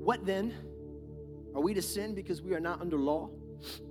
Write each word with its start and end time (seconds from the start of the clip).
What 0.00 0.24
then? 0.24 0.54
Are 1.54 1.60
we 1.60 1.74
to 1.74 1.82
sin 1.82 2.14
because 2.14 2.40
we 2.40 2.54
are 2.54 2.60
not 2.60 2.80
under 2.80 2.96
law, 2.96 3.28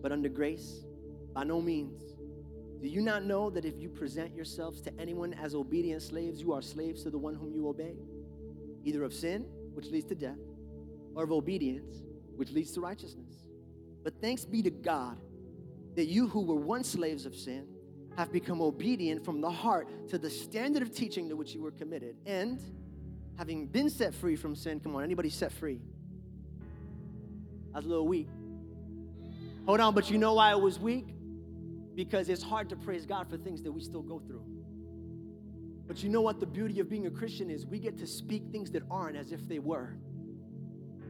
but 0.01 0.11
under 0.11 0.27
grace? 0.27 0.85
By 1.33 1.43
no 1.43 1.61
means. 1.61 2.01
Do 2.81 2.87
you 2.87 3.01
not 3.01 3.25
know 3.25 3.51
that 3.51 3.63
if 3.63 3.77
you 3.77 3.89
present 3.89 4.33
yourselves 4.33 4.81
to 4.81 4.99
anyone 4.99 5.35
as 5.35 5.53
obedient 5.53 6.01
slaves, 6.01 6.41
you 6.41 6.51
are 6.53 6.63
slaves 6.63 7.03
to 7.03 7.11
the 7.11 7.17
one 7.17 7.35
whom 7.35 7.53
you 7.53 7.67
obey? 7.67 7.95
Either 8.85 9.03
of 9.03 9.13
sin, 9.13 9.45
which 9.73 9.87
leads 9.91 10.07
to 10.07 10.15
death, 10.15 10.39
or 11.13 11.25
of 11.25 11.31
obedience, 11.31 12.01
which 12.37 12.51
leads 12.51 12.71
to 12.71 12.81
righteousness. 12.81 13.45
But 14.03 14.13
thanks 14.19 14.45
be 14.45 14.63
to 14.63 14.71
God 14.71 15.19
that 15.95 16.05
you 16.05 16.27
who 16.27 16.41
were 16.41 16.55
once 16.55 16.89
slaves 16.89 17.27
of 17.27 17.35
sin 17.35 17.67
have 18.17 18.31
become 18.31 18.61
obedient 18.61 19.23
from 19.23 19.41
the 19.41 19.51
heart 19.51 20.09
to 20.09 20.17
the 20.17 20.29
standard 20.29 20.81
of 20.81 20.91
teaching 20.91 21.29
to 21.29 21.35
which 21.35 21.53
you 21.53 21.61
were 21.61 21.71
committed. 21.71 22.15
And 22.25 22.59
having 23.37 23.67
been 23.67 23.89
set 23.91 24.15
free 24.15 24.35
from 24.35 24.55
sin, 24.55 24.79
come 24.79 24.95
on, 24.95 25.03
anybody 25.03 25.29
set 25.29 25.51
free? 25.51 25.81
I 27.73 27.77
was 27.77 27.85
a 27.85 27.89
little 27.89 28.07
weak. 28.07 28.27
Hold 29.65 29.79
on, 29.79 29.93
but 29.93 30.09
you 30.09 30.17
know 30.17 30.33
why 30.33 30.51
I 30.51 30.55
was 30.55 30.79
weak? 30.79 31.07
Because 31.95 32.29
it's 32.29 32.43
hard 32.43 32.69
to 32.69 32.75
praise 32.75 33.05
God 33.05 33.29
for 33.29 33.37
things 33.37 33.61
that 33.63 33.71
we 33.71 33.81
still 33.81 34.01
go 34.01 34.19
through. 34.19 34.43
But 35.87 36.03
you 36.03 36.09
know 36.09 36.21
what 36.21 36.39
the 36.39 36.45
beauty 36.45 36.79
of 36.79 36.89
being 36.89 37.07
a 37.07 37.11
Christian 37.11 37.49
is? 37.49 37.65
We 37.65 37.79
get 37.79 37.97
to 37.97 38.07
speak 38.07 38.43
things 38.51 38.71
that 38.71 38.83
aren't 38.89 39.17
as 39.17 39.31
if 39.31 39.47
they 39.47 39.59
were. 39.59 39.95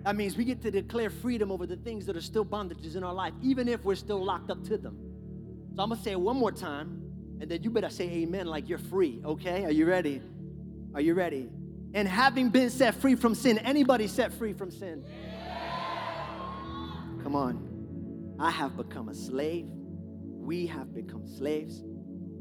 That 0.06 0.16
means 0.16 0.38
we 0.38 0.46
get 0.46 0.62
to 0.62 0.72
declare 0.72 1.10
freedom 1.10 1.52
over 1.52 1.66
the 1.66 1.76
things 1.76 2.06
that 2.06 2.16
are 2.16 2.22
still 2.22 2.46
bondages 2.46 2.96
in 2.96 3.04
our 3.04 3.14
life, 3.14 3.34
even 3.42 3.68
if 3.68 3.84
we're 3.84 3.96
still 3.96 4.24
locked 4.24 4.50
up 4.50 4.64
to 4.66 4.78
them. 4.78 4.98
So 5.76 5.84
I'm 5.84 5.90
gonna 5.90 6.02
say 6.02 6.12
it 6.12 6.20
one 6.20 6.38
more 6.38 6.52
time, 6.52 7.02
and 7.42 7.52
then 7.52 7.62
you 7.64 7.70
better 7.70 7.90
say 7.90 8.06
amen 8.10 8.48
like 8.48 8.70
you're 8.70 8.78
free, 8.78 9.22
okay? 9.26 9.66
Are 9.66 9.72
you 9.72 9.86
ready? 9.86 10.22
Are 10.94 11.02
you 11.02 11.14
ready? 11.14 11.50
And 11.94 12.08
having 12.08 12.50
been 12.50 12.70
set 12.70 12.96
free 12.96 13.16
from 13.16 13.36
sin, 13.36 13.58
anybody 13.60 14.08
set 14.08 14.34
free 14.34 14.54
from 14.54 14.72
sin? 14.72 15.04
Come 17.30 17.36
on. 17.36 18.36
I 18.40 18.50
have 18.50 18.76
become 18.76 19.08
a 19.08 19.14
slave. 19.14 19.68
We 19.70 20.66
have 20.66 20.96
become 20.96 21.28
slaves 21.28 21.82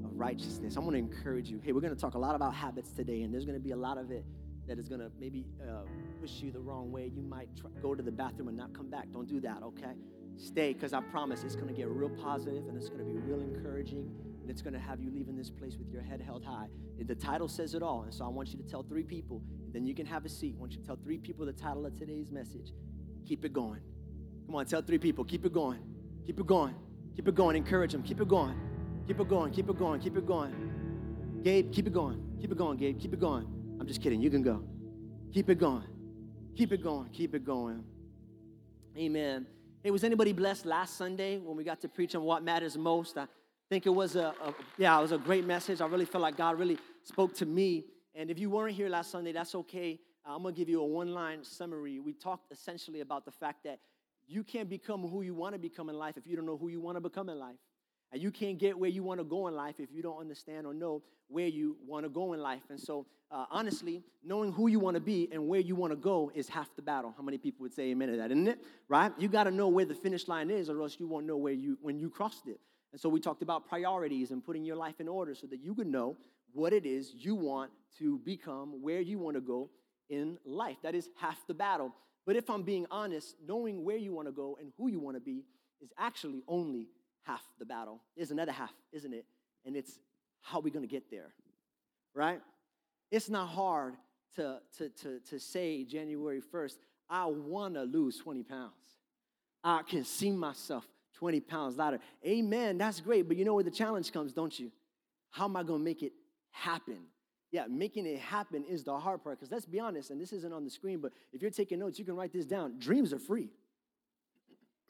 of 0.02 0.10
righteousness. 0.14 0.78
I 0.78 0.80
want 0.80 0.92
to 0.92 0.98
encourage 0.98 1.50
you. 1.50 1.60
Hey, 1.62 1.72
we're 1.72 1.82
going 1.82 1.94
to 1.94 2.00
talk 2.00 2.14
a 2.14 2.18
lot 2.18 2.34
about 2.34 2.54
habits 2.54 2.92
today, 2.92 3.20
and 3.20 3.30
there's 3.30 3.44
going 3.44 3.58
to 3.58 3.62
be 3.62 3.72
a 3.72 3.76
lot 3.76 3.98
of 3.98 4.10
it 4.10 4.24
that 4.66 4.78
is 4.78 4.88
going 4.88 5.02
to 5.02 5.10
maybe 5.20 5.44
uh, 5.62 5.82
push 6.22 6.40
you 6.40 6.50
the 6.50 6.58
wrong 6.58 6.90
way. 6.90 7.12
You 7.14 7.20
might 7.20 7.54
try, 7.54 7.68
go 7.82 7.94
to 7.94 8.02
the 8.02 8.10
bathroom 8.10 8.48
and 8.48 8.56
not 8.56 8.72
come 8.72 8.88
back. 8.88 9.12
Don't 9.12 9.28
do 9.28 9.42
that, 9.42 9.62
okay? 9.62 9.92
Stay, 10.38 10.72
because 10.72 10.94
I 10.94 11.02
promise 11.02 11.44
it's 11.44 11.54
going 11.54 11.68
to 11.68 11.74
get 11.74 11.88
real 11.88 12.08
positive 12.08 12.66
and 12.66 12.74
it's 12.74 12.88
going 12.88 13.00
to 13.00 13.04
be 13.04 13.18
real 13.18 13.42
encouraging 13.42 14.10
and 14.40 14.50
it's 14.50 14.62
going 14.62 14.72
to 14.72 14.80
have 14.80 15.02
you 15.02 15.10
leaving 15.10 15.36
this 15.36 15.50
place 15.50 15.76
with 15.76 15.90
your 15.90 16.00
head 16.00 16.22
held 16.22 16.42
high. 16.42 16.68
The 16.98 17.14
title 17.14 17.48
says 17.48 17.74
it 17.74 17.82
all. 17.82 18.04
And 18.04 18.14
so 18.14 18.24
I 18.24 18.28
want 18.28 18.54
you 18.54 18.56
to 18.56 18.64
tell 18.66 18.84
three 18.84 19.02
people, 19.02 19.42
and 19.66 19.74
then 19.74 19.84
you 19.84 19.94
can 19.94 20.06
have 20.06 20.24
a 20.24 20.30
seat. 20.30 20.54
I 20.56 20.60
want 20.60 20.72
you 20.72 20.78
to 20.78 20.86
tell 20.86 20.96
three 20.96 21.18
people 21.18 21.44
the 21.44 21.52
title 21.52 21.84
of 21.84 21.94
today's 21.94 22.30
message. 22.30 22.72
Keep 23.26 23.44
it 23.44 23.52
going. 23.52 23.80
Come 24.48 24.56
on, 24.56 24.64
tell 24.64 24.80
three 24.80 24.96
people. 24.96 25.26
Keep 25.26 25.44
it 25.44 25.52
going. 25.52 25.78
Keep 26.24 26.40
it 26.40 26.46
going. 26.46 26.74
Keep 27.14 27.28
it 27.28 27.34
going. 27.34 27.54
Encourage 27.54 27.92
them. 27.92 28.02
Keep 28.02 28.22
it 28.22 28.28
going. 28.28 28.58
Keep 29.06 29.20
it 29.20 29.28
going. 29.28 29.52
Keep 29.52 29.68
it 29.68 29.78
going. 29.78 30.00
Keep 30.00 30.16
it 30.16 30.26
going. 30.26 31.40
Gabe, 31.44 31.70
keep 31.70 31.86
it 31.86 31.92
going. 31.92 32.22
Keep 32.40 32.52
it 32.52 32.56
going, 32.56 32.78
Gabe. 32.78 32.98
Keep 32.98 33.12
it 33.12 33.20
going. 33.20 33.46
I'm 33.78 33.86
just 33.86 34.00
kidding. 34.00 34.22
You 34.22 34.30
can 34.30 34.40
go. 34.40 34.64
Keep 35.34 35.50
it 35.50 35.56
going. 35.56 35.84
Keep 36.56 36.72
it 36.72 36.82
going. 36.82 37.10
Keep 37.10 37.34
it 37.34 37.44
going. 37.44 37.84
Amen. 38.96 39.46
Hey, 39.82 39.90
was 39.90 40.02
anybody 40.02 40.32
blessed 40.32 40.64
last 40.64 40.96
Sunday 40.96 41.36
when 41.36 41.54
we 41.54 41.62
got 41.62 41.82
to 41.82 41.88
preach 41.88 42.14
on 42.14 42.22
what 42.22 42.42
matters 42.42 42.78
most? 42.78 43.18
I 43.18 43.26
think 43.68 43.84
it 43.84 43.90
was 43.90 44.16
a, 44.16 44.34
a, 44.42 44.54
yeah, 44.78 44.98
it 44.98 45.02
was 45.02 45.12
a 45.12 45.18
great 45.18 45.46
message. 45.46 45.82
I 45.82 45.86
really 45.86 46.06
felt 46.06 46.22
like 46.22 46.38
God 46.38 46.58
really 46.58 46.78
spoke 47.04 47.34
to 47.36 47.44
me. 47.44 47.84
And 48.14 48.30
if 48.30 48.38
you 48.38 48.48
weren't 48.48 48.74
here 48.74 48.88
last 48.88 49.10
Sunday, 49.10 49.32
that's 49.32 49.54
okay. 49.54 50.00
I'm 50.24 50.42
gonna 50.42 50.54
give 50.54 50.70
you 50.70 50.80
a 50.80 50.86
one-line 50.86 51.44
summary. 51.44 52.00
We 52.00 52.14
talked 52.14 52.50
essentially 52.50 53.02
about 53.02 53.26
the 53.26 53.30
fact 53.30 53.64
that 53.64 53.78
you 54.28 54.44
can't 54.44 54.68
become 54.68 55.08
who 55.08 55.22
you 55.22 55.34
want 55.34 55.54
to 55.54 55.58
become 55.58 55.88
in 55.88 55.96
life 55.96 56.16
if 56.16 56.26
you 56.26 56.36
don't 56.36 56.46
know 56.46 56.56
who 56.56 56.68
you 56.68 56.80
want 56.80 56.96
to 56.96 57.00
become 57.00 57.28
in 57.28 57.38
life. 57.38 57.56
And 58.12 58.22
you 58.22 58.30
can't 58.30 58.58
get 58.58 58.78
where 58.78 58.88
you 58.88 59.02
want 59.02 59.20
to 59.20 59.24
go 59.24 59.48
in 59.48 59.54
life 59.54 59.76
if 59.78 59.90
you 59.92 60.02
don't 60.02 60.18
understand 60.18 60.66
or 60.66 60.72
know 60.72 61.02
where 61.28 61.46
you 61.46 61.76
want 61.86 62.04
to 62.04 62.08
go 62.08 62.32
in 62.32 62.40
life. 62.40 62.62
And 62.70 62.80
so, 62.80 63.06
uh, 63.30 63.44
honestly, 63.50 64.02
knowing 64.24 64.50
who 64.52 64.68
you 64.68 64.80
want 64.80 64.94
to 64.94 65.00
be 65.00 65.28
and 65.30 65.46
where 65.46 65.60
you 65.60 65.74
want 65.74 65.92
to 65.92 65.96
go 65.96 66.30
is 66.34 66.48
half 66.48 66.74
the 66.76 66.82
battle. 66.82 67.12
How 67.16 67.22
many 67.22 67.36
people 67.36 67.62
would 67.64 67.74
say 67.74 67.90
amen 67.90 68.08
to 68.08 68.16
that, 68.16 68.30
isn't 68.30 68.48
it? 68.48 68.64
Right? 68.88 69.12
You 69.18 69.28
got 69.28 69.44
to 69.44 69.50
know 69.50 69.68
where 69.68 69.84
the 69.84 69.94
finish 69.94 70.26
line 70.26 70.50
is, 70.50 70.70
or 70.70 70.80
else 70.80 70.96
you 70.98 71.06
won't 71.06 71.26
know 71.26 71.36
where 71.36 71.52
you 71.52 71.76
when 71.82 71.98
you 71.98 72.08
crossed 72.08 72.46
it. 72.46 72.60
And 72.92 73.00
so 73.00 73.10
we 73.10 73.20
talked 73.20 73.42
about 73.42 73.68
priorities 73.68 74.30
and 74.30 74.42
putting 74.42 74.64
your 74.64 74.76
life 74.76 75.00
in 75.00 75.08
order 75.08 75.34
so 75.34 75.46
that 75.48 75.60
you 75.62 75.74
can 75.74 75.90
know 75.90 76.16
what 76.54 76.72
it 76.72 76.86
is 76.86 77.12
you 77.14 77.34
want 77.34 77.70
to 77.98 78.18
become, 78.24 78.82
where 78.82 79.00
you 79.00 79.18
want 79.18 79.36
to 79.36 79.42
go 79.42 79.68
in 80.08 80.38
life. 80.46 80.78
That 80.82 80.94
is 80.94 81.10
half 81.20 81.46
the 81.46 81.52
battle. 81.52 81.94
But 82.28 82.36
if 82.36 82.50
I'm 82.50 82.62
being 82.62 82.84
honest, 82.90 83.36
knowing 83.48 83.82
where 83.82 83.96
you 83.96 84.12
want 84.12 84.28
to 84.28 84.32
go 84.32 84.58
and 84.60 84.70
who 84.76 84.90
you 84.90 85.00
want 85.00 85.16
to 85.16 85.20
be 85.20 85.46
is 85.80 85.88
actually 85.96 86.42
only 86.46 86.88
half 87.22 87.40
the 87.58 87.64
battle. 87.64 88.02
There's 88.14 88.32
another 88.32 88.52
half, 88.52 88.74
isn't 88.92 89.14
it? 89.14 89.24
And 89.64 89.74
it's 89.74 89.98
how 90.42 90.58
are 90.58 90.60
we 90.60 90.70
going 90.70 90.86
to 90.86 90.90
get 90.90 91.10
there, 91.10 91.32
right? 92.12 92.42
It's 93.10 93.30
not 93.30 93.48
hard 93.48 93.94
to, 94.36 94.58
to, 94.76 94.90
to, 94.90 95.20
to 95.20 95.40
say 95.40 95.84
January 95.84 96.42
1st, 96.42 96.74
I 97.08 97.24
want 97.24 97.76
to 97.76 97.84
lose 97.84 98.18
20 98.18 98.42
pounds. 98.42 98.74
I 99.64 99.80
can 99.88 100.04
see 100.04 100.30
myself 100.30 100.84
20 101.14 101.40
pounds 101.40 101.78
lighter. 101.78 101.98
Amen, 102.26 102.76
that's 102.76 103.00
great. 103.00 103.26
But 103.26 103.38
you 103.38 103.46
know 103.46 103.54
where 103.54 103.64
the 103.64 103.70
challenge 103.70 104.12
comes, 104.12 104.34
don't 104.34 104.60
you? 104.60 104.70
How 105.30 105.46
am 105.46 105.56
I 105.56 105.62
going 105.62 105.80
to 105.80 105.84
make 105.84 106.02
it 106.02 106.12
happen? 106.50 106.98
Yeah, 107.50 107.64
making 107.68 108.06
it 108.06 108.18
happen 108.18 108.64
is 108.64 108.84
the 108.84 108.98
hard 108.98 109.22
part. 109.22 109.38
Because 109.38 109.50
let's 109.50 109.64
be 109.64 109.80
honest, 109.80 110.10
and 110.10 110.20
this 110.20 110.32
isn't 110.32 110.52
on 110.52 110.64
the 110.64 110.70
screen, 110.70 111.00
but 111.00 111.12
if 111.32 111.40
you're 111.40 111.50
taking 111.50 111.78
notes, 111.78 111.98
you 111.98 112.04
can 112.04 112.14
write 112.14 112.32
this 112.32 112.44
down. 112.44 112.78
Dreams 112.78 113.12
are 113.12 113.18
free. 113.18 113.48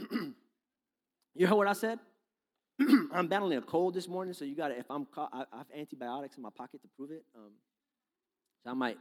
you 1.35 1.47
heard 1.47 1.55
what 1.55 1.69
I 1.69 1.73
said? 1.73 2.01
I'm 3.13 3.29
battling 3.29 3.59
a 3.59 3.63
cold 3.63 3.95
this 3.95 4.09
morning, 4.09 4.35
so 4.35 4.45
you 4.45 4.55
got 4.55 4.69
to, 4.69 4.79
if 4.79 4.91
I'm 4.91 5.07
caught, 5.07 5.31
I, 5.33 5.45
have 5.57 5.67
antibiotics 5.77 6.37
in 6.37 6.43
my 6.43 6.51
pocket 6.51 6.83
to 6.83 6.89
prove 6.97 7.11
it. 7.11 7.25
Um, 7.37 7.53
so 8.65 8.71
I 8.71 8.75
might, 8.75 8.99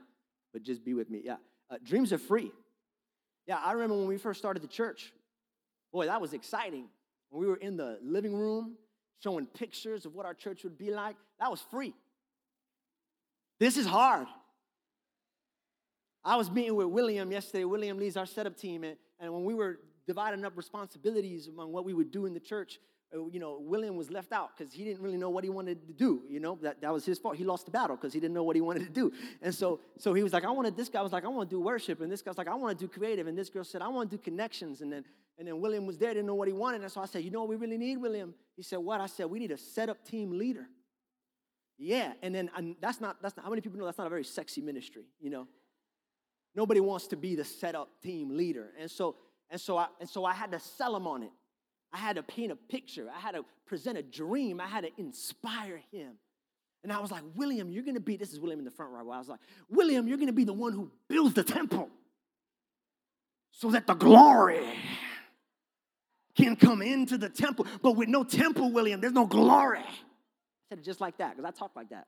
but 0.53 0.63
just 0.63 0.84
be 0.84 0.94
with 0.94 1.09
me. 1.09 1.22
Yeah, 1.24 1.35
uh, 1.69 1.78
dreams 1.84 2.13
are 2.13 2.18
free. 2.18 2.51
Yeah, 3.47 3.57
I 3.63 3.74
remember 3.74 3.95
when 3.97 4.07
we 4.07 4.18
first 4.18 4.39
started 4.39 4.62
the 4.62 4.68
church. 4.68 5.13
Boy, 5.94 6.07
that 6.07 6.19
was 6.19 6.34
exciting. 6.34 6.85
When 7.29 7.41
we 7.41 7.47
were 7.47 7.57
in 7.57 7.78
the 7.78 8.00
living 8.03 8.35
room 8.35 8.75
showing 9.24 9.45
pictures 9.45 10.06
of 10.06 10.13
what 10.13 10.25
our 10.25 10.34
church 10.34 10.63
would 10.63 10.78
be 10.78 10.91
like, 10.91 11.16
that 11.39 11.50
was 11.50 11.62
free. 11.72 11.94
This 13.59 13.78
is 13.78 13.85
hard. 13.85 14.28
I 16.23 16.35
was 16.35 16.51
meeting 16.51 16.75
with 16.75 16.88
William 16.88 17.31
yesterday. 17.31 17.63
William 17.63 17.97
leads 17.97 18.18
our 18.18 18.25
setup 18.25 18.57
team, 18.57 18.84
and, 18.84 18.97
and 19.19 19.34
when 19.34 19.45
we 19.45 19.53
were 19.53 19.79
dividing 20.06 20.45
up 20.45 20.56
responsibilities 20.56 21.47
among 21.47 21.72
what 21.72 21.85
we 21.85 21.94
would 21.94 22.12
do 22.12 22.25
in 22.25 22.34
the 22.34 22.40
church, 22.40 22.79
uh, 23.16 23.25
you 23.28 23.40
know, 23.40 23.59
William 23.62 23.95
was 23.95 24.12
left 24.12 24.34
out 24.34 24.50
because 24.57 24.73
he 24.73 24.84
didn't 24.84 25.01
really 25.01 25.18
know 25.18 25.29
what 25.29 25.44
he 25.44 25.50
wanted 25.50 25.88
to 25.88 25.94
do. 25.94 26.23
You 26.28 26.41
know, 26.41 26.59
that, 26.62 26.81
that 26.81 26.91
was 26.91 27.06
his 27.06 27.18
fault. 27.18 27.38
He 27.38 27.45
lost 27.45 27.66
the 27.66 27.72
battle 27.72 27.95
because 27.95 28.13
he 28.13 28.19
didn't 28.19 28.34
know 28.34 28.44
what 28.44 28.56
he 28.57 28.62
wanted 28.62 28.84
to 28.84 28.90
do. 28.90 29.13
And 29.41 29.56
so, 29.56 29.79
so 29.97 30.13
he 30.13 30.24
was 30.24 30.34
like, 30.34 30.44
I 30.44 30.51
wanted, 30.51 30.75
this 30.75 30.89
guy 30.89 31.01
was 31.01 31.13
like, 31.13 31.24
I 31.24 31.29
want 31.29 31.50
to 31.50 31.56
do 31.56 31.62
worship. 31.62 32.01
And 32.01 32.12
this 32.12 32.22
guy's 32.22 32.38
like, 32.38 32.50
I 32.50 32.56
want 32.56 32.78
to 32.78 32.85
do 32.85 32.89
creative. 32.89 33.28
And 33.28 33.38
this 33.38 33.50
girl 33.50 33.63
said, 33.63 33.81
I 33.81 33.88
want 33.88 34.12
to 34.12 34.18
do 34.18 34.21
connections. 34.21 34.81
And 34.81 34.92
then, 34.92 35.06
and 35.39 35.48
then 35.48 35.62
William 35.62 35.86
was 35.86 35.98
there, 35.98 36.13
didn't 36.13 36.25
know 36.25 36.36
what 36.36 36.50
he 36.50 36.53
wanted. 36.53 36.81
And 36.81 36.92
so 36.92 37.00
I 37.00 37.06
said, 37.06 37.24
You 37.24 37.31
know 37.31 37.39
what 37.42 37.50
we 37.50 37.56
really 37.56 37.77
need, 37.77 37.98
William? 37.98 38.33
He 38.56 38.63
said, 38.63 38.80
What? 38.80 39.00
I 39.00 39.06
said, 39.06 39.27
We 39.27 39.39
need 39.39 39.51
a 39.51 39.57
setup 39.57 40.03
team 40.03 40.38
leader. 40.38 40.68
Yeah. 41.77 42.13
And 42.21 42.33
then 42.33 42.50
and 42.56 42.75
that's 42.81 43.00
not, 43.00 43.21
that's 43.21 43.38
not, 43.38 43.44
how 43.44 43.50
many 43.50 43.62
people 43.62 43.79
know 43.79 43.85
that's 43.85 43.97
not 43.97 44.07
a 44.07 44.09
very 44.09 44.24
sexy 44.24 44.62
ministry, 44.62 45.06
you 45.19 45.29
know? 45.29 45.47
Nobody 46.56 46.79
wants 46.79 47.07
to 47.07 47.15
be 47.15 47.35
the 47.35 47.45
setup 47.45 47.89
team 48.01 48.35
leader. 48.35 48.71
And 48.79 48.89
so, 48.89 49.15
and 49.50 49.62
so 49.62 49.77
I, 49.77 49.88
and 50.00 50.09
so 50.09 50.25
I 50.25 50.33
had 50.33 50.51
to 50.51 50.59
sell 50.59 50.95
him 50.95 51.06
on 51.06 51.24
it. 51.24 51.31
I 51.94 51.97
had 51.97 52.15
to 52.15 52.24
paint 52.24 52.51
a 52.51 52.56
picture. 52.56 53.07
I 53.15 53.19
had 53.19 53.35
to 53.35 53.45
present 53.65 53.97
a 53.97 54.03
dream. 54.03 54.59
I 54.59 54.68
had 54.68 54.83
to 54.83 54.89
inspire 54.97 55.81
him. 55.91 56.13
And 56.83 56.91
I 56.91 57.00
was 57.00 57.12
like, 57.12 57.24
William, 57.35 57.69
you're 57.69 57.83
to 57.83 58.00
be, 58.00 58.18
this 58.18 58.33
is 58.33 58.39
William 58.39 58.59
in 58.59 58.65
the 58.65 58.71
front 58.71 58.91
row. 58.91 59.09
I 59.12 59.18
was 59.19 59.27
like, 59.27 59.39
William, 59.69 60.07
you're 60.07 60.18
to 60.18 60.33
be 60.33 60.45
the 60.45 60.53
one 60.53 60.74
who 60.74 60.91
builds 61.07 61.33
the 61.33 61.44
temple 61.44 61.89
so 63.51 63.71
that 63.71 63.88
the 63.88 63.94
glory 63.94 64.65
can 66.35 66.56
come 66.56 66.81
into 66.81 67.18
the 67.18 67.29
temple. 67.29 67.65
But 67.81 67.94
with 67.94 68.07
no 68.09 68.24
temple, 68.24 68.71
William, 68.71 69.01
there's 69.01 69.13
no 69.13 69.25
glory. 69.25 69.83
Said 70.69 70.79
it 70.79 70.85
just 70.85 71.01
like 71.01 71.17
that 71.17 71.35
because 71.35 71.45
I 71.47 71.57
talk 71.57 71.71
like 71.75 71.89
that 71.89 72.07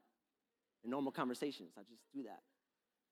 in 0.83 0.91
normal 0.91 1.11
conversations. 1.11 1.71
I 1.77 1.81
just 1.81 2.01
do 2.13 2.23
that. 2.23 2.39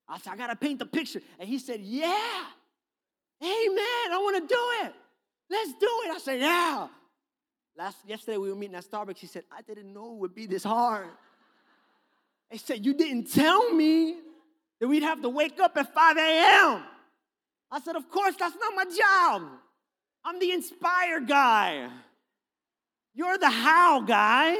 I 0.09 0.19
said, 0.19 0.33
I 0.33 0.37
got 0.37 0.47
to 0.47 0.55
paint 0.55 0.79
the 0.79 0.85
picture. 0.85 1.21
And 1.39 1.47
he 1.47 1.59
said, 1.59 1.81
Yeah. 1.81 2.43
amen. 3.41 4.11
I 4.11 4.19
want 4.21 4.47
to 4.47 4.53
do 4.53 4.87
it. 4.87 4.93
Let's 5.49 5.73
do 5.73 5.89
it. 6.05 6.11
I 6.11 6.19
said, 6.19 6.39
Yeah. 6.39 6.87
Last 7.77 7.97
yesterday 8.07 8.37
we 8.37 8.49
were 8.49 8.55
meeting 8.55 8.75
at 8.75 8.85
Starbucks. 8.85 9.19
He 9.19 9.27
said, 9.27 9.43
I 9.51 9.61
didn't 9.61 9.93
know 9.93 10.13
it 10.13 10.19
would 10.19 10.35
be 10.35 10.47
this 10.47 10.63
hard. 10.63 11.09
He 12.49 12.57
said, 12.57 12.85
You 12.85 12.93
didn't 12.93 13.31
tell 13.31 13.71
me 13.73 14.17
that 14.79 14.87
we'd 14.87 15.03
have 15.03 15.21
to 15.21 15.29
wake 15.29 15.59
up 15.59 15.77
at 15.77 15.93
5 15.93 16.17
a.m. 16.17 16.83
I 17.71 17.79
said, 17.81 17.95
Of 17.95 18.09
course, 18.09 18.35
that's 18.37 18.55
not 18.55 18.73
my 18.75 18.85
job. 18.85 19.49
I'm 20.25 20.39
the 20.39 20.51
inspire 20.51 21.21
guy. 21.21 21.89
You're 23.13 23.37
the 23.37 23.49
how 23.49 24.01
guy. 24.01 24.55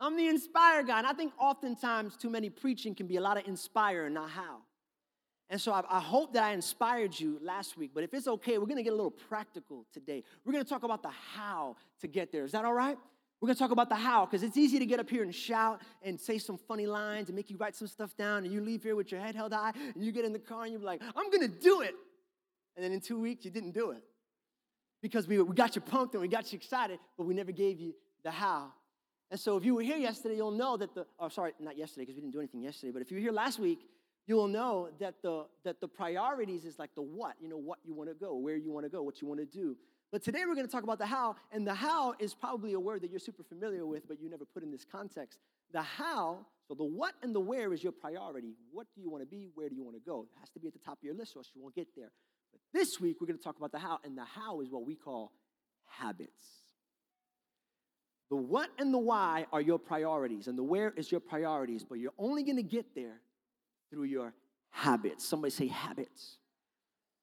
I'm 0.00 0.16
the 0.16 0.28
inspire 0.28 0.82
guy. 0.82 0.98
And 0.98 1.06
I 1.06 1.12
think 1.12 1.32
oftentimes 1.38 2.16
too 2.16 2.30
many 2.30 2.50
preaching 2.50 2.94
can 2.94 3.06
be 3.06 3.16
a 3.16 3.20
lot 3.20 3.36
of 3.36 3.46
inspire 3.48 4.06
and 4.06 4.14
not 4.14 4.30
how. 4.30 4.58
And 5.50 5.60
so 5.60 5.72
I, 5.72 5.82
I, 5.88 6.00
hope 6.00 6.34
that 6.34 6.44
I 6.44 6.52
inspired 6.52 7.18
you 7.18 7.38
last 7.42 7.78
week. 7.78 7.92
But 7.94 8.04
if 8.04 8.12
it's 8.12 8.28
okay, 8.28 8.58
we're 8.58 8.66
going 8.66 8.76
to 8.76 8.82
get 8.82 8.92
a 8.92 8.96
little 8.96 9.10
practical 9.10 9.86
today. 9.92 10.22
We're 10.44 10.52
going 10.52 10.62
to 10.62 10.68
talk 10.68 10.82
about 10.82 11.02
the 11.02 11.10
how 11.34 11.76
to 12.00 12.06
get 12.06 12.30
there. 12.30 12.44
Is 12.44 12.52
that 12.52 12.66
all 12.66 12.74
right? 12.74 12.98
We're 13.40 13.46
going 13.46 13.54
to 13.54 13.62
talk 13.62 13.70
about 13.70 13.88
the 13.88 13.94
how 13.94 14.26
because 14.26 14.42
it's 14.42 14.56
easy 14.56 14.78
to 14.78 14.84
get 14.84 15.00
up 15.00 15.08
here 15.08 15.22
and 15.22 15.34
shout 15.34 15.80
and 16.02 16.20
say 16.20 16.38
some 16.38 16.58
funny 16.58 16.86
lines 16.86 17.28
and 17.28 17.36
make 17.36 17.48
you 17.48 17.56
write 17.56 17.74
some 17.74 17.88
stuff 17.88 18.14
down. 18.16 18.44
And 18.44 18.52
you 18.52 18.60
leave 18.60 18.82
here 18.82 18.94
with 18.94 19.10
your 19.10 19.20
head 19.20 19.34
held 19.34 19.54
high 19.54 19.72
and 19.94 20.04
you 20.04 20.12
get 20.12 20.24
in 20.24 20.32
the 20.32 20.38
car 20.38 20.64
and 20.64 20.72
you're 20.72 20.82
like, 20.82 21.00
I'm 21.16 21.30
going 21.30 21.48
to 21.48 21.48
do 21.48 21.80
it. 21.80 21.94
And 22.76 22.84
then 22.84 22.92
in 22.92 23.00
two 23.00 23.18
weeks, 23.18 23.44
you 23.44 23.50
didn't 23.50 23.72
do 23.72 23.92
it 23.92 24.02
because 25.00 25.26
we, 25.26 25.40
we 25.40 25.54
got 25.54 25.76
you 25.76 25.80
pumped 25.80 26.14
and 26.14 26.20
we 26.20 26.28
got 26.28 26.52
you 26.52 26.56
excited, 26.56 26.98
but 27.16 27.24
we 27.24 27.34
never 27.34 27.52
gave 27.52 27.80
you 27.80 27.94
the 28.22 28.30
how. 28.30 28.72
And 29.30 29.38
so 29.38 29.56
if 29.56 29.64
you 29.64 29.74
were 29.74 29.82
here 29.82 29.98
yesterday, 29.98 30.36
you'll 30.36 30.50
know 30.50 30.76
that 30.76 30.94
the, 30.94 31.06
oh, 31.20 31.28
sorry, 31.28 31.52
not 31.60 31.76
yesterday 31.76 32.02
because 32.02 32.14
we 32.14 32.22
didn't 32.22 32.32
do 32.32 32.38
anything 32.38 32.62
yesterday, 32.62 32.92
but 32.92 33.02
if 33.02 33.10
you 33.10 33.18
were 33.18 33.22
here 33.22 33.32
last 33.32 33.58
week, 33.58 33.80
you 34.26 34.36
will 34.36 34.48
know 34.48 34.88
that 35.00 35.22
the, 35.22 35.46
that 35.64 35.80
the 35.80 35.88
priorities 35.88 36.64
is 36.64 36.78
like 36.78 36.94
the 36.94 37.02
what, 37.02 37.34
you 37.40 37.48
know, 37.48 37.56
what 37.56 37.78
you 37.84 37.94
want 37.94 38.10
to 38.10 38.14
go, 38.14 38.36
where 38.36 38.56
you 38.56 38.70
want 38.70 38.84
to 38.84 38.90
go, 38.90 39.02
what 39.02 39.20
you 39.20 39.28
want 39.28 39.40
to 39.40 39.46
do. 39.46 39.76
But 40.10 40.22
today 40.22 40.40
we're 40.46 40.54
going 40.54 40.66
to 40.66 40.72
talk 40.72 40.84
about 40.84 40.98
the 40.98 41.06
how, 41.06 41.36
and 41.52 41.66
the 41.66 41.74
how 41.74 42.14
is 42.18 42.34
probably 42.34 42.72
a 42.72 42.80
word 42.80 43.02
that 43.02 43.10
you're 43.10 43.20
super 43.20 43.42
familiar 43.42 43.84
with, 43.86 44.08
but 44.08 44.20
you 44.20 44.30
never 44.30 44.46
put 44.46 44.62
in 44.62 44.70
this 44.70 44.84
context. 44.84 45.38
The 45.72 45.82
how, 45.82 46.46
so 46.66 46.74
the 46.74 46.84
what 46.84 47.14
and 47.22 47.34
the 47.34 47.40
where 47.40 47.72
is 47.74 47.82
your 47.82 47.92
priority. 47.92 48.54
What 48.72 48.86
do 48.94 49.02
you 49.02 49.10
want 49.10 49.22
to 49.22 49.26
be? 49.26 49.50
Where 49.54 49.68
do 49.68 49.74
you 49.74 49.84
want 49.84 49.96
to 49.96 50.02
go? 50.02 50.26
It 50.34 50.40
has 50.40 50.50
to 50.50 50.60
be 50.60 50.66
at 50.66 50.72
the 50.72 50.78
top 50.78 50.98
of 50.98 51.04
your 51.04 51.14
list, 51.14 51.36
or 51.36 51.40
else 51.40 51.50
you 51.54 51.62
won't 51.62 51.74
get 51.74 51.88
there. 51.94 52.10
But 52.52 52.60
this 52.72 52.98
week 52.98 53.16
we're 53.20 53.26
going 53.26 53.38
to 53.38 53.44
talk 53.44 53.58
about 53.58 53.72
the 53.72 53.78
how, 53.78 53.98
and 54.04 54.16
the 54.16 54.24
how 54.24 54.62
is 54.62 54.70
what 54.70 54.86
we 54.86 54.94
call 54.94 55.32
habits. 55.86 56.67
The 58.30 58.36
what 58.36 58.70
and 58.78 58.92
the 58.92 58.98
why 58.98 59.46
are 59.52 59.60
your 59.60 59.78
priorities, 59.78 60.48
and 60.48 60.58
the 60.58 60.62
where 60.62 60.90
is 60.96 61.10
your 61.10 61.20
priorities, 61.20 61.84
but 61.84 61.98
you're 61.98 62.12
only 62.18 62.42
going 62.42 62.56
to 62.56 62.62
get 62.62 62.94
there 62.94 63.20
through 63.90 64.04
your 64.04 64.34
habits. 64.70 65.26
Somebody 65.26 65.50
say 65.50 65.66
habits. 65.66 66.36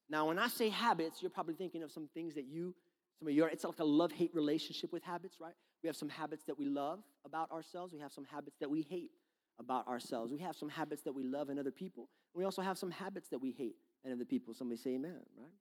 Now, 0.09 0.27
when 0.27 0.39
I 0.39 0.47
say 0.47 0.69
habits, 0.69 1.21
you're 1.21 1.31
probably 1.31 1.55
thinking 1.55 1.83
of 1.83 1.91
some 1.91 2.09
things 2.13 2.35
that 2.35 2.45
you, 2.45 2.73
some 3.19 3.27
of 3.27 3.33
your, 3.33 3.47
it's 3.49 3.63
like 3.63 3.79
a 3.79 3.83
love 3.83 4.11
hate 4.11 4.33
relationship 4.33 4.91
with 4.91 5.03
habits, 5.03 5.37
right? 5.39 5.53
We 5.83 5.87
have 5.87 5.95
some 5.95 6.09
habits 6.09 6.43
that 6.45 6.57
we 6.57 6.65
love 6.65 6.99
about 7.23 7.51
ourselves, 7.51 7.93
we 7.93 7.99
have 7.99 8.11
some 8.11 8.25
habits 8.25 8.57
that 8.59 8.69
we 8.69 8.81
hate 8.81 9.11
about 9.59 9.87
ourselves. 9.87 10.31
We 10.31 10.39
have 10.39 10.55
some 10.55 10.69
habits 10.69 11.03
that 11.03 11.13
we 11.13 11.23
love 11.23 11.49
in 11.49 11.59
other 11.59 11.71
people. 11.71 12.09
We 12.33 12.43
also 12.43 12.61
have 12.61 12.77
some 12.77 12.91
habits 12.91 13.29
that 13.29 13.39
we 13.39 13.51
hate 13.51 13.75
in 14.03 14.11
other 14.11 14.25
people. 14.25 14.53
Somebody 14.53 14.79
say 14.81 14.91
amen, 14.91 15.21
right? 15.37 15.51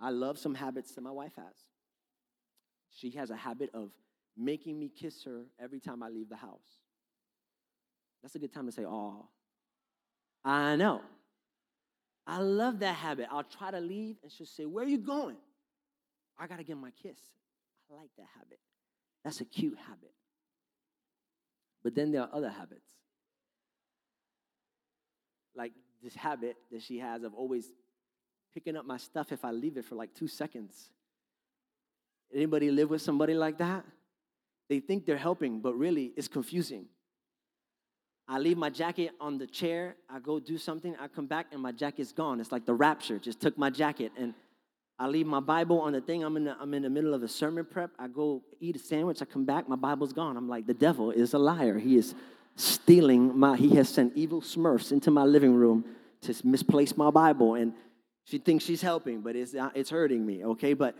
I 0.00 0.10
love 0.10 0.38
some 0.38 0.54
habits 0.54 0.92
that 0.92 1.00
my 1.00 1.10
wife 1.10 1.32
has. 1.36 1.56
She 2.90 3.10
has 3.12 3.30
a 3.30 3.36
habit 3.36 3.70
of 3.74 3.90
making 4.36 4.78
me 4.78 4.88
kiss 4.88 5.24
her 5.24 5.44
every 5.58 5.80
time 5.80 6.02
I 6.02 6.08
leave 6.08 6.28
the 6.28 6.36
house. 6.36 6.78
That's 8.22 8.34
a 8.34 8.38
good 8.38 8.52
time 8.52 8.66
to 8.66 8.72
say, 8.72 8.84
oh, 8.84 9.26
I 10.44 10.76
know. 10.76 11.00
I 12.26 12.38
love 12.38 12.80
that 12.80 12.94
habit. 12.94 13.28
I'll 13.30 13.44
try 13.44 13.70
to 13.70 13.80
leave 13.80 14.16
and 14.22 14.32
she'll 14.32 14.46
say, 14.46 14.64
Where 14.64 14.84
are 14.84 14.88
you 14.88 14.98
going? 14.98 15.36
I 16.38 16.46
got 16.46 16.58
to 16.58 16.64
give 16.64 16.76
my 16.76 16.90
kiss. 17.02 17.18
I 17.90 17.94
like 17.94 18.10
that 18.16 18.26
habit. 18.36 18.58
That's 19.24 19.40
a 19.40 19.44
cute 19.44 19.78
habit. 19.78 20.12
But 21.84 21.94
then 21.94 22.10
there 22.10 22.22
are 22.22 22.30
other 22.32 22.50
habits. 22.50 22.88
Like 25.54 25.72
this 26.02 26.14
habit 26.14 26.56
that 26.72 26.82
she 26.82 26.98
has 26.98 27.22
of 27.22 27.32
always 27.32 27.68
picking 28.52 28.76
up 28.76 28.86
my 28.86 28.96
stuff 28.96 29.32
if 29.32 29.44
I 29.44 29.52
leave 29.52 29.76
it 29.76 29.84
for 29.84 29.94
like 29.94 30.14
two 30.14 30.28
seconds. 30.28 30.90
Anybody 32.34 32.70
live 32.70 32.90
with 32.90 33.02
somebody 33.02 33.34
like 33.34 33.58
that? 33.58 33.84
They 34.68 34.80
think 34.80 35.06
they're 35.06 35.16
helping, 35.16 35.60
but 35.60 35.74
really 35.74 36.12
it's 36.16 36.28
confusing. 36.28 36.86
I 38.28 38.38
leave 38.38 38.56
my 38.56 38.70
jacket 38.70 39.12
on 39.20 39.38
the 39.38 39.46
chair. 39.46 39.96
I 40.10 40.18
go 40.18 40.40
do 40.40 40.58
something. 40.58 40.96
I 41.00 41.06
come 41.06 41.26
back 41.26 41.46
and 41.52 41.62
my 41.62 41.70
jacket's 41.70 42.12
gone. 42.12 42.40
It's 42.40 42.50
like 42.50 42.66
the 42.66 42.74
rapture 42.74 43.18
just 43.18 43.40
took 43.40 43.56
my 43.56 43.70
jacket. 43.70 44.10
And 44.18 44.34
I 44.98 45.06
leave 45.06 45.26
my 45.26 45.40
Bible 45.40 45.80
on 45.80 45.92
the 45.92 46.00
thing. 46.00 46.24
I'm 46.24 46.36
in 46.36 46.44
the, 46.44 46.56
I'm 46.60 46.74
in 46.74 46.82
the 46.82 46.90
middle 46.90 47.14
of 47.14 47.22
a 47.22 47.28
sermon 47.28 47.64
prep. 47.64 47.90
I 47.98 48.08
go 48.08 48.42
eat 48.58 48.74
a 48.74 48.78
sandwich. 48.80 49.22
I 49.22 49.26
come 49.26 49.44
back. 49.44 49.68
My 49.68 49.76
Bible's 49.76 50.12
gone. 50.12 50.36
I'm 50.36 50.48
like, 50.48 50.66
the 50.66 50.74
devil 50.74 51.12
is 51.12 51.34
a 51.34 51.38
liar. 51.38 51.78
He 51.78 51.96
is 51.96 52.14
stealing 52.56 53.38
my, 53.38 53.56
he 53.56 53.76
has 53.76 53.88
sent 53.88 54.16
evil 54.16 54.40
smurfs 54.40 54.90
into 54.90 55.10
my 55.12 55.24
living 55.24 55.54
room 55.54 55.84
to 56.22 56.34
misplace 56.44 56.96
my 56.96 57.10
Bible. 57.10 57.54
And 57.54 57.74
she 58.24 58.38
thinks 58.38 58.64
she's 58.64 58.82
helping, 58.82 59.20
but 59.20 59.36
it's, 59.36 59.54
it's 59.74 59.90
hurting 59.90 60.26
me, 60.26 60.44
okay? 60.44 60.74
But 60.74 60.96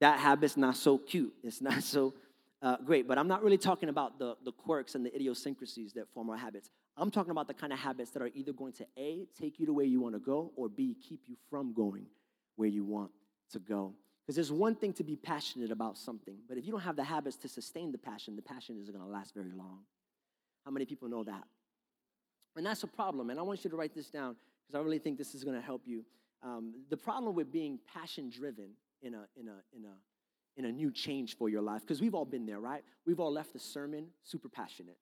that 0.00 0.20
habit's 0.20 0.56
not 0.56 0.76
so 0.76 0.96
cute. 0.96 1.34
It's 1.42 1.60
not 1.60 1.82
so 1.82 2.14
uh, 2.62 2.76
great, 2.84 3.08
but 3.08 3.18
I'm 3.18 3.26
not 3.26 3.42
really 3.42 3.58
talking 3.58 3.88
about 3.88 4.18
the, 4.18 4.36
the 4.44 4.52
quirks 4.52 4.94
and 4.94 5.04
the 5.04 5.14
idiosyncrasies 5.14 5.92
that 5.94 6.08
form 6.14 6.30
our 6.30 6.36
habits. 6.36 6.70
I'm 6.96 7.10
talking 7.10 7.32
about 7.32 7.48
the 7.48 7.54
kind 7.54 7.72
of 7.72 7.78
habits 7.78 8.10
that 8.12 8.22
are 8.22 8.30
either 8.34 8.52
going 8.52 8.72
to 8.74 8.86
A, 8.96 9.26
take 9.38 9.58
you 9.58 9.66
to 9.66 9.72
where 9.72 9.84
you 9.84 10.00
want 10.00 10.14
to 10.14 10.20
go, 10.20 10.52
or 10.54 10.68
B, 10.68 10.96
keep 11.08 11.22
you 11.26 11.36
from 11.50 11.72
going 11.72 12.06
where 12.56 12.68
you 12.68 12.84
want 12.84 13.10
to 13.50 13.58
go. 13.58 13.94
Because 14.24 14.36
there's 14.36 14.52
one 14.52 14.76
thing 14.76 14.92
to 14.94 15.02
be 15.02 15.16
passionate 15.16 15.72
about 15.72 15.98
something, 15.98 16.36
but 16.48 16.56
if 16.56 16.64
you 16.64 16.70
don't 16.70 16.82
have 16.82 16.94
the 16.94 17.02
habits 17.02 17.36
to 17.38 17.48
sustain 17.48 17.90
the 17.90 17.98
passion, 17.98 18.36
the 18.36 18.42
passion 18.42 18.78
isn't 18.80 18.94
going 18.94 19.04
to 19.04 19.10
last 19.10 19.34
very 19.34 19.50
long. 19.50 19.80
How 20.64 20.70
many 20.70 20.86
people 20.86 21.08
know 21.08 21.24
that? 21.24 21.42
And 22.54 22.64
that's 22.64 22.84
a 22.84 22.86
problem, 22.86 23.30
and 23.30 23.40
I 23.40 23.42
want 23.42 23.64
you 23.64 23.70
to 23.70 23.76
write 23.76 23.94
this 23.94 24.10
down 24.10 24.36
because 24.66 24.78
I 24.78 24.84
really 24.84 25.00
think 25.00 25.18
this 25.18 25.34
is 25.34 25.42
going 25.42 25.56
to 25.56 25.64
help 25.64 25.82
you. 25.86 26.04
Um, 26.44 26.74
the 26.90 26.96
problem 26.96 27.34
with 27.34 27.50
being 27.50 27.80
passion 27.92 28.30
driven 28.30 28.70
in 29.00 29.14
a, 29.14 29.26
in, 29.36 29.48
a, 29.48 29.58
in, 29.76 29.84
a, 29.84 29.94
in 30.56 30.64
a 30.64 30.72
new 30.72 30.90
change 30.90 31.36
for 31.36 31.48
your 31.48 31.62
life 31.62 31.82
because 31.82 32.00
we've 32.00 32.14
all 32.14 32.24
been 32.24 32.46
there, 32.46 32.60
right? 32.60 32.82
We've 33.06 33.20
all 33.20 33.32
left 33.32 33.54
a 33.54 33.58
sermon 33.58 34.08
super 34.22 34.48
passionate 34.48 34.98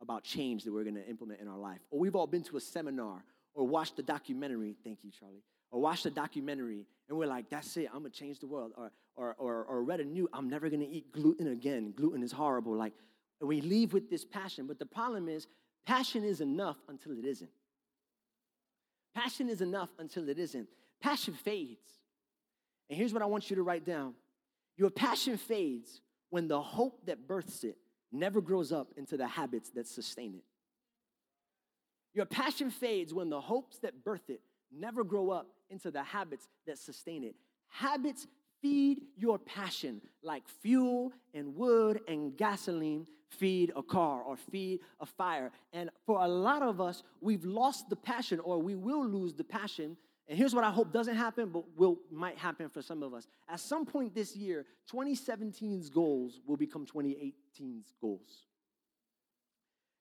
about 0.00 0.24
change 0.24 0.64
that 0.64 0.72
we're 0.72 0.84
going 0.84 0.94
to 0.94 1.08
implement 1.08 1.40
in 1.40 1.48
our 1.48 1.58
life. 1.58 1.80
Or 1.90 1.98
we've 1.98 2.16
all 2.16 2.26
been 2.26 2.42
to 2.44 2.56
a 2.56 2.60
seminar 2.60 3.24
or 3.54 3.66
watched 3.66 3.98
a 3.98 4.02
documentary. 4.02 4.76
Thank 4.84 4.98
you, 5.02 5.10
Charlie. 5.10 5.42
Or 5.70 5.80
watched 5.80 6.06
a 6.06 6.10
documentary 6.10 6.86
and 7.08 7.18
we're 7.18 7.26
like, 7.26 7.50
that's 7.50 7.76
it, 7.76 7.88
I'm 7.92 8.00
going 8.00 8.12
to 8.12 8.18
change 8.18 8.40
the 8.40 8.46
world. 8.46 8.72
Or, 8.76 8.92
or, 9.16 9.34
or, 9.38 9.64
or 9.64 9.82
read 9.82 10.00
a 10.00 10.04
new, 10.04 10.28
I'm 10.32 10.48
never 10.48 10.68
going 10.68 10.80
to 10.80 10.88
eat 10.88 11.12
gluten 11.12 11.48
again. 11.48 11.92
Gluten 11.96 12.22
is 12.22 12.32
horrible. 12.32 12.74
Like, 12.74 12.92
we 13.40 13.60
leave 13.60 13.92
with 13.92 14.10
this 14.10 14.24
passion. 14.24 14.66
But 14.66 14.78
the 14.78 14.86
problem 14.86 15.28
is, 15.28 15.46
passion 15.86 16.24
is 16.24 16.40
enough 16.40 16.76
until 16.88 17.12
it 17.12 17.24
isn't. 17.24 17.50
Passion 19.14 19.48
is 19.48 19.60
enough 19.60 19.90
until 19.98 20.28
it 20.28 20.38
isn't. 20.38 20.68
Passion 21.00 21.34
fades. 21.34 21.88
And 22.88 22.96
here's 22.96 23.12
what 23.12 23.22
I 23.22 23.26
want 23.26 23.50
you 23.50 23.56
to 23.56 23.62
write 23.62 23.84
down 23.84 24.14
your 24.78 24.90
passion 24.90 25.36
fades 25.36 26.00
when 26.30 26.48
the 26.48 26.62
hope 26.62 27.04
that 27.06 27.26
births 27.28 27.64
it 27.64 27.76
never 28.12 28.40
grows 28.40 28.72
up 28.72 28.94
into 28.96 29.16
the 29.16 29.26
habits 29.26 29.70
that 29.70 29.86
sustain 29.86 30.34
it. 30.34 30.44
Your 32.14 32.24
passion 32.24 32.70
fades 32.70 33.12
when 33.12 33.28
the 33.28 33.40
hopes 33.40 33.78
that 33.80 34.04
birth 34.04 34.30
it 34.30 34.40
never 34.72 35.04
grow 35.04 35.30
up 35.30 35.48
into 35.70 35.90
the 35.90 36.02
habits 36.02 36.48
that 36.66 36.78
sustain 36.78 37.22
it. 37.22 37.34
Habits 37.68 38.26
feed 38.62 39.02
your 39.16 39.38
passion 39.38 40.00
like 40.22 40.48
fuel 40.62 41.12
and 41.34 41.54
wood 41.54 42.00
and 42.08 42.36
gasoline 42.36 43.06
feed 43.30 43.70
a 43.76 43.82
car 43.82 44.22
or 44.22 44.36
feed 44.36 44.80
a 45.00 45.06
fire. 45.06 45.50
And 45.72 45.90
for 46.06 46.20
a 46.20 46.28
lot 46.28 46.62
of 46.62 46.80
us, 46.80 47.02
we've 47.20 47.44
lost 47.44 47.88
the 47.88 47.96
passion 47.96 48.40
or 48.40 48.58
we 48.60 48.74
will 48.74 49.06
lose 49.06 49.34
the 49.34 49.44
passion 49.44 49.96
and 50.28 50.36
here's 50.36 50.54
what 50.54 50.64
I 50.64 50.70
hope 50.70 50.92
doesn't 50.92 51.16
happen, 51.16 51.48
but 51.48 51.64
will 51.76 51.98
might 52.10 52.36
happen 52.36 52.68
for 52.68 52.82
some 52.82 53.02
of 53.02 53.14
us. 53.14 53.26
At 53.48 53.60
some 53.60 53.86
point 53.86 54.14
this 54.14 54.36
year, 54.36 54.66
2017's 54.92 55.88
goals 55.88 56.40
will 56.46 56.58
become 56.58 56.84
2018's 56.84 57.94
goals. 58.00 58.44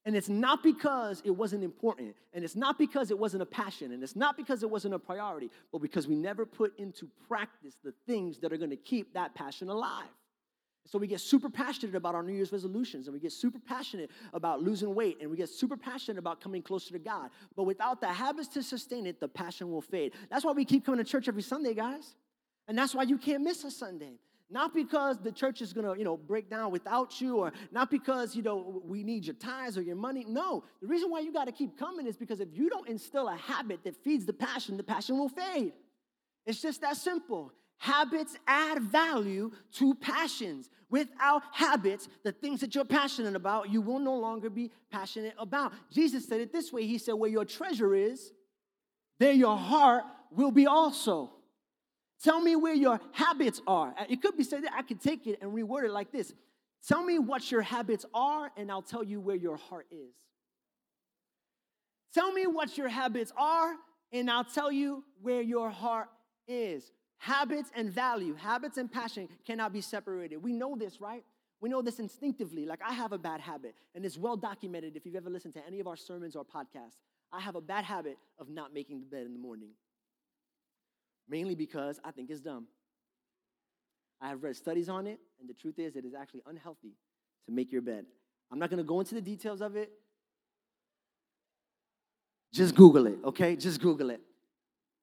And 0.06 0.16
it's 0.16 0.30
not 0.30 0.64
because 0.64 1.22
it 1.26 1.32
wasn't 1.32 1.64
important, 1.64 2.16
and 2.34 2.44
it's 2.44 2.56
not 2.56 2.78
because 2.78 3.12
it 3.12 3.20
wasn't 3.20 3.44
a 3.44 3.46
passion, 3.46 3.92
and 3.92 4.02
it's 4.04 4.16
not 4.16 4.38
because 4.38 4.64
it 4.64 4.70
wasn't 4.70 4.94
a 4.94 5.00
priority, 5.00 5.50
but 5.72 5.82
because 5.82 6.08
we 6.08 6.16
never 6.16 6.46
put 6.46 6.78
into 6.78 7.10
practice 7.28 7.76
the 7.84 7.94
things 8.06 8.38
that 8.40 8.54
are 8.54 8.58
going 8.58 8.70
to 8.70 8.78
keep 8.78 9.14
that 9.14 9.36
passion 9.36 9.70
alive. 9.70 10.08
So 10.88 10.98
we 10.98 11.08
get 11.08 11.20
super 11.20 11.50
passionate 11.50 11.96
about 11.96 12.16
our 12.16 12.24
New 12.24 12.34
Year's 12.34 12.52
resolutions 12.52 13.08
and 13.08 13.14
we 13.14 13.20
get 13.20 13.34
super 13.34 13.60
passionate 13.60 14.10
about 14.34 14.62
losing 14.62 14.96
weight 14.96 15.18
and 15.22 15.30
we 15.30 15.36
get 15.36 15.50
super 15.50 15.76
passionate 15.76 16.18
about 16.18 16.40
coming 16.40 16.62
closer 16.62 16.94
to 16.94 17.00
God. 17.00 17.30
But 17.56 17.64
without 17.64 18.00
the 18.00 18.08
habits 18.08 18.48
to 18.50 18.64
sustain 18.64 19.06
it, 19.06 19.20
the 19.20 19.28
passion 19.28 19.70
will 19.70 19.82
fade. 19.82 20.14
That's 20.30 20.46
why 20.46 20.54
we 20.54 20.64
keep 20.66 20.86
coming 20.86 21.04
to 21.04 21.10
church 21.10 21.28
every 21.28 21.42
Sunday, 21.42 21.74
guys. 21.74 22.16
And 22.68 22.78
that's 22.78 22.96
why 22.96 23.04
you 23.04 23.18
can't 23.18 23.44
miss 23.44 23.64
a 23.64 23.72
Sunday. 23.72 24.20
Not 24.50 24.74
because 24.74 25.18
the 25.18 25.32
church 25.32 25.62
is 25.62 25.74
gonna, 25.74 25.98
you 25.98 26.06
know, 26.06 26.16
break 26.16 26.50
down 26.50 26.72
without 26.72 27.20
you, 27.20 27.38
or 27.38 27.52
not 27.72 27.92
because, 27.92 28.34
you 28.34 28.42
know, 28.42 28.82
we 28.86 29.04
need 29.04 29.26
your 29.26 29.36
tithes 29.36 29.78
or 29.78 29.82
your 29.82 29.98
money. 29.98 30.26
No. 30.26 30.64
The 30.82 30.88
reason 30.88 31.10
why 31.10 31.20
you 31.20 31.34
gotta 31.34 31.52
keep 31.52 31.78
coming 31.78 32.08
is 32.08 32.16
because 32.16 32.40
if 32.40 32.50
you 32.54 32.70
don't 32.70 32.88
instill 32.88 33.28
a 33.28 33.36
habit 33.36 33.84
that 33.84 33.96
feeds 34.04 34.26
the 34.26 34.34
passion, 34.34 34.78
the 34.78 34.84
passion 34.84 35.20
will 35.20 35.28
fade. 35.28 35.74
It's 36.46 36.62
just 36.62 36.80
that 36.80 36.96
simple. 36.96 37.52
Habits 37.78 38.36
add 38.48 38.82
value 38.82 39.52
to 39.74 39.94
passions. 39.96 40.70
Without 40.90 41.44
habits, 41.52 42.08
the 42.24 42.32
things 42.32 42.62
that 42.62 42.74
you're 42.74 42.86
passionate 42.86 43.36
about, 43.36 43.70
you 43.70 43.82
will 43.82 44.00
no 44.00 44.16
longer 44.16 44.50
be 44.50 44.72
passionate 44.90 45.36
about. 45.38 45.74
Jesus 45.92 46.28
said 46.28 46.42
it 46.42 46.52
this 46.52 46.72
way 46.72 46.88
He 46.88 46.98
said, 46.98 47.14
Where 47.14 47.30
your 47.30 47.46
treasure 47.46 47.94
is, 47.94 48.32
there 49.20 49.34
your 49.34 49.58
heart 49.58 50.04
will 50.32 50.52
be 50.52 50.66
also. 50.66 51.32
Tell 52.24 52.42
me 52.42 52.56
where 52.56 52.74
your 52.74 53.00
habits 53.12 53.62
are. 53.68 53.94
Uh, 53.98 54.06
it 54.10 54.22
could 54.22 54.36
be 54.36 54.44
said 54.44 54.64
that 54.64 54.74
I 54.74 54.82
could 54.82 55.02
take 55.02 55.28
it 55.28 55.40
and 55.42 55.54
reword 55.54 55.84
it 55.84 55.92
like 55.92 56.12
this 56.12 56.34
Tell 56.88 57.04
me 57.04 57.20
what 57.20 57.52
your 57.52 57.62
habits 57.62 58.06
are, 58.14 58.52
and 58.56 58.72
I'll 58.72 58.82
tell 58.82 59.04
you 59.04 59.20
where 59.20 59.36
your 59.36 59.58
heart 59.58 59.88
is. 59.92 60.16
Tell 62.14 62.32
me 62.32 62.48
what 62.48 62.78
your 62.78 62.88
habits 62.88 63.32
are, 63.38 63.74
and 64.12 64.32
I'll 64.32 64.46
tell 64.46 64.72
you 64.72 65.04
where 65.22 65.42
your 65.42 65.70
heart 65.70 66.10
is. 66.48 66.92
Habits 67.20 67.72
and 67.76 67.92
value, 67.92 68.36
habits 68.36 68.78
and 68.78 68.92
passion 68.92 69.28
cannot 69.46 69.74
be 69.74 69.82
separated. 69.82 70.38
We 70.38 70.54
know 70.54 70.76
this, 70.76 71.02
right? 71.02 71.24
We 71.60 71.70
know 71.70 71.82
this 71.82 72.00
instinctively. 72.00 72.66
Like, 72.66 72.80
I 72.88 72.94
have 72.94 73.12
a 73.12 73.18
bad 73.18 73.42
habit, 73.42 73.76
and 73.96 74.06
it's 74.06 74.18
well 74.18 74.38
documented 74.38 74.96
if 74.96 75.06
you've 75.06 75.16
ever 75.16 75.30
listened 75.30 75.56
to 75.56 75.66
any 75.66 75.80
of 75.80 75.88
our 75.88 75.96
sermons 75.96 76.36
or 76.36 76.46
podcasts. 76.46 77.02
I 77.32 77.40
have 77.40 77.56
a 77.56 77.62
bad 77.62 77.84
habit 77.84 78.18
of 78.40 78.50
not 78.50 78.74
making 78.74 79.00
the 79.00 79.06
bed 79.06 79.26
in 79.26 79.34
the 79.34 79.40
morning, 79.40 79.72
mainly 81.28 81.56
because 81.56 82.00
I 82.04 82.12
think 82.12 82.30
it's 82.30 82.40
dumb. 82.40 82.68
I 84.22 84.30
have 84.30 84.44
read 84.44 84.56
studies 84.56 84.88
on 84.88 85.08
it, 85.08 85.20
and 85.40 85.50
the 85.50 85.54
truth 85.54 85.80
is, 85.80 85.96
it 85.96 86.06
is 86.06 86.14
actually 86.14 86.42
unhealthy 86.48 86.94
to 87.48 87.52
make 87.52 87.72
your 87.72 87.82
bed. 87.82 88.06
I'm 88.52 88.60
not 88.60 88.70
gonna 88.70 88.84
go 88.84 89.00
into 89.00 89.16
the 89.16 89.22
details 89.22 89.62
of 89.62 89.76
it. 89.76 89.92
Just 92.54 92.76
Google 92.76 93.08
it, 93.08 93.18
okay? 93.26 93.56
Just 93.56 93.82
Google 93.82 94.12
it. 94.12 94.22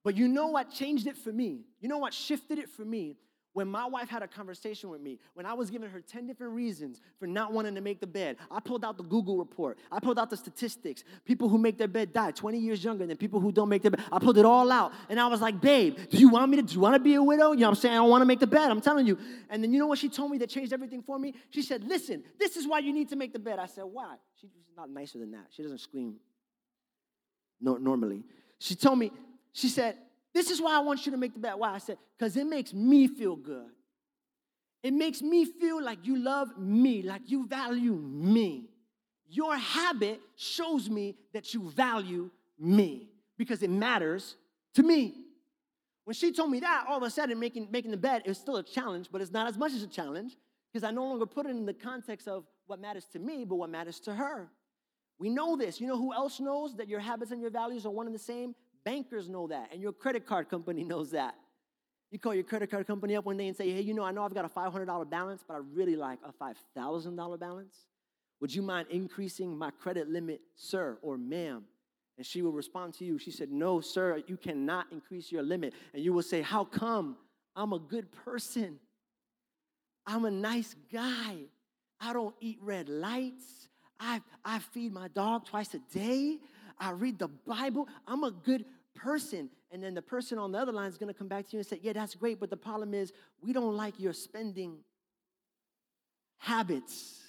But 0.05 0.17
you 0.17 0.29
know 0.29 0.49
what 0.49 0.71
changed 0.71 1.07
it 1.07 1.17
for 1.17 1.33
me? 1.33 1.65
You 1.81 1.89
know 1.89 1.99
what 1.99 2.13
shifted 2.13 2.59
it 2.59 2.69
for 2.69 2.85
me? 2.85 3.17
When 3.55 3.69
my 3.69 3.87
wife 3.87 4.09
had 4.09 4.21
a 4.21 4.27
conversation 4.27 4.91
with 4.91 5.01
me, 5.01 5.21
when 5.35 5.47
I 5.47 5.53
was 5.53 5.71
giving 5.71 5.89
her 5.89 6.01
10 6.01 6.27
different 6.27 6.55
reasons 6.55 7.01
for 7.21 7.29
not 7.29 7.53
wanting 7.53 7.77
to 7.77 7.81
make 7.81 8.01
the 8.01 8.07
bed, 8.07 8.37
I 8.51 8.59
pulled 8.59 8.85
out 8.85 8.97
the 8.97 9.05
Google 9.05 9.39
report. 9.39 9.79
I 9.93 10.01
pulled 10.01 10.19
out 10.19 10.29
the 10.29 10.37
statistics. 10.37 11.05
People 11.25 11.49
who 11.49 11.57
make 11.57 11.79
their 11.79 11.87
bed 11.87 12.13
die 12.13 12.33
20 12.33 12.59
years 12.59 12.83
younger 12.83 13.07
than 13.07 13.17
people 13.17 13.39
who 13.39 13.53
don't 13.53 13.69
make 13.69 13.83
their 13.83 13.93
bed. 13.93 14.03
I 14.11 14.19
pulled 14.19 14.39
it 14.39 14.45
all 14.45 14.73
out. 14.73 14.93
And 15.09 15.21
I 15.21 15.29
was 15.29 15.41
like, 15.41 15.61
babe, 15.61 15.97
do 16.11 16.19
you 16.19 16.31
want 16.31 16.51
me 16.51 16.57
to, 16.57 16.65
do 16.65 16.75
you 16.75 16.81
want 16.81 16.97
to 16.97 16.99
be 16.99 17.15
a 17.15 17.23
widow? 17.23 17.53
You 17.53 17.61
know 17.61 17.69
what 17.69 17.77
I'm 17.77 17.81
saying? 17.81 17.95
I 17.95 17.99
don't 17.99 18.11
want 18.11 18.23
to 18.23 18.27
make 18.27 18.41
the 18.41 18.49
bed. 18.49 18.73
I'm 18.73 18.81
telling 18.81 19.07
you. 19.07 19.17
And 19.49 19.63
then 19.63 19.73
you 19.73 19.79
know 19.79 19.87
what 19.87 20.01
she 20.01 20.09
told 20.09 20.33
me 20.33 20.39
that 20.39 20.51
changed 20.51 20.73
everything 20.73 21.03
for 21.03 21.17
me? 21.17 21.35
She 21.51 21.63
said, 21.63 21.85
listen, 21.85 22.25
this 22.41 22.57
is 22.57 22.67
why 22.67 22.81
you 22.81 22.93
need 22.93 23.09
to 23.11 23.17
make 23.17 23.33
the 23.33 23.39
bed. 23.39 23.61
I 23.61 23.67
said, 23.67 23.85
why? 23.85 24.17
She's 24.41 24.51
not 24.77 24.91
nicer 24.91 25.19
than 25.19 25.31
that. 25.31 25.47
She 25.51 25.63
doesn't 25.63 25.79
scream 25.79 26.17
no, 27.61 27.77
normally. 27.77 28.25
She 28.59 28.75
told 28.75 28.99
me, 28.99 29.13
she 29.55 29.69
said, 29.69 29.97
This 30.35 30.51
is 30.51 30.61
why 30.61 30.77
I 30.77 30.81
want 30.81 31.07
you 31.07 31.13
to 31.13 31.19
make 31.19 31.33
the 31.33 31.41
bet. 31.41 31.59
Why? 31.59 31.73
I 31.73 31.79
said, 31.79 31.97
Because 32.19 32.37
it 32.37 32.47
makes 32.47 32.75
me 32.75 33.07
feel 33.09 33.37
good. 33.37 33.71
It 34.83 34.93
makes 34.93 35.23
me 35.23 35.47
feel 35.47 35.83
like 35.83 36.01
you 36.03 36.19
love 36.19 36.59
me, 36.59 37.01
like 37.01 37.23
you 37.31 37.47
value 37.47 37.95
me. 37.95 38.69
Your 39.27 39.57
habit 39.57 40.21
shows 40.37 40.91
me 40.91 41.17
that 41.33 41.55
you 41.55 41.71
value 41.71 42.31
me 42.59 43.09
because 43.39 43.63
it 43.63 43.71
matters 43.71 44.37
to 44.75 44.83
me. 44.83 45.15
When 46.05 46.13
she 46.13 46.33
told 46.33 46.51
me 46.51 46.61
that, 46.61 46.85
all 46.87 46.99
of 46.99 47.03
a 47.03 47.09
sudden 47.09 47.39
making, 47.39 47.69
making 47.71 47.93
the 47.93 47.97
bed 47.97 48.23
is 48.27 48.37
still 48.37 48.57
a 48.57 48.63
challenge, 48.63 49.09
but 49.11 49.23
it's 49.23 49.33
not 49.33 49.47
as 49.47 49.57
much 49.57 49.73
as 49.73 49.83
a 49.83 49.87
challenge 49.87 50.37
because 50.71 50.85
I 50.87 50.91
no 50.91 51.05
longer 51.05 51.25
put 51.25 51.47
it 51.47 51.51
in 51.51 51.65
the 51.65 51.73
context 51.73 52.29
of 52.29 52.45
what 52.67 52.79
matters 52.79 53.07
to 53.13 53.19
me, 53.19 53.47
but 53.47 53.55
what 53.55 53.71
matters 53.71 54.01
to 54.01 54.15
her. 54.15 54.51
We 55.19 55.31
know 55.31 55.57
this. 55.57 55.81
You 55.81 55.87
know 55.87 55.97
who 55.97 56.13
else 56.13 56.41
knows 56.41 56.77
that 56.77 56.89
your 56.89 57.01
habits 57.01 57.31
and 57.31 57.41
your 57.41 57.51
values 57.51 57.87
are 57.87 57.91
one 57.91 58.07
and 58.07 58.15
the 58.15 58.19
same? 58.19 58.55
Bankers 58.85 59.29
know 59.29 59.47
that, 59.49 59.71
and 59.73 59.81
your 59.81 59.93
credit 59.93 60.27
card 60.27 60.49
company 60.49 60.85
knows 60.85 61.11
that. 61.13 61.35
You 62.11 62.19
call 62.19 62.35
your 62.35 62.45
credit 62.45 62.71
card 62.71 62.87
company 62.87 63.17
up 63.17 63.25
one 63.25 63.37
day 63.37 63.49
and 63.49 63.57
say, 63.57 63.71
hey, 63.71 63.81
you 63.81 63.93
know, 63.93 64.05
I 64.05 64.13
know 64.13 64.23
I've 64.25 64.35
got 64.35 64.45
a 64.45 64.49
$500 64.49 65.11
balance, 65.11 65.43
but 65.47 65.55
I 65.55 65.61
really 65.73 65.97
like 65.97 66.21
a 66.25 66.33
$5,000 66.33 67.41
balance. 67.41 67.75
Would 68.41 68.55
you 68.55 68.63
mind 68.63 68.89
increasing 68.91 69.57
my 69.57 69.71
credit 69.71 70.09
limit, 70.09 70.41
sir 70.55 70.99
or 71.03 71.17
ma'am? 71.17 71.65
And 72.17 72.25
she 72.25 72.43
will 72.43 72.53
respond 72.53 72.95
to 72.95 73.05
you. 73.05 73.19
She 73.19 73.31
said, 73.31 73.51
No, 73.51 73.81
sir, 73.81 74.23
you 74.27 74.37
cannot 74.37 74.87
increase 74.93 75.33
your 75.33 75.43
limit. 75.43 75.75
And 75.93 76.05
you 76.05 76.13
will 76.13 76.23
say, 76.23 76.43
How 76.43 76.65
come? 76.65 77.17
I'm 77.57 77.73
a 77.73 77.79
good 77.79 78.13
person. 78.25 78.79
I'm 80.07 80.25
a 80.25 80.31
nice 80.31 80.77
guy. 80.93 81.37
I 82.01 82.13
don't 82.13 82.35
eat 82.41 82.59
red 82.61 82.89
lights. 82.89 83.69
I, 83.99 84.21
I 84.45 84.59
feed 84.59 84.93
my 84.93 85.09
dog 85.09 85.47
twice 85.47 85.73
a 85.75 85.81
day. 85.93 86.39
I 86.79 86.91
read 86.91 87.19
the 87.19 87.29
Bible. 87.29 87.89
I'm 88.07 88.25
a 88.25 88.31
good 88.31 88.65
person. 88.95 89.51
And 89.71 89.83
then 89.83 89.95
the 89.95 90.03
person 90.03 90.39
on 90.39 90.53
the 90.53 90.59
other 90.59 90.73
line 90.73 90.89
is 90.89 90.99
going 90.99 91.13
to 91.13 91.19
come 91.19 91.29
back 91.29 91.47
to 91.47 91.53
you 91.53 91.59
and 91.59 91.67
say, 91.67 91.81
Yeah, 91.83 91.93
that's 91.93 92.15
great. 92.15 92.39
But 92.39 92.51
the 92.51 92.57
problem 92.57 92.95
is, 92.95 93.13
we 93.43 93.53
don't 93.53 93.77
like 93.77 93.99
your 93.99 94.13
spending 94.13 94.79
habits. 96.39 97.21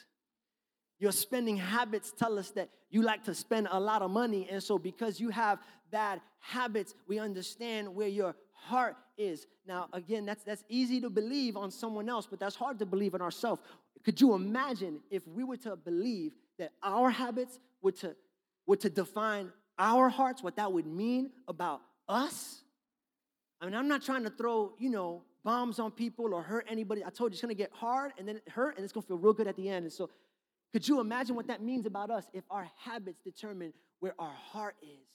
Your 0.99 1.11
spending 1.11 1.57
habits 1.57 2.13
tell 2.17 2.39
us 2.39 2.51
that 2.51 2.69
you 2.89 3.01
like 3.01 3.23
to 3.25 3.33
spend 3.33 3.67
a 3.71 3.79
lot 3.79 4.01
of 4.01 4.11
money. 4.11 4.47
And 4.49 4.61
so, 4.63 4.77
because 4.77 5.19
you 5.19 5.29
have 5.29 5.59
bad 5.91 6.21
habits, 6.39 6.93
we 7.07 7.19
understand 7.19 7.93
where 7.93 8.07
your 8.07 8.35
heart 8.53 8.95
is. 9.17 9.47
Now, 9.67 9.89
again, 9.93 10.25
that's, 10.25 10.43
that's 10.43 10.63
easy 10.69 11.01
to 11.01 11.09
believe 11.09 11.57
on 11.57 11.71
someone 11.71 12.09
else, 12.09 12.27
but 12.29 12.39
that's 12.39 12.55
hard 12.55 12.79
to 12.79 12.85
believe 12.85 13.13
in 13.13 13.21
ourselves. 13.21 13.61
Could 14.03 14.21
you 14.21 14.33
imagine 14.33 14.99
if 15.09 15.27
we 15.27 15.43
were 15.43 15.57
to 15.57 15.75
believe 15.75 16.33
that 16.57 16.71
our 16.83 17.09
habits 17.09 17.59
were 17.81 17.91
to, 17.93 18.15
were 18.67 18.75
to 18.77 18.89
define 18.89 19.51
our 19.77 20.09
hearts, 20.09 20.41
what 20.41 20.55
that 20.55 20.71
would 20.71 20.87
mean 20.87 21.31
about 21.47 21.81
us. 22.07 22.61
I 23.61 23.65
mean, 23.65 23.75
I'm 23.75 23.87
not 23.87 24.03
trying 24.03 24.23
to 24.23 24.29
throw, 24.29 24.73
you 24.77 24.89
know, 24.89 25.23
bombs 25.43 25.79
on 25.79 25.91
people 25.91 26.33
or 26.33 26.41
hurt 26.41 26.65
anybody. 26.69 27.03
I 27.03 27.09
told 27.09 27.31
you 27.31 27.35
it's 27.35 27.41
gonna 27.41 27.53
get 27.53 27.71
hard 27.73 28.13
and 28.17 28.27
then 28.27 28.41
hurt 28.49 28.75
and 28.75 28.83
it's 28.83 28.93
gonna 28.93 29.05
feel 29.05 29.17
real 29.17 29.33
good 29.33 29.47
at 29.47 29.55
the 29.55 29.69
end. 29.69 29.85
And 29.85 29.93
so, 29.93 30.09
could 30.73 30.87
you 30.87 30.99
imagine 30.99 31.35
what 31.35 31.47
that 31.47 31.61
means 31.61 31.85
about 31.85 32.09
us 32.09 32.25
if 32.33 32.43
our 32.49 32.69
habits 32.77 33.21
determine 33.23 33.73
where 33.99 34.13
our 34.19 34.33
heart 34.33 34.75
is? 34.81 35.07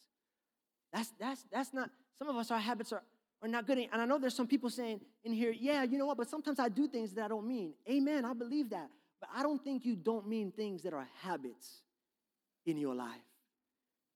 That's 0.93 1.13
that's 1.19 1.45
that's 1.53 1.75
not. 1.75 1.91
Some 2.19 2.29
of 2.29 2.37
us, 2.37 2.51
our 2.51 2.59
habits 2.59 2.93
are 2.93 3.03
are 3.43 3.49
not 3.49 3.67
good. 3.67 3.79
And 3.79 4.01
I 4.01 4.05
know 4.05 4.19
there's 4.19 4.35
some 4.35 4.47
people 4.47 4.71
saying 4.71 5.01
in 5.25 5.33
here, 5.33 5.51
yeah, 5.51 5.83
you 5.85 5.99
know 5.99 6.07
what? 6.07 6.19
But 6.19 6.29
sometimes 6.29 6.59
I 6.59 6.69
do 6.69 6.87
things 6.87 7.13
that 7.15 7.25
I 7.25 7.29
don't 7.29 7.47
mean. 7.47 7.75
Amen. 7.91 8.25
I 8.25 8.33
believe 8.33 8.71
that. 8.71 8.89
But 9.21 9.31
I 9.35 9.43
don't 9.43 9.63
think 9.63 9.85
you 9.85 9.97
don't 9.97 10.27
mean 10.29 10.53
things 10.53 10.83
that 10.83 10.93
are 10.93 11.07
habits 11.23 11.83
in 12.67 12.77
your 12.77 12.95
life. 12.95 13.21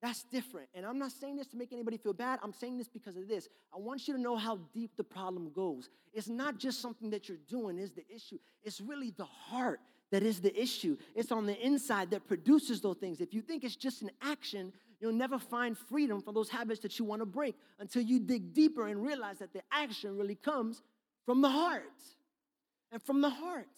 That's 0.04 0.22
different. 0.24 0.68
And 0.74 0.84
I'm 0.84 0.98
not 0.98 1.12
saying 1.12 1.36
this 1.36 1.46
to 1.46 1.56
make 1.56 1.72
anybody 1.72 1.96
feel 1.96 2.12
bad. 2.12 2.38
I'm 2.42 2.52
saying 2.52 2.76
this 2.76 2.88
because 2.88 3.16
of 3.16 3.26
this. 3.26 3.48
I 3.74 3.78
want 3.78 4.06
you 4.06 4.12
to 4.14 4.20
know 4.20 4.36
how 4.36 4.58
deep 4.74 4.90
the 4.98 5.02
problem 5.02 5.50
goes. 5.50 5.88
It's 6.12 6.28
not 6.28 6.58
just 6.58 6.82
something 6.82 7.08
that 7.08 7.26
you're 7.26 7.38
doing 7.48 7.78
is 7.78 7.92
the 7.92 8.04
issue. 8.14 8.38
It's 8.62 8.82
really 8.82 9.14
the 9.16 9.24
heart 9.24 9.80
that 10.10 10.22
is 10.22 10.42
the 10.42 10.54
issue. 10.60 10.98
It's 11.14 11.32
on 11.32 11.46
the 11.46 11.58
inside 11.58 12.10
that 12.10 12.28
produces 12.28 12.82
those 12.82 12.98
things. 12.98 13.22
If 13.22 13.32
you 13.32 13.40
think 13.40 13.64
it's 13.64 13.76
just 13.76 14.02
an 14.02 14.10
action, 14.20 14.74
you'll 15.00 15.14
never 15.14 15.38
find 15.38 15.74
freedom 15.74 16.20
from 16.20 16.34
those 16.34 16.50
habits 16.50 16.80
that 16.80 16.98
you 16.98 17.06
want 17.06 17.22
to 17.22 17.26
break 17.26 17.56
until 17.78 18.02
you 18.02 18.20
dig 18.20 18.52
deeper 18.52 18.86
and 18.88 19.02
realize 19.02 19.38
that 19.38 19.54
the 19.54 19.62
action 19.72 20.18
really 20.18 20.34
comes 20.34 20.82
from 21.24 21.40
the 21.40 21.48
heart. 21.48 21.82
And 22.92 23.02
from 23.02 23.22
the 23.22 23.30
heart. 23.30 23.68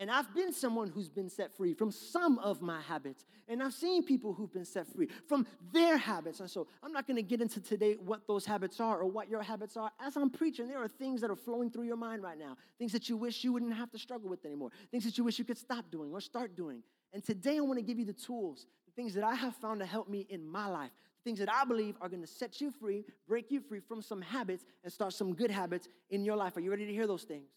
And 0.00 0.12
I've 0.12 0.32
been 0.32 0.52
someone 0.52 0.90
who's 0.90 1.08
been 1.08 1.28
set 1.28 1.52
free 1.56 1.74
from 1.74 1.90
some 1.90 2.38
of 2.38 2.62
my 2.62 2.80
habits. 2.80 3.24
And 3.48 3.60
I've 3.60 3.72
seen 3.72 4.04
people 4.04 4.32
who've 4.32 4.52
been 4.52 4.64
set 4.64 4.86
free 4.86 5.08
from 5.26 5.44
their 5.72 5.96
habits. 5.96 6.38
And 6.38 6.48
so 6.48 6.68
I'm 6.84 6.92
not 6.92 7.08
going 7.08 7.16
to 7.16 7.22
get 7.22 7.40
into 7.40 7.60
today 7.60 7.94
what 7.94 8.24
those 8.28 8.46
habits 8.46 8.78
are 8.78 9.00
or 9.00 9.06
what 9.06 9.28
your 9.28 9.42
habits 9.42 9.76
are. 9.76 9.90
As 9.98 10.16
I'm 10.16 10.30
preaching, 10.30 10.68
there 10.68 10.80
are 10.80 10.86
things 10.86 11.20
that 11.22 11.30
are 11.30 11.36
flowing 11.36 11.68
through 11.68 11.82
your 11.82 11.96
mind 11.96 12.22
right 12.22 12.38
now. 12.38 12.56
Things 12.78 12.92
that 12.92 13.08
you 13.08 13.16
wish 13.16 13.42
you 13.42 13.52
wouldn't 13.52 13.74
have 13.74 13.90
to 13.90 13.98
struggle 13.98 14.30
with 14.30 14.44
anymore. 14.44 14.70
Things 14.92 15.02
that 15.02 15.18
you 15.18 15.24
wish 15.24 15.36
you 15.36 15.44
could 15.44 15.58
stop 15.58 15.90
doing 15.90 16.12
or 16.12 16.20
start 16.20 16.54
doing. 16.54 16.84
And 17.12 17.24
today 17.24 17.56
I 17.56 17.60
want 17.60 17.80
to 17.80 17.84
give 17.84 17.98
you 17.98 18.04
the 18.04 18.12
tools, 18.12 18.66
the 18.86 18.92
things 18.92 19.14
that 19.14 19.24
I 19.24 19.34
have 19.34 19.56
found 19.56 19.80
to 19.80 19.86
help 19.86 20.08
me 20.08 20.28
in 20.30 20.46
my 20.46 20.68
life. 20.68 20.92
The 21.16 21.30
things 21.30 21.40
that 21.40 21.52
I 21.52 21.64
believe 21.64 21.96
are 22.00 22.08
going 22.08 22.22
to 22.22 22.28
set 22.28 22.60
you 22.60 22.70
free, 22.70 23.04
break 23.26 23.50
you 23.50 23.60
free 23.60 23.80
from 23.80 24.02
some 24.02 24.22
habits, 24.22 24.64
and 24.84 24.92
start 24.92 25.12
some 25.12 25.34
good 25.34 25.50
habits 25.50 25.88
in 26.10 26.24
your 26.24 26.36
life. 26.36 26.56
Are 26.56 26.60
you 26.60 26.70
ready 26.70 26.86
to 26.86 26.92
hear 26.92 27.08
those 27.08 27.24
things? 27.24 27.50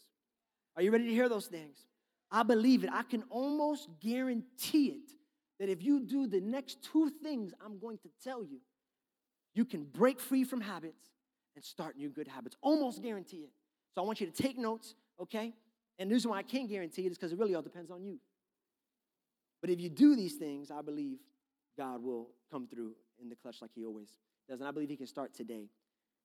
Are 0.76 0.82
you 0.82 0.90
ready 0.90 1.06
to 1.06 1.14
hear 1.14 1.30
those 1.30 1.46
things? 1.46 1.78
I 2.32 2.44
believe 2.44 2.84
it. 2.84 2.90
I 2.94 3.04
can 3.04 3.24
almost 3.30 3.90
guarantee 4.00 4.88
it 4.88 5.12
that 5.60 5.70
if 5.70 5.84
you 5.84 6.00
do 6.00 6.28
the 6.28 6.40
next 6.40 6.82
two 6.84 7.12
things 7.22 7.54
I'm 7.64 7.78
going 7.78 7.98
to 8.00 8.10
tell 8.24 8.44
you, 8.44 8.60
you 9.54 9.66
can 9.66 9.84
break 9.84 10.20
free 10.20 10.44
from 10.44 10.62
habits 10.62 11.10
and 11.56 11.64
start 11.64 11.98
new 11.98 12.10
good 12.10 12.28
habits. 12.28 12.56
Almost 12.62 13.04
guarantee 13.04 13.44
it. 13.44 13.52
So 13.94 14.02
I 14.02 14.06
want 14.06 14.22
you 14.22 14.28
to 14.28 14.34
take 14.34 14.58
notes, 14.58 14.96
okay? 15.22 15.54
And 16.00 16.10
the 16.10 16.16
reason 16.16 16.32
why 16.32 16.38
I 16.38 16.44
can't 16.44 16.70
guarantee 16.70 17.06
it 17.06 17.12
is 17.12 17.18
because 17.18 17.34
it 17.34 17.38
really 17.38 17.54
all 17.54 17.62
depends 17.62 17.92
on 17.92 18.04
you. 18.04 18.18
But 19.60 19.70
if 19.70 19.82
you 19.82 19.90
do 19.90 20.16
these 20.16 20.36
things, 20.36 20.72
I 20.72 20.82
believe 20.82 21.18
God 21.78 22.02
will 22.02 22.30
come 22.50 22.68
through 22.68 22.94
in 23.22 23.30
the 23.30 23.36
clutch 23.36 23.58
like 23.62 23.72
He 23.76 23.86
always 23.86 24.10
does. 24.50 24.62
And 24.62 24.68
I 24.68 24.72
believe 24.72 24.90
He 24.90 24.96
can 24.96 25.06
start 25.06 25.34
today. 25.34 25.68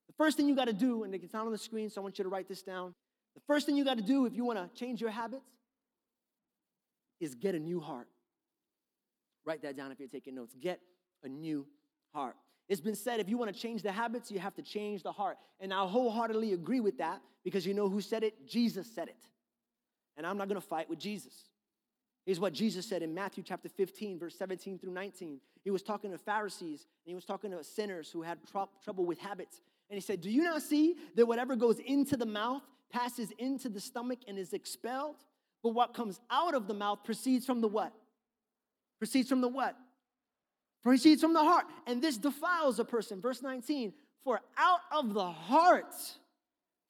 The 0.07 0.15
first 0.17 0.37
thing 0.37 0.49
you 0.49 0.55
got 0.55 0.67
to 0.67 0.73
do, 0.73 1.03
and 1.03 1.13
it's 1.13 1.33
not 1.33 1.45
on 1.45 1.53
the 1.53 1.59
screen, 1.59 1.91
so 1.91 2.01
I 2.01 2.05
want 2.05 2.17
you 2.17 2.23
to 2.23 2.31
write 2.31 2.49
this 2.49 2.63
down. 2.63 2.95
The 3.35 3.43
first 3.47 3.67
thing 3.67 3.77
you 3.77 3.85
got 3.85 3.99
to 3.99 4.05
do 4.05 4.25
if 4.25 4.35
you 4.35 4.45
want 4.45 4.59
to 4.59 4.79
change 4.79 5.01
your 5.01 5.11
habits 5.11 5.51
is 7.21 7.35
get 7.35 7.55
a 7.55 7.59
new 7.59 7.81
heart. 7.81 8.09
Write 9.45 9.63
that 9.63 9.77
down 9.77 9.93
if 9.93 10.01
you're 10.01 10.09
taking 10.09 10.35
notes. 10.35 10.55
Get 10.61 10.81
a 11.23 11.29
new 11.29 11.67
heart. 12.13 12.37
It's 12.69 12.81
been 12.81 12.97
said 12.97 13.21
if 13.21 13.29
you 13.29 13.39
want 13.39 13.55
to 13.55 13.61
change 13.61 13.83
the 13.83 13.93
habits, 13.93 14.31
you 14.31 14.39
have 14.41 14.55
to 14.57 14.63
change 14.63 15.03
the 15.03 15.13
heart. 15.13 15.39
And 15.61 15.73
I 15.73 15.87
wholeheartedly 15.87 16.53
agree 16.53 16.81
with 16.81 16.99
that 16.99 17.23
because 17.45 17.65
you 17.65 17.75
know 17.75 17.89
who 17.89 18.01
said 18.01 18.25
it? 18.25 18.47
Jesus 18.47 18.89
said 18.93 19.09
it. 19.09 19.17
And 20.17 20.27
I'm 20.27 20.37
not 20.37 20.49
going 20.49 20.61
to 20.61 20.67
fight 20.67 20.89
with 20.89 20.99
Jesus. 20.99 21.33
Here's 22.25 22.41
what 22.41 22.53
Jesus 22.53 22.89
said 22.89 23.03
in 23.03 23.15
Matthew 23.15 23.45
chapter 23.45 23.69
15, 23.69 24.19
verse 24.19 24.37
17 24.37 24.81
through 24.81 24.91
19. 24.91 25.39
He 25.63 25.71
was 25.71 25.83
talking 25.83 26.11
to 26.11 26.19
Pharisees 26.19 26.87
and 27.05 27.11
he 27.11 27.15
was 27.15 27.25
talking 27.25 27.53
to 27.53 27.63
sinners 27.63 28.11
who 28.11 28.23
had 28.23 28.39
tr- 28.51 28.59
trouble 28.83 29.07
with 29.07 29.21
habits. 29.21 29.61
And 29.89 29.97
he 29.97 30.01
said, 30.01 30.21
Do 30.21 30.31
you 30.31 30.43
not 30.43 30.63
see 30.63 30.97
that 31.15 31.27
whatever 31.27 31.55
goes 31.55 31.79
into 31.79 32.17
the 32.17 32.27
mouth 32.27 32.63
passes 32.91 33.31
into 33.39 33.69
the 33.69 33.81
stomach 33.81 34.19
and 34.27 34.39
is 34.39 34.53
expelled? 34.53 35.17
But 35.63 35.71
what 35.71 35.95
comes 35.95 36.21
out 36.31 36.55
of 36.55 36.67
the 36.67 36.75
mouth 36.75 37.05
proceeds 37.05 37.45
from 37.45 37.61
the 37.61 37.69
what? 37.69 37.93
Proceeds 38.99 39.29
from 39.29 39.41
the 39.41 39.49
what? 39.49 39.77
Proceeds 40.83 41.21
from 41.21 41.33
the 41.33 41.43
heart. 41.43 41.67
And 41.87 42.01
this 42.01 42.17
defiles 42.17 42.79
a 42.79 42.85
person. 42.85 43.21
Verse 43.21 43.43
19, 43.43 43.93
for 44.25 44.41
out 44.57 44.81
of 44.93 45.15
the 45.15 45.31
heart 45.31 45.95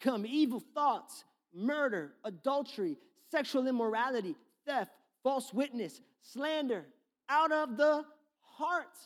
come 0.01 0.27
evil 0.27 0.63
thoughts, 0.75 1.25
murder, 1.55 2.13
adultery, 2.25 2.99
sexual 3.31 3.67
immorality, 3.67 4.37
theft 4.67 4.93
false 5.27 5.53
witness, 5.53 6.01
slander, 6.23 6.87
out 7.29 7.51
of 7.51 7.77
the 7.77 8.05
heart. 8.43 8.97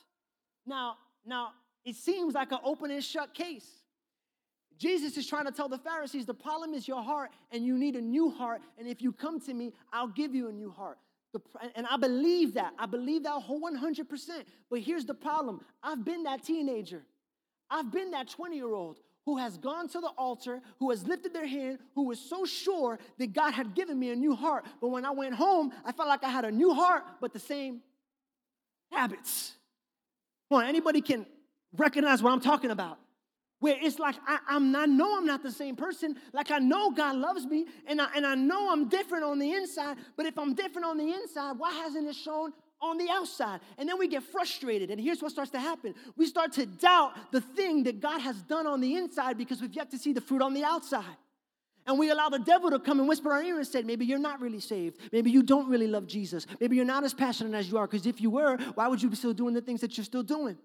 Now, 0.67 0.99
now 1.25 1.53
it 1.83 1.97
seems 1.97 2.35
like 2.35 2.53
an 2.53 2.59
open 2.63 2.91
and 2.91 3.03
shut 3.03 3.33
case. 3.33 3.67
Jesus 4.81 5.19
is 5.19 5.27
trying 5.27 5.45
to 5.45 5.53
tell 5.53 5.69
the 5.69 5.79
Pharisees 5.79 6.25
the 6.25 6.33
problem 6.33 6.73
is 6.73 6.89
your 6.89 7.03
heart, 7.03 7.31
and 7.53 7.65
you 7.65 7.77
need 7.77 7.97
a 7.97 8.01
new 8.01 8.31
heart. 8.31 8.63
And 8.79 8.89
if 8.89 9.03
you 9.03 9.13
come 9.13 9.39
to 9.41 9.53
me, 9.53 9.75
I'll 9.93 10.09
give 10.09 10.35
you 10.35 10.49
a 10.49 10.53
new 10.53 10.71
heart. 10.71 10.97
The, 11.35 11.41
and 11.77 11.87
I 11.87 11.99
believe 11.99 12.55
that. 12.55 12.73
I 12.79 12.87
believe 12.87 13.25
that 13.25 13.43
whole 13.43 13.61
100%. 13.61 14.07
But 14.71 14.81
here's 14.81 15.05
the 15.05 15.15
problem 15.15 15.61
I've 15.83 16.03
been 16.03 16.23
that 16.23 16.43
teenager, 16.43 17.03
I've 17.71 17.93
been 17.93 18.11
that 18.13 18.31
20 18.31 18.57
year 18.57 18.73
old 18.73 18.99
who 19.27 19.37
has 19.37 19.59
gone 19.59 19.87
to 19.89 20.01
the 20.01 20.09
altar, 20.17 20.63
who 20.79 20.89
has 20.89 21.07
lifted 21.07 21.35
their 21.35 21.47
hand, 21.47 21.79
who 21.95 22.07
was 22.07 22.19
so 22.19 22.47
sure 22.47 22.99
that 23.19 23.35
God 23.35 23.53
had 23.53 23.75
given 23.75 23.99
me 23.99 24.11
a 24.11 24.17
new 24.17 24.35
heart. 24.35 24.65
But 24.81 24.89
when 24.89 25.05
I 25.05 25.11
went 25.11 25.35
home, 25.35 25.73
I 25.85 25.93
felt 25.93 26.09
like 26.09 26.25
I 26.25 26.31
had 26.31 26.47
a 26.47 26.51
new 26.51 26.73
heart, 26.73 27.05
but 27.21 27.35
the 27.35 27.39
same 27.39 27.83
habits. 28.91 29.53
Well, 30.49 30.63
anybody 30.63 31.03
can 31.03 31.27
recognize 31.77 32.23
what 32.23 32.33
I'm 32.33 32.41
talking 32.41 32.71
about. 32.71 32.99
Where 33.61 33.77
it's 33.81 33.99
like 33.99 34.17
I, 34.27 34.39
am 34.49 34.75
I 34.75 34.87
know 34.87 35.17
I'm 35.17 35.27
not 35.27 35.43
the 35.43 35.53
same 35.53 35.77
person. 35.77 36.17
Like 36.33 36.51
I 36.51 36.59
know 36.59 36.91
God 36.91 37.17
loves 37.17 37.47
me, 37.47 37.67
and 37.87 38.01
I, 38.01 38.09
and 38.17 38.27
I 38.27 38.35
know 38.35 38.73
I'm 38.73 38.89
different 38.89 39.25
on 39.25 39.39
the 39.39 39.53
inside. 39.53 39.97
But 40.17 40.27
if 40.27 40.39
I'm 40.39 40.55
different 40.55 40.87
on 40.87 40.99
the 40.99 41.13
inside, 41.13 41.53
why 41.59 41.73
hasn't 41.73 42.09
it 42.09 42.17
shown 42.17 42.53
on 42.83 42.97
the 42.97 43.11
outside. 43.11 43.61
And 43.79 43.89
then 43.89 43.99
we 43.99 44.09
get 44.09 44.23
frustrated. 44.23 44.91
And 44.91 45.01
here's 45.01 45.23
what 45.23 45.33
starts 45.33 45.51
to 45.51 45.61
happen 45.61 45.95
we 46.17 46.27
start 46.27 46.53
to 46.53 46.67
doubt 46.67 47.13
the 47.31 47.41
thing 47.41 47.85
that 47.85 48.01
God 48.01 48.21
has 48.21 48.41
done 48.43 48.67
on 48.67 48.81
the 48.81 48.97
inside 48.97 49.37
because 49.37 49.61
we've 49.61 49.75
yet 49.75 49.91
to 49.91 49.99
see 49.99 50.13
the 50.13 50.21
fruit 50.21 50.43
on 50.43 50.55
the 50.55 50.65
outside. 50.65 51.17
And 51.87 51.99
we 51.99 52.11
allow 52.11 52.29
the 52.29 52.39
devil 52.39 52.71
to 52.71 52.79
come 52.79 53.01
and 53.01 53.09
whisper 53.09 53.33
our 53.33 53.43
ear 53.43 53.57
and 53.57 53.67
say, 53.67 53.83
maybe 53.83 54.05
you're 54.05 54.19
not 54.19 54.41
really 54.41 54.61
saved. 54.61 54.99
Maybe 55.13 55.31
you 55.31 55.43
don't 55.43 55.69
really 55.69 55.87
love 55.87 56.07
Jesus. 56.07 56.47
Maybe 56.61 56.77
you're 56.77 56.85
not 56.85 57.05
as 57.05 57.15
passionate 57.15 57.57
as 57.57 57.71
you 57.71 57.79
are. 57.79 57.87
Because 57.87 58.07
if 58.07 58.21
you 58.21 58.31
were, 58.31 58.59
why 58.75 58.87
would 58.87 59.03
you 59.03 59.09
be 59.09 59.17
still 59.17 59.33
doing 59.33 59.55
the 59.55 59.63
things 59.63 59.81
that 59.81 59.97
you're 59.97 60.05
still 60.05 60.23
doing? 60.23 60.59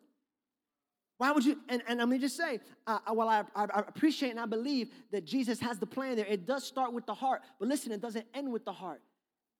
Why 1.17 1.31
would 1.31 1.45
you? 1.45 1.57
And, 1.69 1.81
and 1.87 1.99
let 1.99 2.09
me 2.09 2.17
just 2.17 2.35
say, 2.35 2.59
uh, 2.87 2.99
well, 3.13 3.29
I, 3.29 3.43
I 3.55 3.65
appreciate 3.87 4.31
and 4.31 4.39
I 4.39 4.45
believe 4.45 4.89
that 5.11 5.25
Jesus 5.25 5.59
has 5.61 5.79
the 5.79 5.85
plan 5.85 6.17
there. 6.17 6.25
It 6.25 6.45
does 6.45 6.65
start 6.65 6.91
with 6.91 7.05
the 7.05 7.13
heart. 7.13 7.41
But 7.59 7.69
listen, 7.69 7.91
it 7.91 8.01
doesn't 8.01 8.25
end 8.33 8.51
with 8.51 8.65
the 8.65 8.73
heart. 8.73 9.01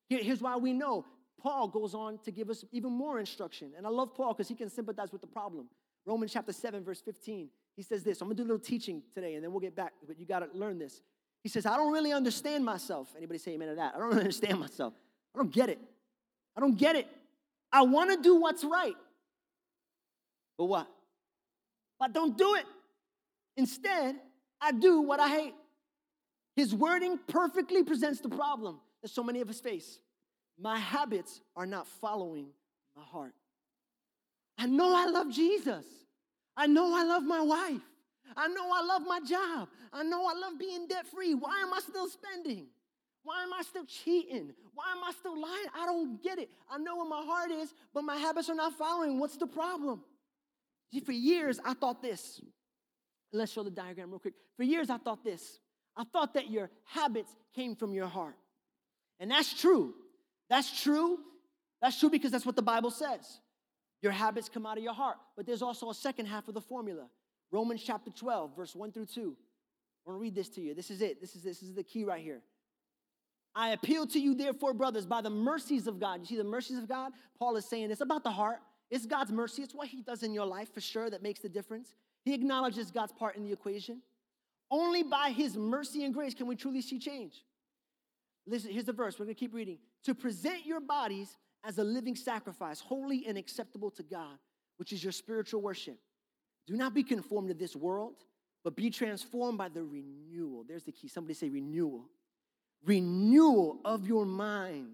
Here, 0.09 0.21
here's 0.21 0.41
why 0.41 0.57
we 0.57 0.73
know 0.73 1.05
Paul 1.41 1.67
goes 1.67 1.93
on 1.93 2.17
to 2.25 2.31
give 2.31 2.49
us 2.49 2.65
even 2.71 2.91
more 2.91 3.19
instruction. 3.19 3.71
And 3.77 3.85
I 3.85 3.89
love 3.89 4.13
Paul 4.13 4.33
because 4.33 4.49
he 4.49 4.55
can 4.55 4.69
sympathize 4.69 5.11
with 5.11 5.21
the 5.21 5.27
problem. 5.27 5.67
Romans 6.05 6.33
chapter 6.33 6.51
7, 6.51 6.83
verse 6.83 7.01
15. 7.01 7.49
He 7.75 7.81
says 7.81 8.03
this. 8.03 8.21
I'm 8.21 8.27
gonna 8.27 8.35
do 8.35 8.43
a 8.43 8.45
little 8.45 8.59
teaching 8.59 9.01
today 9.13 9.35
and 9.35 9.43
then 9.43 9.51
we'll 9.51 9.59
get 9.59 9.75
back, 9.75 9.93
but 10.07 10.19
you 10.19 10.25
gotta 10.25 10.47
learn 10.53 10.77
this. 10.77 11.01
He 11.43 11.49
says, 11.49 11.65
I 11.65 11.77
don't 11.77 11.91
really 11.91 12.11
understand 12.11 12.65
myself. 12.65 13.13
Anybody 13.17 13.37
say 13.39 13.51
amen 13.51 13.69
to 13.69 13.75
that? 13.75 13.93
I 13.95 13.99
don't 13.99 14.07
really 14.07 14.19
understand 14.21 14.59
myself. 14.59 14.93
I 15.33 15.39
don't 15.39 15.51
get 15.51 15.69
it. 15.69 15.79
I 16.55 16.61
don't 16.61 16.77
get 16.77 16.95
it. 16.95 17.07
I 17.71 17.83
wanna 17.83 18.17
do 18.17 18.35
what's 18.35 18.63
right. 18.63 18.95
But 20.57 20.65
what? 20.65 20.87
But 22.05 22.13
don't 22.13 22.37
do 22.37 22.53
it. 22.53 22.65
Instead, 23.57 24.15
I 24.61 24.71
do 24.71 25.01
what 25.01 25.19
I 25.19 25.27
hate. 25.27 25.55
His 26.55 26.71
wording 26.71 27.17
perfectly 27.27 27.83
presents 27.83 28.21
the 28.21 28.29
problem 28.29 28.79
that 29.01 29.09
so 29.09 29.23
many 29.23 29.41
of 29.41 29.49
us 29.49 29.59
face 29.59 29.97
my 30.59 30.77
habits 30.77 31.41
are 31.55 31.65
not 31.65 31.87
following 31.87 32.45
my 32.95 33.01
heart. 33.01 33.33
I 34.55 34.67
know 34.67 34.95
I 34.95 35.07
love 35.07 35.31
Jesus. 35.31 35.83
I 36.55 36.67
know 36.67 36.95
I 36.95 37.03
love 37.03 37.23
my 37.23 37.41
wife. 37.41 37.81
I 38.37 38.49
know 38.49 38.71
I 38.71 38.83
love 38.83 39.01
my 39.07 39.19
job. 39.27 39.67
I 39.91 40.03
know 40.03 40.27
I 40.27 40.33
love 40.39 40.59
being 40.59 40.87
debt 40.87 41.07
free. 41.07 41.33
Why 41.33 41.59
am 41.63 41.73
I 41.73 41.79
still 41.79 42.07
spending? 42.07 42.67
Why 43.23 43.41
am 43.41 43.51
I 43.51 43.63
still 43.63 43.85
cheating? 43.85 44.53
Why 44.75 44.91
am 44.91 45.03
I 45.03 45.11
still 45.11 45.41
lying? 45.41 45.65
I 45.75 45.87
don't 45.87 46.21
get 46.21 46.37
it. 46.37 46.49
I 46.69 46.77
know 46.77 46.97
where 46.97 47.09
my 47.09 47.23
heart 47.25 47.49
is, 47.49 47.73
but 47.95 48.03
my 48.03 48.17
habits 48.17 48.47
are 48.47 48.55
not 48.55 48.73
following. 48.73 49.19
What's 49.19 49.37
the 49.37 49.47
problem? 49.47 50.03
For 51.01 51.11
years, 51.11 51.59
I 51.63 51.73
thought 51.73 52.01
this. 52.01 52.41
Let's 53.33 53.51
show 53.51 53.63
the 53.63 53.71
diagram 53.71 54.11
real 54.11 54.19
quick. 54.19 54.35
For 54.57 54.63
years, 54.63 54.89
I 54.89 54.97
thought 54.97 55.23
this. 55.23 55.59
I 55.97 56.03
thought 56.03 56.33
that 56.33 56.49
your 56.49 56.69
habits 56.85 57.33
came 57.55 57.75
from 57.75 57.93
your 57.93 58.07
heart. 58.07 58.35
And 59.19 59.31
that's 59.31 59.53
true. 59.59 59.93
That's 60.49 60.81
true. 60.81 61.19
That's 61.81 61.99
true 61.99 62.09
because 62.09 62.31
that's 62.31 62.45
what 62.45 62.55
the 62.55 62.61
Bible 62.61 62.91
says. 62.91 63.39
Your 64.01 64.11
habits 64.11 64.49
come 64.49 64.65
out 64.65 64.77
of 64.77 64.83
your 64.83 64.93
heart. 64.93 65.17
But 65.35 65.45
there's 65.45 65.61
also 65.61 65.89
a 65.89 65.93
second 65.93 66.27
half 66.27 66.47
of 66.47 66.53
the 66.53 66.61
formula. 66.61 67.07
Romans 67.51 67.81
chapter 67.83 68.11
12, 68.11 68.55
verse 68.55 68.75
1 68.75 68.91
through 68.91 69.05
2. 69.05 69.21
I 70.05 70.09
want 70.09 70.19
to 70.19 70.21
read 70.21 70.35
this 70.35 70.49
to 70.49 70.61
you. 70.61 70.73
This 70.73 70.91
is 70.91 71.01
it. 71.01 71.21
This 71.21 71.35
is 71.35 71.43
this 71.43 71.63
is 71.63 71.73
the 71.73 71.83
key 71.83 72.03
right 72.03 72.21
here. 72.21 72.41
I 73.55 73.69
appeal 73.69 74.05
to 74.07 74.19
you, 74.19 74.35
therefore, 74.35 74.73
brothers, 74.73 75.05
by 75.05 75.21
the 75.21 75.29
mercies 75.29 75.87
of 75.87 75.99
God. 75.99 76.19
You 76.19 76.25
see 76.25 76.37
the 76.37 76.43
mercies 76.43 76.77
of 76.77 76.89
God? 76.89 77.13
Paul 77.39 77.55
is 77.55 77.65
saying 77.65 77.89
it's 77.89 78.01
about 78.01 78.23
the 78.23 78.31
heart. 78.31 78.59
It's 78.95 79.05
God's 79.05 79.33
mercy. 79.33 79.61
It's 79.61 79.75
what 79.75 79.89
He 79.89 80.01
does 80.01 80.23
in 80.23 80.33
your 80.33 80.45
life 80.45 80.73
for 80.73 80.79
sure 80.79 81.09
that 81.09 81.21
makes 81.21 81.41
the 81.41 81.49
difference. 81.49 81.93
He 82.23 82.33
acknowledges 82.33 82.91
God's 82.91 83.11
part 83.11 83.35
in 83.35 83.43
the 83.43 83.51
equation. 83.51 84.01
Only 84.71 85.03
by 85.03 85.31
His 85.31 85.57
mercy 85.57 86.05
and 86.05 86.13
grace 86.13 86.33
can 86.33 86.47
we 86.47 86.55
truly 86.55 86.81
see 86.81 86.97
change. 86.97 87.43
Listen, 88.47 88.71
here's 88.71 88.85
the 88.85 88.93
verse. 88.93 89.19
We're 89.19 89.25
going 89.25 89.35
to 89.35 89.39
keep 89.39 89.53
reading. 89.53 89.79
To 90.05 90.15
present 90.15 90.65
your 90.65 90.79
bodies 90.79 91.35
as 91.65 91.77
a 91.77 91.83
living 91.83 92.15
sacrifice, 92.15 92.79
holy 92.79 93.25
and 93.27 93.37
acceptable 93.37 93.91
to 93.91 94.03
God, 94.03 94.37
which 94.77 94.93
is 94.93 95.03
your 95.03 95.11
spiritual 95.11 95.61
worship. 95.61 95.97
Do 96.65 96.77
not 96.77 96.93
be 96.93 97.03
conformed 97.03 97.49
to 97.49 97.53
this 97.53 97.75
world, 97.75 98.23
but 98.63 98.77
be 98.77 98.89
transformed 98.89 99.57
by 99.57 99.67
the 99.67 99.83
renewal. 99.83 100.63
There's 100.65 100.85
the 100.85 100.93
key. 100.93 101.09
Somebody 101.09 101.33
say 101.33 101.49
renewal. 101.49 102.05
Renewal 102.85 103.81
of 103.83 104.07
your 104.07 104.25
mind, 104.25 104.93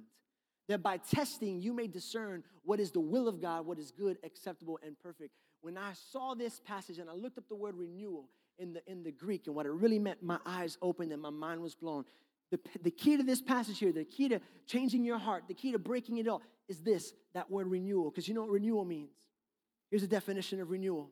that 0.71 0.83
by 0.83 0.97
testing 0.97 1.59
you 1.59 1.73
may 1.73 1.87
discern 1.87 2.43
what 2.63 2.79
is 2.79 2.91
the 2.91 2.99
will 2.99 3.27
of 3.27 3.41
God, 3.41 3.65
what 3.65 3.79
is 3.79 3.91
good, 3.91 4.17
acceptable, 4.23 4.79
and 4.85 4.99
perfect. 4.99 5.31
When 5.61 5.77
I 5.77 5.93
saw 6.11 6.33
this 6.33 6.59
passage 6.59 6.97
and 6.97 7.09
I 7.09 7.13
looked 7.13 7.37
up 7.37 7.47
the 7.47 7.55
word 7.55 7.75
renewal 7.75 8.29
in 8.57 8.73
the, 8.73 8.81
in 8.91 9.03
the 9.03 9.11
Greek 9.11 9.47
and 9.47 9.55
what 9.55 9.65
it 9.65 9.71
really 9.71 9.99
meant, 9.99 10.21
my 10.23 10.37
eyes 10.45 10.77
opened 10.81 11.11
and 11.11 11.21
my 11.21 11.29
mind 11.29 11.61
was 11.61 11.75
blown. 11.75 12.05
The, 12.51 12.59
the 12.81 12.91
key 12.91 13.17
to 13.17 13.23
this 13.23 13.41
passage 13.41 13.79
here, 13.79 13.91
the 13.91 14.03
key 14.03 14.29
to 14.29 14.39
changing 14.67 15.05
your 15.05 15.17
heart, 15.17 15.43
the 15.47 15.53
key 15.53 15.71
to 15.71 15.79
breaking 15.79 16.17
it 16.17 16.27
all 16.27 16.41
is 16.67 16.81
this 16.81 17.13
that 17.33 17.49
word 17.49 17.67
renewal. 17.67 18.09
Because 18.09 18.27
you 18.27 18.33
know 18.33 18.41
what 18.41 18.49
renewal 18.49 18.85
means? 18.85 19.15
Here's 19.89 20.03
a 20.03 20.07
definition 20.07 20.61
of 20.61 20.69
renewal 20.69 21.09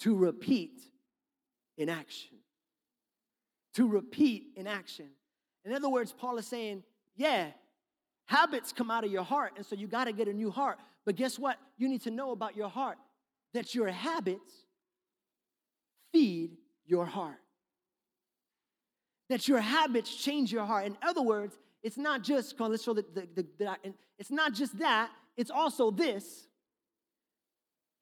to 0.00 0.14
repeat 0.14 0.80
in 1.76 1.88
action. 1.88 2.38
To 3.74 3.88
repeat 3.88 4.48
in 4.56 4.66
action. 4.66 5.06
In 5.64 5.72
other 5.72 5.88
words, 5.88 6.12
Paul 6.12 6.38
is 6.38 6.46
saying, 6.46 6.82
yeah, 7.16 7.48
habits 8.26 8.72
come 8.72 8.90
out 8.90 9.04
of 9.04 9.10
your 9.10 9.24
heart, 9.24 9.52
and 9.56 9.64
so 9.64 9.76
you 9.76 9.86
got 9.86 10.04
to 10.04 10.12
get 10.12 10.28
a 10.28 10.32
new 10.32 10.50
heart. 10.50 10.78
But 11.04 11.16
guess 11.16 11.38
what? 11.38 11.58
You 11.76 11.88
need 11.88 12.02
to 12.02 12.10
know 12.10 12.32
about 12.32 12.56
your 12.56 12.68
heart 12.68 12.98
that 13.52 13.74
your 13.74 13.88
habits 13.88 14.52
feed 16.12 16.56
your 16.86 17.06
heart 17.06 17.38
that 19.28 19.48
your 19.48 19.60
habits 19.60 20.14
change 20.14 20.52
your 20.52 20.64
heart. 20.64 20.86
In 20.86 20.96
other 21.02 21.22
words, 21.22 21.56
it's 21.82 21.96
not 21.96 22.22
just, 22.22 22.58
let's 22.58 22.82
show 22.82 22.94
the, 22.94 23.04
the, 23.14 23.46
the, 23.58 23.76
it's 24.18 24.30
not 24.30 24.52
just 24.52 24.78
that, 24.78 25.10
it's 25.36 25.50
also 25.50 25.90
this. 25.90 26.46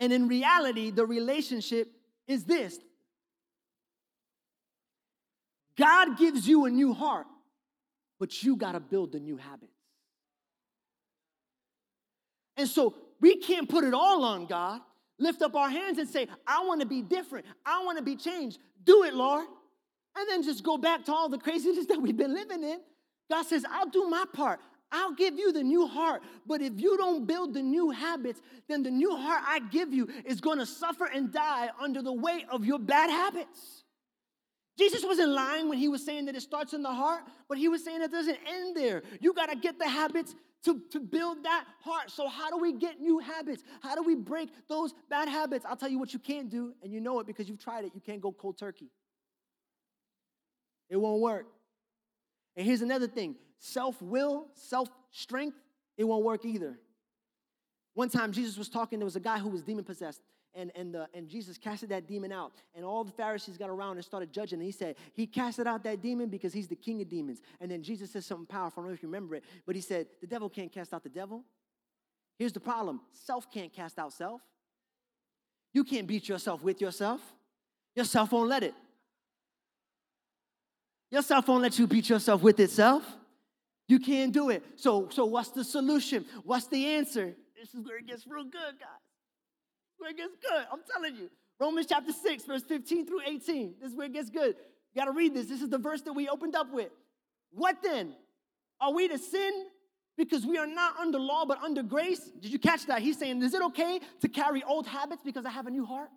And 0.00 0.12
in 0.12 0.28
reality, 0.28 0.90
the 0.90 1.06
relationship 1.06 1.88
is 2.26 2.44
this 2.44 2.78
God 5.76 6.18
gives 6.18 6.46
you 6.46 6.66
a 6.66 6.70
new 6.70 6.92
heart, 6.92 7.26
but 8.18 8.42
you 8.42 8.56
got 8.56 8.72
to 8.72 8.80
build 8.80 9.12
the 9.12 9.20
new 9.20 9.36
habits. 9.36 9.72
And 12.62 12.70
so 12.70 12.94
we 13.20 13.36
can't 13.36 13.68
put 13.68 13.84
it 13.84 13.92
all 13.92 14.24
on 14.24 14.46
God. 14.46 14.80
Lift 15.18 15.42
up 15.42 15.54
our 15.54 15.68
hands 15.68 15.98
and 15.98 16.08
say, 16.08 16.26
I 16.46 16.64
want 16.64 16.80
to 16.80 16.86
be 16.86 17.02
different. 17.02 17.44
I 17.66 17.84
want 17.84 17.98
to 17.98 18.04
be 18.04 18.16
changed. 18.16 18.58
Do 18.84 19.04
it, 19.04 19.12
Lord 19.12 19.44
and 20.16 20.28
then 20.28 20.42
just 20.42 20.62
go 20.62 20.76
back 20.76 21.04
to 21.06 21.12
all 21.12 21.28
the 21.28 21.38
craziness 21.38 21.86
that 21.88 22.00
we've 22.00 22.16
been 22.16 22.34
living 22.34 22.62
in. 22.62 22.80
God 23.30 23.44
says, 23.46 23.64
I'll 23.70 23.88
do 23.88 24.08
my 24.08 24.24
part. 24.32 24.60
I'll 24.94 25.14
give 25.14 25.38
you 25.38 25.52
the 25.52 25.62
new 25.62 25.86
heart. 25.86 26.22
But 26.46 26.60
if 26.60 26.78
you 26.78 26.98
don't 26.98 27.26
build 27.26 27.54
the 27.54 27.62
new 27.62 27.90
habits, 27.90 28.42
then 28.68 28.82
the 28.82 28.90
new 28.90 29.16
heart 29.16 29.40
I 29.46 29.60
give 29.60 29.92
you 29.92 30.08
is 30.26 30.40
going 30.40 30.58
to 30.58 30.66
suffer 30.66 31.06
and 31.06 31.32
die 31.32 31.70
under 31.80 32.02
the 32.02 32.12
weight 32.12 32.44
of 32.50 32.66
your 32.66 32.78
bad 32.78 33.08
habits. 33.08 33.81
Jesus 34.78 35.04
wasn't 35.04 35.30
lying 35.30 35.68
when 35.68 35.78
he 35.78 35.88
was 35.88 36.04
saying 36.04 36.26
that 36.26 36.34
it 36.34 36.42
starts 36.42 36.72
in 36.72 36.82
the 36.82 36.92
heart, 36.92 37.22
but 37.48 37.58
he 37.58 37.68
was 37.68 37.84
saying 37.84 38.02
it 38.02 38.10
doesn't 38.10 38.38
end 38.46 38.76
there. 38.76 39.02
You 39.20 39.34
got 39.34 39.50
to 39.50 39.56
get 39.56 39.78
the 39.78 39.88
habits 39.88 40.34
to, 40.64 40.80
to 40.90 41.00
build 41.00 41.44
that 41.44 41.66
heart. 41.80 42.10
So, 42.10 42.28
how 42.28 42.50
do 42.50 42.58
we 42.58 42.72
get 42.72 43.00
new 43.00 43.18
habits? 43.18 43.62
How 43.82 43.94
do 43.94 44.02
we 44.02 44.14
break 44.14 44.48
those 44.68 44.94
bad 45.10 45.28
habits? 45.28 45.66
I'll 45.68 45.76
tell 45.76 45.90
you 45.90 45.98
what 45.98 46.12
you 46.12 46.18
can't 46.18 46.48
do, 46.48 46.74
and 46.82 46.92
you 46.92 47.00
know 47.00 47.20
it 47.20 47.26
because 47.26 47.48
you've 47.48 47.62
tried 47.62 47.84
it. 47.84 47.92
You 47.94 48.00
can't 48.00 48.20
go 48.20 48.32
cold 48.32 48.58
turkey, 48.58 48.88
it 50.88 50.96
won't 50.96 51.20
work. 51.20 51.46
And 52.56 52.66
here's 52.66 52.82
another 52.82 53.08
thing 53.08 53.36
self 53.58 54.00
will, 54.00 54.46
self 54.54 54.88
strength, 55.10 55.56
it 55.96 56.04
won't 56.04 56.24
work 56.24 56.44
either. 56.44 56.78
One 57.94 58.08
time, 58.08 58.32
Jesus 58.32 58.56
was 58.56 58.70
talking, 58.70 58.98
there 58.98 59.04
was 59.04 59.16
a 59.16 59.20
guy 59.20 59.38
who 59.38 59.50
was 59.50 59.62
demon 59.62 59.84
possessed 59.84 60.22
and, 60.54 60.70
and, 60.74 60.94
the, 60.94 61.08
and 61.14 61.28
Jesus 61.28 61.56
casted 61.56 61.88
that 61.90 62.06
demon 62.06 62.32
out. 62.32 62.52
And 62.74 62.84
all 62.84 63.04
the 63.04 63.12
Pharisees 63.12 63.56
got 63.56 63.70
around 63.70 63.96
and 63.96 64.04
started 64.04 64.32
judging. 64.32 64.58
And 64.58 64.66
he 64.66 64.72
said, 64.72 64.96
He 65.14 65.26
casted 65.26 65.66
out 65.66 65.82
that 65.84 66.02
demon 66.02 66.28
because 66.28 66.52
he's 66.52 66.68
the 66.68 66.76
king 66.76 67.00
of 67.00 67.08
demons. 67.08 67.40
And 67.60 67.70
then 67.70 67.82
Jesus 67.82 68.10
said 68.10 68.24
something 68.24 68.46
powerful. 68.46 68.82
I 68.82 68.84
don't 68.84 68.90
know 68.90 68.94
if 68.94 69.02
you 69.02 69.08
remember 69.08 69.36
it, 69.36 69.44
but 69.66 69.74
he 69.74 69.80
said, 69.80 70.06
The 70.20 70.26
devil 70.26 70.48
can't 70.48 70.70
cast 70.70 70.92
out 70.92 71.02
the 71.02 71.08
devil. 71.08 71.44
Here's 72.38 72.52
the 72.52 72.60
problem 72.60 73.00
self 73.12 73.50
can't 73.50 73.72
cast 73.72 73.98
out 73.98 74.12
self. 74.12 74.40
You 75.72 75.84
can't 75.84 76.06
beat 76.06 76.28
yourself 76.28 76.62
with 76.62 76.80
yourself. 76.80 77.20
Yourself 77.94 78.32
won't 78.32 78.48
let 78.48 78.62
it. 78.62 78.74
Yourself 81.10 81.48
won't 81.48 81.62
let 81.62 81.78
you 81.78 81.86
beat 81.86 82.08
yourself 82.08 82.42
with 82.42 82.58
itself. 82.60 83.04
You 83.88 83.98
can't 83.98 84.32
do 84.32 84.50
it. 84.50 84.62
So, 84.76 85.08
so 85.10 85.26
what's 85.26 85.50
the 85.50 85.64
solution? 85.64 86.24
What's 86.44 86.66
the 86.66 86.86
answer? 86.86 87.34
This 87.58 87.74
is 87.74 87.84
where 87.86 87.98
it 87.98 88.06
gets 88.06 88.26
real 88.26 88.44
good, 88.44 88.78
guys 88.78 89.11
where 90.02 90.10
it 90.10 90.16
gets 90.16 90.36
good. 90.36 90.64
I'm 90.70 90.80
telling 90.92 91.16
you. 91.16 91.30
Romans 91.60 91.86
chapter 91.88 92.12
6, 92.12 92.44
verse 92.44 92.62
15 92.64 93.06
through 93.06 93.20
18. 93.24 93.76
This 93.80 93.92
is 93.92 93.96
where 93.96 94.06
it 94.06 94.12
gets 94.12 94.28
good. 94.28 94.56
You 94.92 95.00
got 95.00 95.04
to 95.04 95.12
read 95.12 95.32
this. 95.32 95.46
This 95.46 95.62
is 95.62 95.70
the 95.70 95.78
verse 95.78 96.02
that 96.02 96.12
we 96.12 96.28
opened 96.28 96.56
up 96.56 96.72
with. 96.72 96.90
What 97.52 97.76
then? 97.82 98.14
Are 98.80 98.92
we 98.92 99.06
to 99.08 99.16
sin 99.16 99.66
because 100.18 100.44
we 100.44 100.58
are 100.58 100.66
not 100.66 100.98
under 100.98 101.20
law 101.20 101.44
but 101.46 101.62
under 101.62 101.82
grace? 101.82 102.30
Did 102.40 102.52
you 102.52 102.58
catch 102.58 102.86
that? 102.86 103.00
He's 103.00 103.16
saying, 103.16 103.40
is 103.42 103.54
it 103.54 103.62
okay 103.62 104.00
to 104.20 104.28
carry 104.28 104.64
old 104.64 104.86
habits 104.86 105.22
because 105.24 105.46
I 105.46 105.50
have 105.50 105.68
a 105.68 105.70
new 105.70 105.86
heart? 105.86 106.10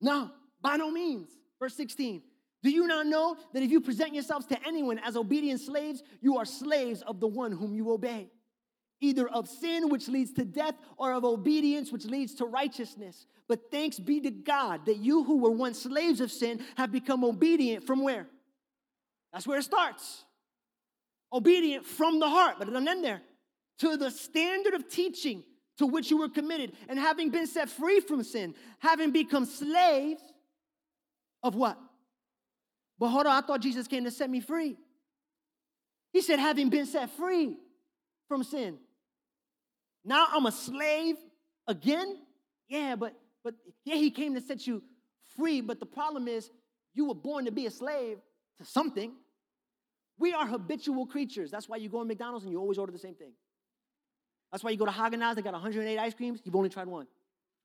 No, 0.00 0.30
by 0.62 0.76
no 0.76 0.90
means. 0.90 1.28
Verse 1.58 1.74
16. 1.74 2.22
Do 2.62 2.70
you 2.70 2.86
not 2.86 3.06
know 3.06 3.36
that 3.52 3.62
if 3.62 3.70
you 3.70 3.80
present 3.80 4.14
yourselves 4.14 4.46
to 4.46 4.66
anyone 4.66 4.98
as 5.00 5.16
obedient 5.16 5.60
slaves, 5.60 6.02
you 6.20 6.36
are 6.36 6.44
slaves 6.44 7.02
of 7.02 7.18
the 7.18 7.26
one 7.26 7.52
whom 7.52 7.74
you 7.74 7.90
obey? 7.90 8.30
Either 9.00 9.28
of 9.28 9.48
sin, 9.48 9.88
which 9.88 10.08
leads 10.08 10.32
to 10.34 10.44
death, 10.44 10.74
or 10.96 11.12
of 11.12 11.24
obedience, 11.24 11.90
which 11.90 12.04
leads 12.04 12.34
to 12.36 12.44
righteousness. 12.44 13.26
But 13.48 13.70
thanks 13.70 13.98
be 13.98 14.20
to 14.20 14.30
God 14.30 14.86
that 14.86 14.98
you 14.98 15.24
who 15.24 15.38
were 15.38 15.50
once 15.50 15.82
slaves 15.82 16.20
of 16.20 16.30
sin 16.30 16.60
have 16.76 16.92
become 16.92 17.24
obedient 17.24 17.86
from 17.86 18.02
where? 18.02 18.26
That's 19.32 19.46
where 19.46 19.58
it 19.58 19.64
starts. 19.64 20.24
Obedient 21.32 21.86
from 21.86 22.20
the 22.20 22.28
heart, 22.28 22.56
but 22.58 22.68
it 22.68 22.72
doesn't 22.72 22.88
end 22.88 23.04
there. 23.04 23.22
To 23.78 23.96
the 23.96 24.10
standard 24.10 24.74
of 24.74 24.88
teaching 24.88 25.44
to 25.78 25.86
which 25.86 26.10
you 26.10 26.18
were 26.18 26.28
committed, 26.28 26.72
and 26.90 26.98
having 26.98 27.30
been 27.30 27.46
set 27.46 27.70
free 27.70 28.00
from 28.00 28.22
sin, 28.22 28.54
having 28.80 29.12
become 29.12 29.46
slaves 29.46 30.20
of 31.42 31.54
what? 31.54 31.78
But 32.98 33.08
hold 33.08 33.26
on, 33.26 33.42
I 33.42 33.46
thought 33.46 33.62
Jesus 33.62 33.88
came 33.88 34.04
to 34.04 34.10
set 34.10 34.28
me 34.28 34.40
free. 34.40 34.76
He 36.12 36.20
said, 36.20 36.38
having 36.38 36.68
been 36.68 36.84
set 36.84 37.08
free 37.10 37.56
from 38.28 38.44
sin. 38.44 38.76
Now 40.04 40.26
I'm 40.32 40.46
a 40.46 40.52
slave 40.52 41.16
again? 41.66 42.18
Yeah, 42.68 42.96
but 42.96 43.14
but 43.42 43.54
yeah, 43.84 43.96
he 43.96 44.10
came 44.10 44.34
to 44.34 44.40
set 44.40 44.66
you 44.66 44.82
free, 45.36 45.60
but 45.60 45.80
the 45.80 45.86
problem 45.86 46.28
is 46.28 46.50
you 46.94 47.06
were 47.06 47.14
born 47.14 47.44
to 47.46 47.52
be 47.52 47.66
a 47.66 47.70
slave 47.70 48.18
to 48.58 48.64
something. 48.64 49.12
We 50.18 50.34
are 50.34 50.46
habitual 50.46 51.06
creatures. 51.06 51.50
That's 51.50 51.68
why 51.68 51.78
you 51.78 51.88
go 51.88 52.00
to 52.00 52.04
McDonald's 52.04 52.44
and 52.44 52.52
you 52.52 52.60
always 52.60 52.78
order 52.78 52.92
the 52.92 52.98
same 52.98 53.14
thing. 53.14 53.32
That's 54.52 54.62
why 54.62 54.70
you 54.70 54.76
go 54.76 54.84
to 54.84 54.90
Haagen-Dazs, 54.90 55.36
they 55.36 55.42
got 55.42 55.52
108 55.52 55.98
ice 55.98 56.14
creams, 56.14 56.40
you've 56.44 56.56
only 56.56 56.68
tried 56.68 56.88
one. 56.88 57.06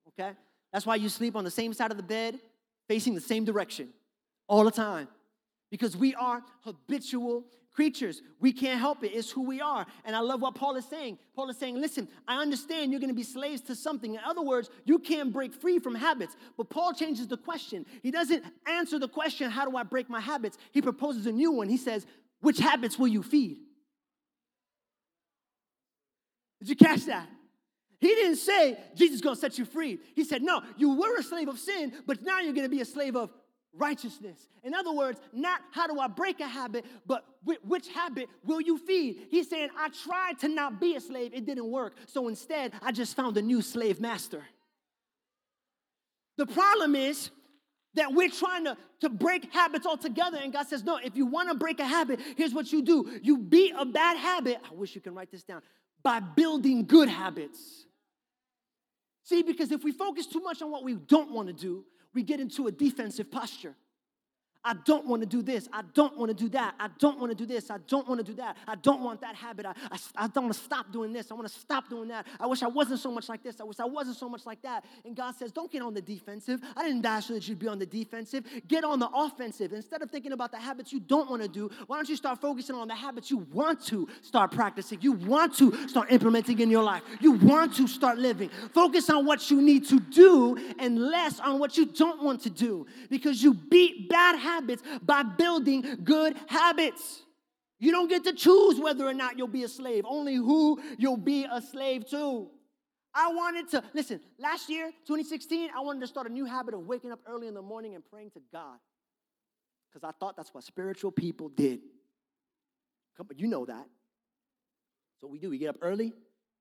Okay? 0.07 0.31
That's 0.71 0.85
why 0.85 0.95
you 0.95 1.09
sleep 1.09 1.35
on 1.35 1.43
the 1.43 1.51
same 1.51 1.73
side 1.73 1.91
of 1.91 1.97
the 1.97 2.03
bed, 2.03 2.39
facing 2.87 3.15
the 3.15 3.21
same 3.21 3.43
direction 3.43 3.89
all 4.47 4.63
the 4.63 4.71
time. 4.71 5.07
Because 5.71 5.97
we 5.97 6.13
are 6.15 6.43
habitual 6.61 7.43
creatures. 7.75 8.21
We 8.39 8.53
can't 8.53 8.79
help 8.79 9.03
it. 9.03 9.09
It's 9.09 9.29
who 9.29 9.41
we 9.41 9.59
are. 9.59 9.85
And 10.05 10.15
I 10.15 10.19
love 10.19 10.41
what 10.41 10.55
Paul 10.55 10.77
is 10.77 10.85
saying. 10.85 11.17
Paul 11.35 11.49
is 11.49 11.57
saying, 11.57 11.79
listen, 11.79 12.07
I 12.25 12.41
understand 12.41 12.91
you're 12.91 13.01
going 13.01 13.09
to 13.09 13.15
be 13.15 13.23
slaves 13.23 13.61
to 13.63 13.75
something. 13.75 14.13
In 14.13 14.21
other 14.25 14.41
words, 14.41 14.69
you 14.85 14.97
can't 14.97 15.33
break 15.33 15.53
free 15.53 15.79
from 15.79 15.93
habits. 15.93 16.37
But 16.57 16.69
Paul 16.69 16.93
changes 16.93 17.27
the 17.27 17.37
question. 17.37 17.85
He 18.01 18.11
doesn't 18.11 18.45
answer 18.65 18.97
the 18.97 19.09
question, 19.09 19.51
how 19.51 19.69
do 19.69 19.75
I 19.75 19.83
break 19.83 20.09
my 20.09 20.21
habits? 20.21 20.57
He 20.71 20.81
proposes 20.81 21.25
a 21.25 21.33
new 21.33 21.51
one. 21.51 21.67
He 21.67 21.77
says, 21.77 22.05
which 22.39 22.59
habits 22.59 22.97
will 22.97 23.09
you 23.09 23.21
feed? 23.21 23.57
Did 26.61 26.69
you 26.69 26.75
catch 26.77 27.05
that? 27.07 27.27
He 27.99 28.07
didn't 28.07 28.37
say 28.37 28.77
Jesus 28.95 29.15
is 29.15 29.21
going 29.21 29.35
to 29.35 29.41
set 29.41 29.57
you 29.57 29.65
free. 29.65 29.99
He 30.15 30.23
said, 30.23 30.41
no, 30.41 30.61
you 30.77 30.95
were 30.95 31.17
a 31.17 31.23
slave 31.23 31.49
of 31.49 31.59
sin, 31.59 31.91
but 32.05 32.23
now 32.23 32.39
you're 32.39 32.53
going 32.53 32.65
to 32.65 32.75
be 32.75 32.81
a 32.81 32.85
slave 32.85 33.15
of 33.15 33.31
righteousness. 33.77 34.47
In 34.63 34.73
other 34.73 34.91
words, 34.91 35.19
not 35.33 35.61
how 35.71 35.87
do 35.87 35.99
I 35.99 36.07
break 36.07 36.39
a 36.39 36.47
habit, 36.47 36.85
but 37.05 37.25
which 37.43 37.87
habit 37.89 38.29
will 38.43 38.61
you 38.61 38.77
feed? 38.77 39.27
He's 39.29 39.49
saying, 39.49 39.69
I 39.77 39.89
tried 39.89 40.39
to 40.39 40.47
not 40.47 40.79
be 40.79 40.95
a 40.95 41.01
slave, 41.01 41.33
it 41.33 41.45
didn't 41.45 41.69
work. 41.69 41.95
So 42.07 42.27
instead, 42.27 42.73
I 42.81 42.91
just 42.91 43.15
found 43.15 43.37
a 43.37 43.41
new 43.41 43.61
slave 43.61 43.99
master. 43.99 44.43
The 46.37 46.45
problem 46.45 46.95
is 46.95 47.29
that 47.93 48.13
we're 48.13 48.29
trying 48.29 48.65
to, 48.65 48.77
to 49.01 49.09
break 49.09 49.53
habits 49.53 49.85
altogether, 49.85 50.37
and 50.41 50.51
God 50.51 50.67
says, 50.67 50.83
No, 50.83 50.97
if 50.97 51.15
you 51.15 51.25
want 51.25 51.49
to 51.49 51.55
break 51.55 51.79
a 51.79 51.85
habit, 51.85 52.19
here's 52.35 52.53
what 52.53 52.71
you 52.71 52.81
do 52.81 53.19
you 53.23 53.37
beat 53.37 53.73
a 53.77 53.85
bad 53.85 54.17
habit. 54.17 54.59
I 54.69 54.73
wish 54.73 54.95
you 54.95 55.01
can 55.01 55.13
write 55.15 55.31
this 55.31 55.43
down 55.43 55.61
by 56.03 56.19
building 56.19 56.85
good 56.85 57.09
habits. 57.09 57.85
See, 59.23 59.41
because 59.41 59.71
if 59.71 59.83
we 59.83 59.91
focus 59.91 60.27
too 60.27 60.39
much 60.39 60.61
on 60.61 60.69
what 60.69 60.83
we 60.83 60.93
don't 60.93 61.31
want 61.31 61.47
to 61.47 61.53
do, 61.53 61.83
we 62.15 62.23
get 62.23 62.39
into 62.39 62.67
a 62.67 62.71
defensive 62.71 63.29
posture. 63.29 63.75
I 64.65 64.73
don't 64.73 65.05
want 65.05 65.21
to 65.21 65.27
do 65.27 65.41
this. 65.41 65.69
I 65.71 65.83
don't 65.93 66.17
want 66.17 66.29
to 66.29 66.33
do 66.33 66.49
that. 66.49 66.75
I 66.79 66.89
don't 66.99 67.19
want 67.19 67.31
to 67.31 67.35
do 67.35 67.45
this. 67.45 67.69
I 67.69 67.77
don't 67.87 68.07
want 68.07 68.19
to 68.19 68.23
do 68.25 68.33
that. 68.33 68.57
I 68.67 68.75
don't 68.75 69.01
want 69.01 69.21
that 69.21 69.35
habit. 69.35 69.65
I, 69.67 69.73
I, 69.91 69.97
I 70.15 70.27
don't 70.27 70.45
want 70.45 70.55
to 70.55 70.59
stop 70.59 70.91
doing 70.91 71.13
this. 71.13 71.31
I 71.31 71.35
want 71.35 71.47
to 71.47 71.53
stop 71.53 71.87
doing 71.87 72.09
that. 72.09 72.25
I 72.39 72.47
wish 72.47 72.63
I 72.63 72.67
wasn't 72.67 72.99
so 72.99 73.11
much 73.11 73.29
like 73.29 73.43
this. 73.43 73.61
I 73.61 73.63
wish 73.63 73.79
I 73.79 73.85
wasn't 73.85 74.17
so 74.17 74.27
much 74.27 74.45
like 74.45 74.61
that. 74.63 74.83
And 75.05 75.15
God 75.15 75.35
says, 75.35 75.51
don't 75.51 75.71
get 75.71 75.83
on 75.83 75.93
the 75.93 76.01
defensive. 76.01 76.59
I 76.75 76.83
didn't 76.83 77.05
so 77.21 77.35
that 77.35 77.47
you'd 77.47 77.59
be 77.59 77.67
on 77.67 77.77
the 77.77 77.85
defensive. 77.85 78.43
Get 78.67 78.83
on 78.83 78.97
the 78.97 79.07
offensive. 79.13 79.73
Instead 79.73 80.01
of 80.01 80.09
thinking 80.09 80.31
about 80.31 80.51
the 80.51 80.57
habits 80.57 80.91
you 80.91 80.99
don't 80.99 81.29
want 81.29 81.43
to 81.43 81.47
do, 81.47 81.69
why 81.85 81.97
don't 81.97 82.09
you 82.09 82.15
start 82.15 82.41
focusing 82.41 82.75
on 82.75 82.87
the 82.87 82.95
habits 82.95 83.29
you 83.29 83.45
want 83.53 83.85
to 83.85 84.09
start 84.23 84.51
practicing? 84.51 84.99
You 85.01 85.11
want 85.11 85.55
to 85.57 85.87
start 85.87 86.11
implementing 86.11 86.59
in 86.59 86.71
your 86.71 86.81
life. 86.81 87.03
You 87.19 87.33
want 87.33 87.75
to 87.75 87.87
start 87.87 88.17
living. 88.17 88.49
Focus 88.73 89.09
on 89.11 89.27
what 89.27 89.51
you 89.51 89.61
need 89.61 89.85
to 89.89 89.99
do 89.99 90.57
and 90.79 90.99
less 90.99 91.39
on 91.39 91.59
what 91.59 91.77
you 91.77 91.85
don't 91.85 92.23
want 92.23 92.41
to 92.41 92.49
do 92.49 92.87
because 93.09 93.43
you 93.43 93.53
beat 93.53 94.09
bad 94.09 94.37
habits 94.39 94.54
habits 94.55 94.83
by 95.01 95.23
building 95.23 95.99
good 96.03 96.35
habits. 96.47 97.21
You 97.79 97.91
don't 97.91 98.07
get 98.07 98.23
to 98.23 98.33
choose 98.33 98.79
whether 98.79 99.05
or 99.05 99.13
not 99.13 99.37
you'll 99.37 99.47
be 99.47 99.63
a 99.63 99.67
slave, 99.67 100.05
only 100.07 100.35
who 100.35 100.81
you'll 100.97 101.17
be 101.17 101.45
a 101.49 101.61
slave 101.61 102.09
to. 102.09 102.49
I 103.13 103.31
wanted 103.33 103.69
to, 103.69 103.83
listen, 103.93 104.19
last 104.39 104.69
year, 104.69 104.91
2016, 105.07 105.69
I 105.75 105.81
wanted 105.81 106.01
to 106.01 106.07
start 106.07 106.27
a 106.27 106.33
new 106.33 106.45
habit 106.45 106.73
of 106.73 106.81
waking 106.85 107.11
up 107.11 107.19
early 107.25 107.47
in 107.47 107.53
the 107.53 107.61
morning 107.61 107.95
and 107.95 108.03
praying 108.05 108.31
to 108.31 108.41
God. 108.51 108.77
Because 109.89 110.07
I 110.07 110.11
thought 110.19 110.35
that's 110.35 110.53
what 110.53 110.63
spiritual 110.63 111.11
people 111.11 111.49
did. 111.49 111.79
But 113.17 113.39
you 113.39 113.47
know 113.47 113.65
that. 113.65 113.85
So 115.21 115.27
we 115.27 115.39
do. 115.39 115.49
We 115.49 115.57
get 115.57 115.69
up 115.69 115.77
early 115.81 116.13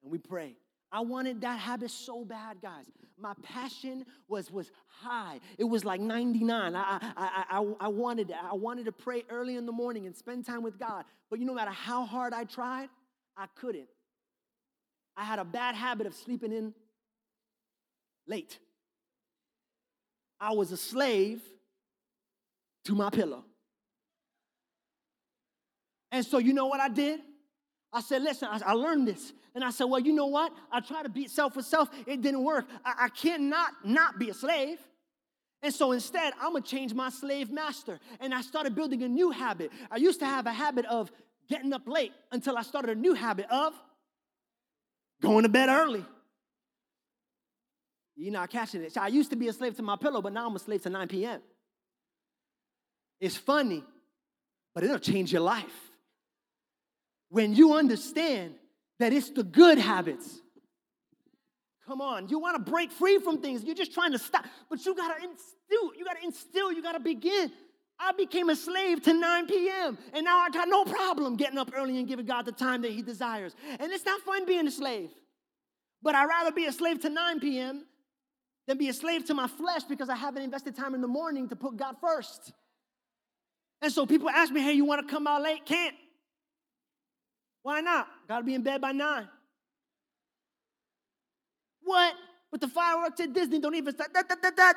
and 0.02 0.12
we 0.12 0.18
pray. 0.18 0.54
I 0.94 1.00
wanted 1.00 1.40
that 1.40 1.58
habit 1.58 1.90
so 1.90 2.24
bad, 2.24 2.62
guys. 2.62 2.84
My 3.18 3.34
passion 3.42 4.06
was, 4.28 4.48
was 4.52 4.70
high. 4.86 5.40
It 5.58 5.64
was 5.64 5.84
like 5.84 6.00
99. 6.00 6.76
I, 6.76 6.80
I, 6.80 7.44
I, 7.50 7.74
I, 7.80 7.88
wanted, 7.88 8.32
I 8.32 8.54
wanted 8.54 8.84
to 8.84 8.92
pray 8.92 9.24
early 9.28 9.56
in 9.56 9.66
the 9.66 9.72
morning 9.72 10.06
and 10.06 10.14
spend 10.14 10.46
time 10.46 10.62
with 10.62 10.78
God. 10.78 11.04
But 11.30 11.40
you 11.40 11.46
know, 11.46 11.52
no 11.52 11.56
matter 11.56 11.72
how 11.72 12.06
hard 12.06 12.32
I 12.32 12.44
tried, 12.44 12.90
I 13.36 13.46
couldn't. 13.56 13.88
I 15.16 15.24
had 15.24 15.40
a 15.40 15.44
bad 15.44 15.74
habit 15.74 16.06
of 16.06 16.14
sleeping 16.14 16.52
in 16.52 16.72
late. 18.28 18.56
I 20.40 20.52
was 20.52 20.70
a 20.70 20.76
slave 20.76 21.40
to 22.84 22.94
my 22.94 23.10
pillow. 23.10 23.44
And 26.12 26.24
so, 26.24 26.38
you 26.38 26.52
know 26.52 26.66
what 26.66 26.78
I 26.78 26.88
did? 26.88 27.18
I 27.94 28.00
said, 28.00 28.22
listen, 28.22 28.48
I, 28.50 28.60
I, 28.66 28.72
learned 28.72 29.06
this. 29.06 29.32
And 29.54 29.62
I 29.62 29.70
said, 29.70 29.84
well, 29.84 30.00
you 30.00 30.12
know 30.12 30.26
what? 30.26 30.52
I 30.72 30.80
tried 30.80 31.04
to 31.04 31.08
beat 31.08 31.30
self 31.30 31.54
with 31.54 31.64
self. 31.64 31.88
It 32.06 32.20
didn't 32.20 32.42
work. 32.42 32.66
I, 32.84 33.04
I 33.04 33.08
can't 33.08 33.44
not, 33.44 34.18
be 34.18 34.30
a 34.30 34.34
slave. 34.34 34.78
And 35.62 35.72
so 35.72 35.92
instead, 35.92 36.34
I'm 36.40 36.52
gonna 36.52 36.64
change 36.64 36.92
my 36.92 37.08
slave 37.08 37.52
master. 37.52 38.00
And 38.18 38.34
I 38.34 38.40
started 38.42 38.74
building 38.74 39.04
a 39.04 39.08
new 39.08 39.30
habit. 39.30 39.70
I 39.92 39.96
used 39.96 40.18
to 40.18 40.26
have 40.26 40.46
a 40.46 40.52
habit 40.52 40.86
of 40.86 41.10
getting 41.48 41.72
up 41.72 41.86
late 41.86 42.12
until 42.32 42.58
I 42.58 42.62
started 42.62 42.98
a 42.98 43.00
new 43.00 43.14
habit 43.14 43.46
of 43.48 43.72
going 45.22 45.44
to 45.44 45.48
bed 45.48 45.68
early. 45.68 46.04
You're 48.16 48.32
not 48.32 48.50
catching 48.50 48.82
it. 48.82 48.92
So 48.92 49.02
I 49.02 49.08
used 49.08 49.30
to 49.30 49.36
be 49.36 49.48
a 49.48 49.52
slave 49.52 49.76
to 49.76 49.82
my 49.82 49.96
pillow, 49.96 50.20
but 50.20 50.32
now 50.32 50.46
I'm 50.46 50.56
a 50.56 50.58
slave 50.58 50.82
to 50.82 50.90
9 50.90 51.08
p.m. 51.08 51.40
It's 53.20 53.36
funny, 53.36 53.84
but 54.74 54.82
it'll 54.84 54.98
change 54.98 55.32
your 55.32 55.42
life. 55.42 55.83
When 57.28 57.54
you 57.54 57.74
understand 57.74 58.54
that 58.98 59.12
it's 59.12 59.30
the 59.30 59.42
good 59.42 59.78
habits. 59.78 60.40
Come 61.86 62.00
on, 62.00 62.28
you 62.28 62.38
want 62.38 62.64
to 62.64 62.70
break 62.70 62.90
free 62.90 63.18
from 63.18 63.40
things. 63.40 63.62
You're 63.62 63.74
just 63.74 63.92
trying 63.92 64.12
to 64.12 64.18
stop, 64.18 64.46
but 64.70 64.84
you 64.86 64.94
got 64.94 65.16
to 65.16 65.22
instill, 65.22 65.94
you 65.98 66.04
got 66.04 66.18
to 66.18 66.24
instill, 66.24 66.72
you 66.72 66.82
got 66.82 66.92
to 66.92 67.00
begin. 67.00 67.52
I 67.98 68.12
became 68.12 68.48
a 68.48 68.56
slave 68.56 69.02
to 69.02 69.12
9 69.12 69.46
p.m. 69.46 69.98
and 70.12 70.24
now 70.24 70.38
I 70.38 70.50
got 70.50 70.68
no 70.68 70.84
problem 70.84 71.36
getting 71.36 71.58
up 71.58 71.70
early 71.76 71.98
and 71.98 72.08
giving 72.08 72.26
God 72.26 72.44
the 72.44 72.52
time 72.52 72.82
that 72.82 72.90
He 72.90 73.02
desires. 73.02 73.54
And 73.78 73.92
it's 73.92 74.04
not 74.04 74.20
fun 74.22 74.46
being 74.46 74.66
a 74.66 74.70
slave, 74.70 75.10
but 76.02 76.14
I'd 76.14 76.24
rather 76.24 76.50
be 76.50 76.66
a 76.66 76.72
slave 76.72 77.00
to 77.02 77.08
9 77.08 77.40
p.m. 77.40 77.84
than 78.66 78.78
be 78.78 78.88
a 78.88 78.94
slave 78.94 79.26
to 79.26 79.34
my 79.34 79.46
flesh 79.46 79.84
because 79.84 80.08
I 80.08 80.16
haven't 80.16 80.42
invested 80.42 80.74
time 80.74 80.94
in 80.94 81.02
the 81.02 81.08
morning 81.08 81.48
to 81.50 81.56
put 81.56 81.76
God 81.76 81.96
first. 82.00 82.52
And 83.82 83.92
so 83.92 84.06
people 84.06 84.30
ask 84.30 84.50
me, 84.50 84.62
hey, 84.62 84.72
you 84.72 84.86
want 84.86 85.06
to 85.06 85.12
come 85.12 85.26
out 85.26 85.42
late? 85.42 85.66
Can't. 85.66 85.94
Why 87.64 87.80
not? 87.80 88.06
Got 88.28 88.38
to 88.38 88.44
be 88.44 88.54
in 88.54 88.62
bed 88.62 88.80
by 88.82 88.92
9. 88.92 89.26
What? 91.82 92.14
But 92.52 92.60
the 92.60 92.68
fireworks 92.68 93.18
at 93.20 93.32
Disney 93.32 93.58
don't 93.58 93.74
even 93.74 93.94
start. 93.94 94.12
That, 94.12 94.28
that, 94.28 94.42
that, 94.42 94.56
that. 94.56 94.74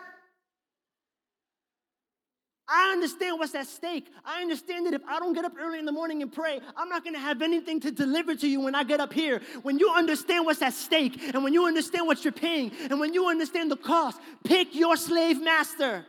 I 2.70 2.92
understand 2.94 3.40
what's 3.40 3.54
at 3.56 3.68
stake. 3.68 4.08
I 4.26 4.42
understand 4.42 4.86
that 4.86 4.94
if 4.94 5.02
I 5.08 5.20
don't 5.20 5.34
get 5.34 5.44
up 5.44 5.52
early 5.60 5.80
in 5.80 5.86
the 5.86 5.92
morning 5.92 6.22
and 6.22 6.32
pray, 6.32 6.62
I'm 6.78 6.88
not 6.88 7.04
going 7.04 7.14
to 7.14 7.20
have 7.20 7.42
anything 7.42 7.82
to 7.82 7.92
deliver 7.92 8.36
to 8.36 8.48
you 8.48 8.62
when 8.62 8.74
I 8.74 8.86
get 8.86 9.02
up 9.02 9.12
here. 9.12 9.42
When 9.64 9.80
you 9.80 9.92
understand 9.92 10.46
what's 10.46 10.62
at 10.62 10.74
stake, 10.74 11.22
and 11.34 11.44
when 11.44 11.54
you 11.54 11.66
understand 11.66 12.08
what 12.08 12.24
you're 12.24 12.32
paying, 12.32 12.72
and 12.90 13.02
when 13.02 13.14
you 13.14 13.28
understand 13.28 13.70
the 13.70 13.78
cost, 13.78 14.20
pick 14.46 14.74
your 14.74 14.96
slave 14.96 15.42
master. 15.42 16.06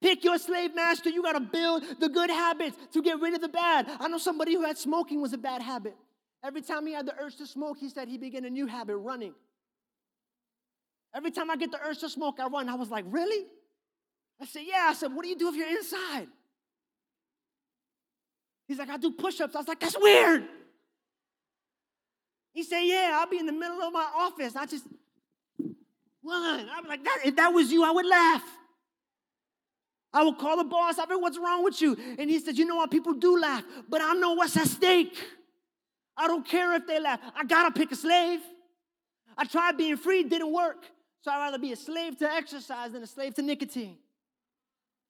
Pick 0.00 0.22
your 0.22 0.38
slave 0.38 0.76
master. 0.76 1.10
You 1.10 1.22
got 1.22 1.32
to 1.32 1.40
build 1.40 1.82
the 1.98 2.08
good 2.08 2.30
habits 2.30 2.76
to 2.92 3.02
get 3.02 3.20
rid 3.20 3.34
of 3.34 3.40
the 3.40 3.48
bad. 3.48 3.88
I 3.98 4.06
know 4.06 4.18
somebody 4.18 4.54
who 4.54 4.62
had 4.62 4.78
smoking 4.78 5.20
was 5.20 5.32
a 5.32 5.38
bad 5.38 5.60
habit. 5.60 5.96
Every 6.44 6.60
time 6.60 6.86
he 6.86 6.92
had 6.92 7.06
the 7.06 7.14
urge 7.18 7.36
to 7.36 7.46
smoke, 7.46 7.78
he 7.78 7.88
said 7.88 8.06
he 8.06 8.18
began 8.18 8.44
a 8.44 8.50
new 8.50 8.66
habit 8.66 8.96
running. 8.96 9.32
Every 11.14 11.30
time 11.30 11.50
I 11.50 11.56
get 11.56 11.70
the 11.70 11.80
urge 11.82 12.00
to 12.00 12.08
smoke, 12.10 12.38
I 12.38 12.48
run. 12.48 12.68
I 12.68 12.74
was 12.74 12.90
like, 12.90 13.06
really? 13.08 13.46
I 14.40 14.44
said, 14.44 14.62
Yeah. 14.66 14.86
I 14.90 14.94
said, 14.94 15.14
What 15.14 15.22
do 15.22 15.28
you 15.28 15.38
do 15.38 15.48
if 15.48 15.54
you're 15.54 15.68
inside? 15.68 16.26
He's 18.66 18.78
like, 18.78 18.90
I 18.90 18.96
do 18.96 19.10
push 19.12 19.40
ups. 19.40 19.54
I 19.54 19.58
was 19.58 19.68
like, 19.68 19.80
That's 19.80 19.96
weird. 19.98 20.44
He 22.52 22.62
said, 22.62 22.80
Yeah, 22.80 23.12
I'll 23.14 23.28
be 23.28 23.38
in 23.38 23.46
the 23.46 23.52
middle 23.52 23.80
of 23.80 23.92
my 23.92 24.06
office. 24.16 24.54
I 24.54 24.66
just 24.66 24.84
run. 26.22 26.68
I'm 26.70 26.86
like, 26.86 27.04
that, 27.04 27.20
If 27.24 27.36
that 27.36 27.54
was 27.54 27.72
you, 27.72 27.84
I 27.84 27.90
would 27.90 28.06
laugh. 28.06 28.42
I 30.12 30.22
would 30.24 30.36
call 30.38 30.58
the 30.58 30.64
boss. 30.64 30.98
I 30.98 31.06
mean, 31.06 31.20
what's 31.20 31.38
wrong 31.38 31.64
with 31.64 31.80
you? 31.80 31.96
And 32.18 32.28
he 32.28 32.38
said, 32.38 32.58
You 32.58 32.66
know 32.66 32.76
what? 32.76 32.90
People 32.90 33.14
do 33.14 33.40
laugh, 33.40 33.62
but 33.88 34.02
I 34.02 34.12
know 34.12 34.34
what's 34.34 34.56
at 34.58 34.66
stake. 34.66 35.16
I 36.16 36.26
don't 36.26 36.46
care 36.46 36.74
if 36.74 36.86
they 36.86 37.00
laugh. 37.00 37.20
I 37.34 37.44
gotta 37.44 37.70
pick 37.72 37.90
a 37.92 37.96
slave. 37.96 38.40
I 39.36 39.44
tried 39.44 39.76
being 39.76 39.96
free, 39.96 40.22
didn't 40.22 40.52
work. 40.52 40.84
So 41.22 41.30
I'd 41.30 41.38
rather 41.38 41.58
be 41.58 41.72
a 41.72 41.76
slave 41.76 42.18
to 42.18 42.30
exercise 42.30 42.92
than 42.92 43.02
a 43.02 43.06
slave 43.06 43.34
to 43.34 43.42
nicotine. 43.42 43.96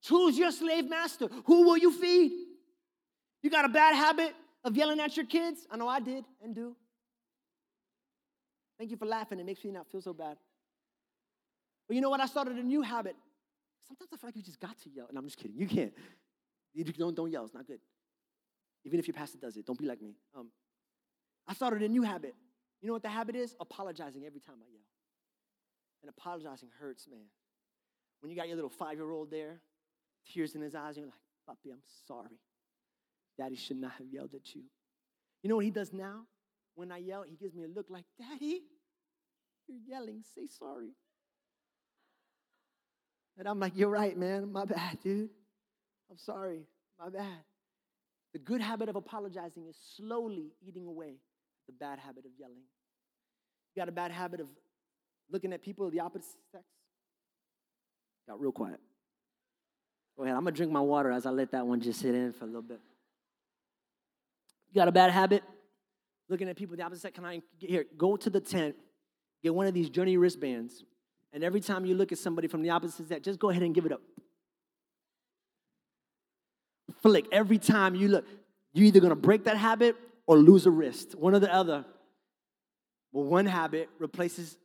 Choose 0.03 0.39
your 0.39 0.53
slave 0.53 0.89
master. 0.89 1.29
Who 1.47 1.65
will 1.65 1.77
you 1.77 1.91
feed? 1.91 2.33
You 3.43 3.51
got 3.51 3.65
a 3.65 3.69
bad 3.69 3.95
habit 3.95 4.35
of 4.63 4.77
yelling 4.77 5.01
at 5.01 5.17
your 5.17 5.27
kids? 5.27 5.67
I 5.71 5.77
know 5.77 5.89
I 5.89 6.01
did 6.01 6.25
and 6.43 6.55
do. 6.55 6.77
Thank 8.79 8.91
you 8.91 8.97
for 8.97 9.07
laughing. 9.07 9.39
It 9.39 9.47
makes 9.47 9.65
me 9.65 9.71
not 9.71 9.91
feel 9.91 10.01
so 10.01 10.13
bad. 10.13 10.37
But 11.87 11.95
you 11.95 12.01
know 12.01 12.11
what? 12.11 12.21
I 12.21 12.27
started 12.27 12.57
a 12.57 12.63
new 12.63 12.83
habit. 12.83 13.17
Sometimes 13.87 14.11
I 14.13 14.17
feel 14.17 14.29
like 14.29 14.37
you 14.37 14.43
just 14.43 14.61
got 14.61 14.79
to 14.79 14.91
yell. 14.91 15.07
And 15.09 15.19
I'm 15.19 15.25
just 15.25 15.37
kidding. 15.37 15.57
You 15.57 15.67
can't. 15.67 15.93
You 16.73 16.85
don't, 16.85 17.15
don't 17.15 17.31
yell. 17.31 17.45
It's 17.45 17.55
not 17.55 17.67
good. 17.67 17.81
Even 18.85 18.99
if 18.99 19.07
your 19.07 19.15
pastor 19.15 19.39
does 19.39 19.57
it, 19.57 19.67
don't 19.67 19.79
be 19.79 19.87
like 19.87 20.03
me. 20.03 20.15
Um, 20.37 20.49
I 21.47 21.55
started 21.55 21.83
a 21.83 21.89
new 21.89 22.03
habit. 22.03 22.35
You 22.81 22.89
know 22.89 22.95
what 22.95 23.03
the 23.03 23.09
habit 23.09 23.37
is? 23.37 23.55
Apologizing 23.61 24.25
every 24.27 24.41
time 24.41 24.57
I 24.61 24.71
yell. 24.71 24.83
And 26.03 26.11
apologizing 26.11 26.69
hurts, 26.79 27.07
man. 27.11 27.27
When 28.21 28.31
you 28.31 28.37
got 28.37 28.47
your 28.47 28.57
little 28.57 28.71
five 28.71 28.97
year 28.97 29.11
old 29.11 29.31
there 29.31 29.61
tears 30.33 30.55
in 30.55 30.63
his 30.63 30.75
eyes, 30.75 30.97
and 30.97 31.05
you're 31.05 31.07
like, 31.07 31.15
Puppy, 31.47 31.71
I'm 31.71 31.83
sorry. 32.07 32.41
Daddy 33.37 33.57
should 33.57 33.77
not 33.77 33.93
have 33.99 34.07
yelled 34.11 34.35
at 34.35 34.55
you. 34.55 34.63
You 35.43 35.51
know 35.51 35.57
what 35.57 35.65
he 35.65 35.71
does 35.71 35.93
now? 35.93 36.23
When 36.75 36.91
I 36.91 36.99
yell, 36.99 37.25
he 37.29 37.37
gives 37.37 37.55
me 37.55 37.65
a 37.65 37.69
look 37.69 37.87
like, 37.91 38.05
Daddy, 38.19 38.63
you're 39.69 39.79
yelling, 39.87 40.23
say 40.35 40.47
sorry. 40.47 40.95
And 43.39 43.49
I'm 43.49 43.59
like, 43.61 43.73
You're 43.77 43.91
right, 43.91 44.17
man. 44.17 44.53
My 44.53 44.65
bad, 44.65 44.99
dude. 45.03 45.31
I'm 46.11 46.19
sorry. 46.19 46.67
My 46.99 47.09
bad. 47.11 47.45
The 48.33 48.39
good 48.39 48.61
habit 48.61 48.89
of 48.89 48.97
apologizing 48.97 49.67
is 49.67 49.77
slowly 49.97 50.53
eating 50.67 50.87
away 50.87 51.19
the 51.67 51.73
bad 51.73 51.99
habit 51.99 52.25
of 52.25 52.31
yelling. 52.39 52.63
You 53.75 53.81
got 53.81 53.89
a 53.89 53.93
bad 53.93 54.11
habit 54.11 54.41
of 54.41 54.49
looking 55.31 55.53
at 55.53 55.63
people 55.63 55.87
of 55.87 55.93
the 55.93 56.01
opposite 56.01 56.31
sex? 56.53 56.65
Got 58.29 58.41
real 58.41 58.53
quiet. 58.53 58.81
Go 60.17 60.25
ahead. 60.25 60.37
I'm 60.37 60.43
going 60.43 60.55
to 60.55 60.57
drink 60.57 60.73
my 60.73 60.81
water 60.81 61.11
as 61.11 61.27
I 61.27 61.31
let 61.31 61.51
that 61.53 61.67
one 61.67 61.81
just 61.81 62.01
sit 62.01 62.15
in 62.15 62.33
for 62.33 62.45
a 62.45 62.47
little 62.47 62.63
bit. 62.63 62.81
You 64.71 64.81
got 64.81 64.89
a 64.89 64.93
bad 64.93 65.11
habit? 65.11 65.43
Looking 66.29 66.49
at 66.49 66.57
people 66.57 66.77
the 66.77 66.83
opposite 66.83 67.03
sex. 67.03 67.15
Can 67.15 67.25
I 67.25 67.43
get 67.59 67.71
here? 67.71 67.85
Go 67.99 68.17
to 68.17 68.31
the 68.31 68.41
tent, 68.41 68.77
get 69.43 69.55
one 69.55 69.67
of 69.67 69.75
these 69.75 69.91
journey 69.91 70.17
wristbands, 70.17 70.85
and 71.33 71.45
every 71.45 71.61
time 71.61 71.85
you 71.85 71.95
look 71.95 72.13
at 72.13 72.19
somebody 72.19 72.49
from 72.49 72.63
the 72.63 72.71
opposite 72.71 73.09
sex, 73.09 73.25
just 73.25 73.39
go 73.39 73.51
ahead 73.51 73.63
and 73.63 73.75
give 73.75 73.85
it 73.87 73.93
up. 73.93 74.01
Flick 77.03 77.27
every 77.31 77.59
time 77.59 77.95
you 77.95 78.09
look. 78.09 78.25
You're 78.73 78.87
either 78.87 79.01
to 79.11 79.17
break 79.17 79.45
that 79.45 79.57
habit 79.57 79.97
or 80.27 80.37
lose 80.37 80.67
a 80.67 80.71
wrist, 80.71 81.15
one 81.15 81.35
or 81.35 81.39
the 81.39 81.53
other. 81.53 81.85
Well, 83.13 83.25
one 83.25 83.47
habit 83.47 83.89
replaces 83.99 84.57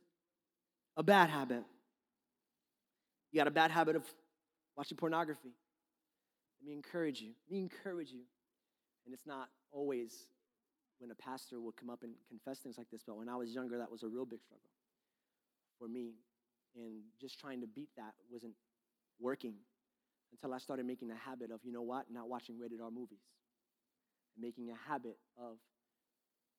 a 0.96 1.02
bad 1.02 1.30
habit. 1.30 1.64
You 3.30 3.40
got 3.40 3.46
a 3.46 3.52
bad 3.52 3.70
habit 3.70 3.96
of 3.96 4.04
watching 4.76 4.96
pornography. 4.96 5.52
Let 6.60 6.68
me 6.68 6.74
encourage 6.74 7.20
you. 7.20 7.32
Let 7.46 7.52
me 7.52 7.60
encourage 7.60 8.10
you. 8.10 8.22
And 9.04 9.14
it's 9.14 9.26
not 9.26 9.48
always 9.70 10.26
when 10.98 11.10
a 11.10 11.14
pastor 11.14 11.60
will 11.60 11.72
come 11.72 11.88
up 11.88 12.02
and 12.02 12.12
confess 12.28 12.58
things 12.58 12.76
like 12.76 12.90
this, 12.90 13.02
but 13.06 13.16
when 13.16 13.28
I 13.28 13.36
was 13.36 13.54
younger, 13.54 13.78
that 13.78 13.90
was 13.90 14.02
a 14.02 14.08
real 14.08 14.26
big 14.26 14.42
struggle 14.42 14.68
for 15.78 15.88
me. 15.88 16.12
And 16.76 17.00
just 17.20 17.38
trying 17.38 17.60
to 17.62 17.66
beat 17.66 17.88
that 17.96 18.12
wasn't 18.30 18.52
working 19.18 19.54
until 20.32 20.54
I 20.54 20.58
started 20.58 20.86
making 20.86 21.10
a 21.10 21.16
habit 21.16 21.50
of, 21.50 21.60
you 21.64 21.72
know 21.72 21.82
what, 21.82 22.06
not 22.12 22.28
watching 22.28 22.58
rated 22.58 22.80
R 22.80 22.90
movies. 22.90 23.22
And 24.34 24.44
making 24.44 24.70
a 24.70 24.90
habit 24.90 25.16
of, 25.38 25.56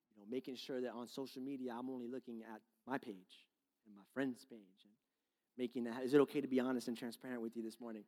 you 0.09 0.17
know, 0.17 0.25
making 0.29 0.55
sure 0.55 0.81
that 0.81 0.91
on 0.91 1.07
social 1.07 1.41
media 1.41 1.73
I'm 1.77 1.89
only 1.89 2.07
looking 2.07 2.41
at 2.41 2.61
my 2.87 2.97
page 2.97 3.47
and 3.85 3.95
my 3.95 4.03
friend's 4.13 4.45
page 4.45 4.59
and 4.83 4.93
making 5.57 5.85
that. 5.85 6.03
Is 6.03 6.13
it 6.13 6.19
okay 6.21 6.41
to 6.41 6.47
be 6.47 6.59
honest 6.59 6.87
and 6.87 6.97
transparent 6.97 7.41
with 7.41 7.55
you 7.55 7.63
this 7.63 7.79
morning? 7.79 8.03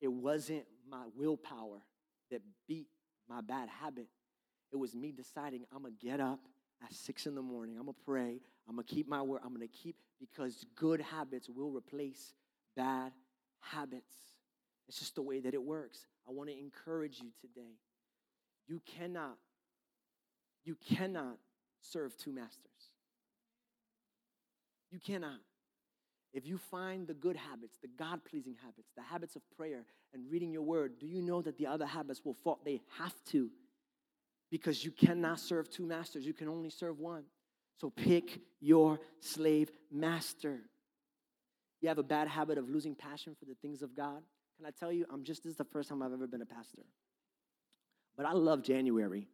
It 0.00 0.12
wasn't 0.12 0.64
my 0.88 1.04
willpower 1.16 1.82
that 2.30 2.42
beat 2.66 2.88
my 3.28 3.40
bad 3.40 3.68
habit. 3.68 4.06
It 4.72 4.76
was 4.76 4.94
me 4.94 5.12
deciding 5.12 5.64
I'm 5.74 5.84
to 5.84 5.90
get 5.90 6.20
up 6.20 6.40
at 6.82 6.92
six 6.92 7.26
in 7.26 7.34
the 7.34 7.42
morning. 7.42 7.76
I'm 7.78 7.86
to 7.86 7.94
pray. 8.04 8.40
I'm 8.68 8.76
to 8.76 8.82
keep 8.82 9.08
my 9.08 9.22
word. 9.22 9.40
I'm 9.44 9.58
to 9.58 9.66
keep, 9.66 9.96
because 10.20 10.64
good 10.76 11.00
habits 11.00 11.48
will 11.48 11.70
replace 11.70 12.32
bad 12.76 13.12
habits. 13.60 14.14
It's 14.88 14.98
just 14.98 15.14
the 15.14 15.22
way 15.22 15.40
that 15.40 15.54
it 15.54 15.62
works. 15.62 16.06
I 16.28 16.32
want 16.32 16.48
to 16.50 16.58
encourage 16.58 17.20
you 17.20 17.30
today. 17.40 17.74
You 18.68 18.80
cannot, 18.84 19.38
you 20.64 20.76
cannot 20.76 21.38
serve 21.80 22.16
two 22.16 22.32
masters. 22.32 22.90
You 24.90 25.00
cannot. 25.00 25.40
If 26.34 26.46
you 26.46 26.58
find 26.58 27.06
the 27.06 27.14
good 27.14 27.36
habits, 27.36 27.78
the 27.80 27.88
God 27.98 28.20
pleasing 28.24 28.54
habits, 28.62 28.90
the 28.94 29.02
habits 29.02 29.34
of 29.34 29.42
prayer 29.56 29.84
and 30.12 30.30
reading 30.30 30.52
your 30.52 30.62
word, 30.62 30.98
do 31.00 31.06
you 31.06 31.22
know 31.22 31.40
that 31.42 31.56
the 31.56 31.66
other 31.66 31.86
habits 31.86 32.20
will 32.24 32.34
fall? 32.34 32.60
They 32.64 32.82
have 32.98 33.14
to 33.30 33.50
because 34.50 34.84
you 34.84 34.90
cannot 34.90 35.40
serve 35.40 35.70
two 35.70 35.86
masters. 35.86 36.26
You 36.26 36.34
can 36.34 36.48
only 36.48 36.70
serve 36.70 36.98
one. 36.98 37.24
So 37.80 37.90
pick 37.90 38.40
your 38.60 38.98
slave 39.20 39.70
master. 39.90 40.60
You 41.80 41.88
have 41.88 41.98
a 41.98 42.02
bad 42.02 42.28
habit 42.28 42.58
of 42.58 42.68
losing 42.68 42.94
passion 42.94 43.36
for 43.38 43.46
the 43.46 43.54
things 43.62 43.82
of 43.82 43.94
God. 43.94 44.22
Can 44.56 44.66
I 44.66 44.70
tell 44.70 44.92
you, 44.92 45.06
I'm 45.10 45.22
just, 45.22 45.44
this 45.44 45.52
is 45.52 45.56
the 45.56 45.64
first 45.64 45.88
time 45.88 46.02
I've 46.02 46.12
ever 46.12 46.26
been 46.26 46.42
a 46.42 46.46
pastor. 46.46 46.82
But 48.18 48.26
I 48.26 48.32
love 48.32 48.62
January. 48.62 49.28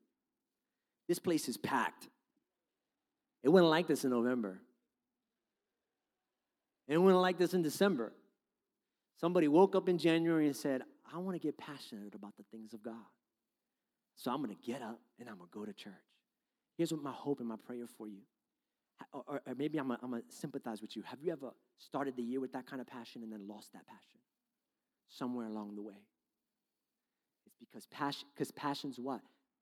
This 1.08 1.18
place 1.18 1.48
is 1.48 1.56
packed. 1.56 2.06
It 3.42 3.48
wasn't 3.48 3.70
like 3.70 3.88
this 3.88 4.04
in 4.04 4.10
November. 4.10 4.60
Anyone 6.88 7.14
like 7.14 7.38
this 7.38 7.54
in 7.54 7.62
December? 7.62 8.12
Somebody 9.18 9.48
woke 9.48 9.74
up 9.74 9.88
in 9.88 9.96
January 9.96 10.46
and 10.46 10.54
said, 10.54 10.82
I 11.12 11.18
want 11.18 11.34
to 11.34 11.38
get 11.38 11.56
passionate 11.56 12.14
about 12.14 12.36
the 12.36 12.44
things 12.50 12.74
of 12.74 12.82
God. 12.82 12.94
So 14.16 14.30
I'm 14.30 14.42
going 14.42 14.54
to 14.54 14.62
get 14.62 14.82
up 14.82 15.00
and 15.18 15.28
I'm 15.28 15.38
going 15.38 15.48
to 15.50 15.58
go 15.58 15.64
to 15.64 15.72
church. 15.72 15.92
Here's 16.76 16.92
what 16.92 17.02
my 17.02 17.12
hope 17.12 17.40
and 17.40 17.48
my 17.48 17.56
prayer 17.56 17.86
for 17.86 18.06
you. 18.06 18.20
Or, 19.12 19.40
or 19.46 19.54
maybe 19.56 19.78
I'm 19.78 19.88
going 19.88 19.98
to 20.00 20.22
sympathize 20.28 20.82
with 20.82 20.94
you. 20.94 21.02
Have 21.02 21.22
you 21.22 21.32
ever 21.32 21.52
started 21.78 22.16
the 22.16 22.22
year 22.22 22.40
with 22.40 22.52
that 22.52 22.66
kind 22.66 22.82
of 22.82 22.86
passion 22.86 23.22
and 23.22 23.32
then 23.32 23.48
lost 23.48 23.72
that 23.72 23.86
passion 23.86 24.20
somewhere 25.08 25.46
along 25.46 25.74
the 25.74 25.82
way? 25.82 25.94
Because 27.70 27.86
passion, 27.86 28.28
because 28.34 28.50
passion's 28.52 28.98
what? 28.98 29.20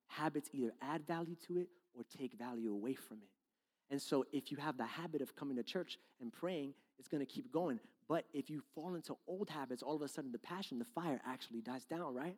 Habits 0.09 0.51
either 0.53 0.73
add 0.83 1.07
value 1.07 1.37
to 1.47 1.59
it 1.59 1.69
or 1.95 2.03
take 2.19 2.35
value 2.39 2.73
away 2.73 2.95
from 2.95 3.19
it. 3.19 3.29
And 3.91 4.01
so 4.01 4.25
if 4.33 4.51
you 4.51 4.57
have 4.59 4.77
the 4.77 4.87
habit 4.87 5.21
of 5.21 5.37
coming 5.37 5.57
to 5.57 5.63
church 5.63 5.99
and 6.21 6.33
praying, 6.33 6.75
it's 6.99 7.09
going 7.09 7.25
to 7.25 7.31
keep 7.31 7.53
going. 7.53 7.79
But 8.09 8.25
if 8.33 8.49
you 8.49 8.63
fall 8.75 8.95
into 8.95 9.17
old 9.27 9.51
habits, 9.51 9.83
all 9.83 9.97
of 9.97 10.03
a 10.03 10.09
sudden 10.09 10.33
the 10.33 10.39
passion, 10.39 10.79
the 10.79 10.85
fire 10.85 11.21
actually 11.27 11.61
dies 11.61 11.85
down, 11.85 12.15
right? 12.15 12.37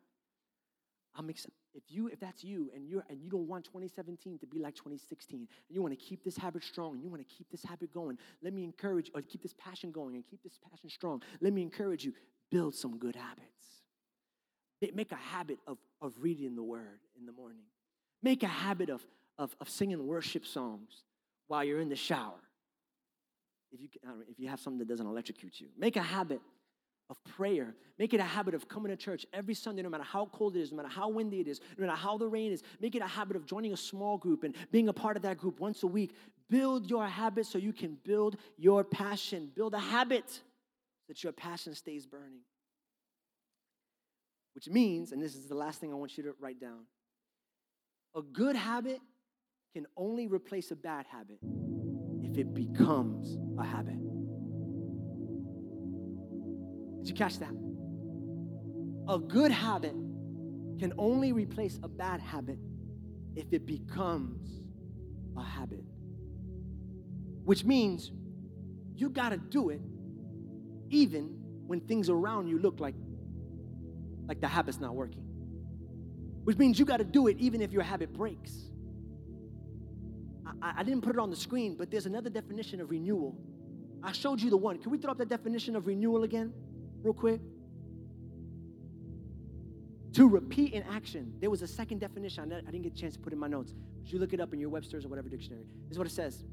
I'm 1.17 1.29
excited. 1.29 1.53
If 1.73 1.83
you, 1.87 2.07
if 2.07 2.19
that's 2.19 2.43
you, 2.43 2.69
and 2.73 2.87
you're 2.87 3.03
and 3.09 3.21
you 3.21 3.29
don't 3.29 3.47
want 3.47 3.65
2017 3.65 4.39
to 4.39 4.47
be 4.47 4.59
like 4.59 4.75
2016, 4.75 5.39
and 5.39 5.47
you 5.69 5.81
want 5.81 5.97
to 5.97 6.05
keep 6.05 6.23
this 6.23 6.37
habit 6.37 6.63
strong, 6.63 6.93
and 6.93 7.03
you 7.03 7.09
want 7.09 7.27
to 7.27 7.35
keep 7.35 7.49
this 7.49 7.63
habit 7.63 7.93
going, 7.93 8.17
let 8.41 8.53
me 8.53 8.63
encourage, 8.63 9.11
or 9.13 9.21
keep 9.21 9.41
this 9.41 9.53
passion 9.57 9.91
going, 9.91 10.15
and 10.15 10.25
keep 10.25 10.41
this 10.43 10.57
passion 10.69 10.89
strong. 10.89 11.21
Let 11.41 11.53
me 11.53 11.61
encourage 11.61 12.03
you: 12.03 12.13
build 12.51 12.75
some 12.75 12.97
good 12.97 13.15
habits. 13.15 13.84
Make 14.93 15.11
a 15.11 15.15
habit 15.15 15.59
of 15.67 15.77
of 16.01 16.13
reading 16.19 16.55
the 16.55 16.63
Word 16.63 16.99
in 17.17 17.25
the 17.25 17.31
morning. 17.31 17.63
Make 18.21 18.43
a 18.43 18.47
habit 18.47 18.89
of 18.89 19.05
of, 19.37 19.55
of 19.59 19.69
singing 19.69 20.05
worship 20.05 20.45
songs 20.45 21.03
while 21.47 21.63
you're 21.63 21.81
in 21.81 21.89
the 21.89 21.95
shower. 21.95 22.39
If 23.71 23.81
you, 23.81 23.89
if 24.29 24.39
you 24.39 24.47
have 24.47 24.59
something 24.59 24.79
that 24.79 24.87
doesn't 24.87 25.05
electrocute 25.05 25.59
you, 25.59 25.67
make 25.77 25.97
a 25.97 26.01
habit 26.01 26.39
of 27.09 27.23
prayer. 27.35 27.75
Make 27.99 28.13
it 28.13 28.19
a 28.19 28.23
habit 28.23 28.53
of 28.53 28.67
coming 28.67 28.89
to 28.89 28.95
church 28.95 29.25
every 29.33 29.53
Sunday, 29.53 29.81
no 29.81 29.89
matter 29.89 30.03
how 30.03 30.27
cold 30.31 30.55
it 30.55 30.61
is, 30.61 30.71
no 30.71 30.77
matter 30.77 30.89
how 30.89 31.09
windy 31.09 31.39
it 31.39 31.47
is, 31.47 31.59
no 31.77 31.85
matter 31.85 31.97
how 31.97 32.17
the 32.17 32.27
rain 32.27 32.51
is. 32.51 32.63
Make 32.79 32.95
it 32.95 33.01
a 33.01 33.07
habit 33.07 33.35
of 33.35 33.45
joining 33.45 33.73
a 33.73 33.77
small 33.77 34.17
group 34.17 34.43
and 34.43 34.55
being 34.71 34.89
a 34.89 34.93
part 34.93 35.17
of 35.17 35.23
that 35.23 35.37
group 35.37 35.59
once 35.59 35.83
a 35.83 35.87
week. 35.87 36.15
Build 36.49 36.89
your 36.89 37.05
habit 37.05 37.45
so 37.45 37.57
you 37.57 37.73
can 37.73 37.97
build 38.03 38.37
your 38.57 38.83
passion. 38.83 39.51
Build 39.55 39.73
a 39.73 39.79
habit 39.79 40.41
that 41.07 41.23
your 41.23 41.33
passion 41.33 41.75
stays 41.75 42.05
burning. 42.05 42.41
Which 44.55 44.69
means, 44.69 45.11
and 45.11 45.21
this 45.21 45.35
is 45.35 45.47
the 45.47 45.55
last 45.55 45.79
thing 45.81 45.91
I 45.91 45.95
want 45.95 46.17
you 46.17 46.23
to 46.23 46.33
write 46.39 46.59
down 46.59 46.85
a 48.15 48.21
good 48.21 48.55
habit 48.55 49.01
can 49.73 49.85
only 49.97 50.27
replace 50.27 50.71
a 50.71 50.75
bad 50.75 51.05
habit 51.05 51.37
if 52.23 52.37
it 52.37 52.53
becomes 52.53 53.37
a 53.59 53.63
habit. 53.63 53.97
Did 56.99 57.09
you 57.09 57.13
catch 57.13 57.39
that? 57.39 57.53
A 59.09 59.19
good 59.19 59.51
habit 59.51 59.93
can 60.79 60.93
only 60.97 61.33
replace 61.33 61.77
a 61.83 61.89
bad 61.89 62.21
habit 62.21 62.57
if 63.35 63.51
it 63.51 63.65
becomes 63.65 64.61
a 65.35 65.43
habit. 65.43 65.83
Which 67.43 67.65
means 67.65 68.13
you 68.95 69.09
got 69.09 69.29
to 69.29 69.37
do 69.37 69.69
it 69.69 69.81
even 70.89 71.37
when 71.67 71.81
things 71.81 72.09
around 72.09 72.47
you 72.47 72.59
look 72.59 72.79
like 72.79 72.95
like 74.27 74.41
the 74.41 74.47
habit's 74.47 74.79
not 74.79 74.95
working. 74.95 75.23
Which 76.43 76.57
means 76.57 76.77
you 76.77 76.85
got 76.85 76.97
to 76.97 77.03
do 77.03 77.27
it 77.27 77.37
even 77.39 77.61
if 77.61 77.71
your 77.71 77.83
habit 77.83 78.13
breaks. 78.13 78.51
I, 80.61 80.73
I 80.77 80.83
didn't 80.83 81.01
put 81.01 81.15
it 81.15 81.19
on 81.19 81.29
the 81.29 81.35
screen, 81.35 81.75
but 81.75 81.89
there's 81.89 82.05
another 82.05 82.29
definition 82.29 82.81
of 82.81 82.89
renewal. 82.89 83.35
I 84.03 84.11
showed 84.11 84.41
you 84.41 84.49
the 84.49 84.57
one. 84.57 84.77
Can 84.77 84.91
we 84.91 84.97
throw 84.97 85.11
up 85.11 85.17
that 85.17 85.29
definition 85.29 85.75
of 85.75 85.87
renewal 85.87 86.23
again? 86.23 86.53
real 87.05 87.13
quick? 87.13 87.39
To 90.13 90.27
repeat 90.27 90.73
in 90.73 90.83
action. 90.83 91.33
There 91.39 91.49
was 91.49 91.61
a 91.61 91.67
second 91.67 91.99
definition 91.99 92.51
I 92.51 92.71
didn't 92.71 92.81
get 92.81 92.93
a 92.93 92.95
chance 92.95 93.13
to 93.15 93.19
put 93.19 93.31
in 93.31 93.39
my 93.39 93.47
notes. 93.47 93.73
But 94.01 94.11
you 94.11 94.19
look 94.19 94.33
it 94.33 94.39
up 94.39 94.53
in 94.53 94.59
your 94.59 94.69
Webster's 94.69 95.05
or 95.05 95.09
whatever 95.09 95.29
dictionary. 95.29 95.65
This 95.87 95.93
is 95.93 95.97
what 95.97 96.07
it 96.07 96.13
says. 96.13 96.43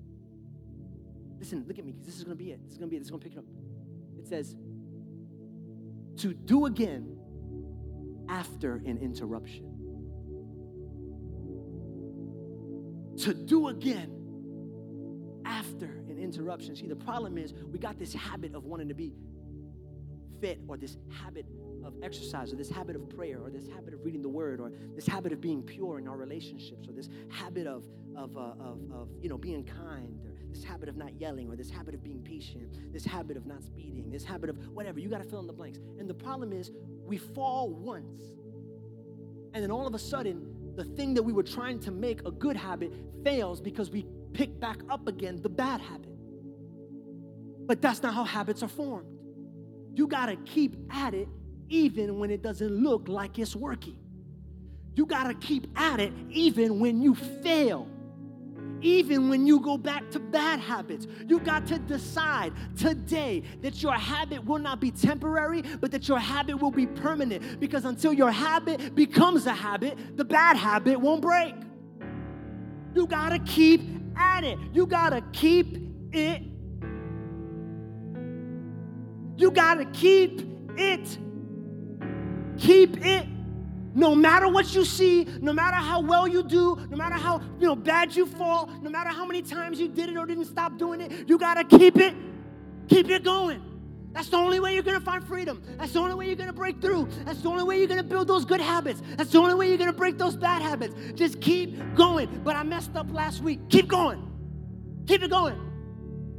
Listen, 1.38 1.64
look 1.66 1.78
at 1.78 1.84
me, 1.84 1.92
because 1.92 2.06
this 2.06 2.16
is 2.16 2.24
going 2.24 2.36
to 2.36 2.42
be 2.42 2.52
it. 2.52 2.62
This 2.64 2.72
is 2.72 2.78
going 2.78 2.88
to 2.88 2.90
be 2.90 2.96
it. 2.96 3.00
This 3.00 3.06
is 3.06 3.10
going 3.10 3.20
to 3.20 3.28
pick 3.28 3.36
it 3.36 3.38
up. 3.38 3.44
It 4.18 4.28
says, 4.28 4.56
to 6.18 6.34
do 6.34 6.66
again 6.66 7.18
after 8.28 8.76
an 8.86 8.98
interruption. 8.98 9.68
To 13.18 13.34
do 13.34 13.68
again 13.68 14.22
after 15.44 15.86
an 16.08 16.18
interruption. 16.18 16.74
See, 16.76 16.86
the 16.86 16.96
problem 16.96 17.36
is 17.38 17.52
we 17.52 17.78
got 17.78 17.98
this 17.98 18.14
habit 18.14 18.54
of 18.54 18.64
wanting 18.64 18.88
to 18.88 18.94
be 18.94 19.12
fit 20.40 20.60
or 20.66 20.76
this 20.76 20.96
habit 21.08 21.46
of 21.84 21.94
exercise 22.02 22.52
or 22.52 22.56
this 22.56 22.70
habit 22.70 22.96
of 22.96 23.08
prayer 23.10 23.40
or 23.40 23.50
this 23.50 23.68
habit 23.68 23.94
of 23.94 24.04
reading 24.04 24.22
the 24.22 24.28
word 24.28 24.60
or 24.60 24.72
this 24.94 25.06
habit 25.06 25.32
of 25.32 25.40
being 25.40 25.62
pure 25.62 25.98
in 25.98 26.08
our 26.08 26.16
relationships 26.16 26.88
or 26.88 26.92
this 26.92 27.08
habit 27.28 27.66
of, 27.66 27.84
of, 28.16 28.36
uh, 28.36 28.54
of, 28.60 28.78
of 28.92 29.08
you 29.20 29.28
know 29.28 29.38
being 29.38 29.64
kind 29.64 30.18
this 30.52 30.64
habit 30.64 30.88
of 30.88 30.96
not 30.96 31.18
yelling 31.20 31.48
or 31.48 31.56
this 31.56 31.70
habit 31.70 31.94
of 31.94 32.02
being 32.02 32.22
patient 32.22 32.92
this 32.92 33.04
habit 33.04 33.36
of 33.36 33.46
not 33.46 33.62
speeding 33.62 34.10
this 34.10 34.24
habit 34.24 34.50
of 34.50 34.56
whatever 34.68 35.00
you 35.00 35.08
got 35.08 35.22
to 35.22 35.28
fill 35.28 35.40
in 35.40 35.46
the 35.46 35.52
blanks 35.52 35.78
and 35.98 36.08
the 36.08 36.14
problem 36.14 36.52
is 36.52 36.70
we 37.04 37.16
fall 37.16 37.70
once 37.70 38.22
and 39.54 39.62
then 39.62 39.70
all 39.70 39.86
of 39.86 39.94
a 39.94 39.98
sudden 39.98 40.46
the 40.76 40.84
thing 40.84 41.14
that 41.14 41.22
we 41.22 41.32
were 41.32 41.42
trying 41.42 41.78
to 41.78 41.90
make 41.90 42.26
a 42.26 42.30
good 42.30 42.56
habit 42.56 42.92
fails 43.24 43.60
because 43.60 43.90
we 43.90 44.06
pick 44.32 44.58
back 44.60 44.78
up 44.88 45.06
again 45.08 45.40
the 45.42 45.48
bad 45.48 45.80
habit 45.80 46.08
but 47.66 47.80
that's 47.80 48.02
not 48.02 48.14
how 48.14 48.24
habits 48.24 48.62
are 48.62 48.68
formed 48.68 49.06
you 49.94 50.06
got 50.06 50.26
to 50.26 50.36
keep 50.36 50.76
at 50.90 51.14
it 51.14 51.28
even 51.68 52.18
when 52.18 52.30
it 52.30 52.42
doesn't 52.42 52.70
look 52.70 53.08
like 53.08 53.38
it's 53.38 53.56
working. 53.56 53.96
You 54.94 55.06
got 55.06 55.24
to 55.24 55.34
keep 55.34 55.66
at 55.74 56.00
it 56.00 56.12
even 56.30 56.80
when 56.80 57.00
you 57.00 57.14
fail. 57.14 57.88
Even 58.82 59.28
when 59.28 59.46
you 59.46 59.60
go 59.60 59.78
back 59.78 60.10
to 60.10 60.18
bad 60.20 60.60
habits, 60.60 61.06
you 61.26 61.38
got 61.38 61.66
to 61.68 61.78
decide 61.78 62.52
today 62.76 63.42
that 63.62 63.82
your 63.82 63.94
habit 63.94 64.44
will 64.44 64.58
not 64.58 64.80
be 64.80 64.90
temporary, 64.90 65.62
but 65.80 65.90
that 65.92 66.08
your 66.08 66.18
habit 66.18 66.60
will 66.60 66.70
be 66.70 66.86
permanent. 66.86 67.60
Because 67.60 67.84
until 67.84 68.12
your 68.12 68.30
habit 68.30 68.94
becomes 68.94 69.46
a 69.46 69.54
habit, 69.54 70.16
the 70.16 70.24
bad 70.24 70.56
habit 70.56 71.00
won't 71.00 71.22
break. 71.22 71.54
You 72.94 73.06
got 73.06 73.30
to 73.30 73.38
keep 73.38 73.82
at 74.16 74.44
it. 74.44 74.58
You 74.72 74.86
got 74.86 75.10
to 75.10 75.22
keep 75.32 75.78
it 76.12 76.42
you 79.36 79.50
got 79.50 79.74
to 79.74 79.84
keep 79.86 80.42
it. 80.76 81.18
Keep 82.58 83.04
it. 83.04 83.26
No 83.94 84.14
matter 84.14 84.48
what 84.48 84.74
you 84.74 84.84
see, 84.84 85.26
no 85.40 85.52
matter 85.52 85.76
how 85.76 86.00
well 86.00 86.26
you 86.26 86.42
do, 86.42 86.78
no 86.88 86.96
matter 86.96 87.14
how 87.14 87.40
you 87.58 87.66
know 87.66 87.76
bad 87.76 88.14
you 88.14 88.26
fall, 88.26 88.70
no 88.80 88.90
matter 88.90 89.10
how 89.10 89.26
many 89.26 89.42
times 89.42 89.78
you 89.78 89.88
did 89.88 90.08
it 90.08 90.16
or 90.16 90.26
didn't 90.26 90.46
stop 90.46 90.78
doing 90.78 91.00
it, 91.00 91.28
you 91.28 91.38
got 91.38 91.54
to 91.54 91.78
keep 91.78 91.96
it. 91.96 92.14
Keep 92.88 93.10
it 93.10 93.22
going. 93.22 93.62
That's 94.12 94.28
the 94.28 94.36
only 94.36 94.60
way 94.60 94.74
you're 94.74 94.82
to 94.82 95.00
find 95.00 95.26
freedom. 95.26 95.62
That's 95.78 95.92
the 95.92 96.00
only 96.00 96.14
way 96.14 96.26
you're 96.26 96.36
to 96.36 96.52
break 96.52 96.80
through. 96.80 97.08
That's 97.24 97.40
the 97.40 97.48
only 97.48 97.64
way 97.64 97.78
you're 97.78 97.88
to 97.88 98.02
build 98.02 98.28
those 98.28 98.44
good 98.44 98.60
habits. 98.60 99.02
That's 99.16 99.30
the 99.30 99.38
only 99.38 99.54
way 99.54 99.68
you're 99.68 99.78
to 99.78 99.92
break 99.92 100.18
those 100.18 100.36
bad 100.36 100.60
habits. 100.60 100.94
Just 101.14 101.40
keep 101.40 101.78
going. 101.94 102.42
But 102.44 102.56
I 102.56 102.62
messed 102.62 102.94
up 102.94 103.12
last 103.12 103.42
week. 103.42 103.60
Keep 103.70 103.88
going. 103.88 104.30
Keep 105.06 105.22
it 105.22 105.30
going 105.30 105.72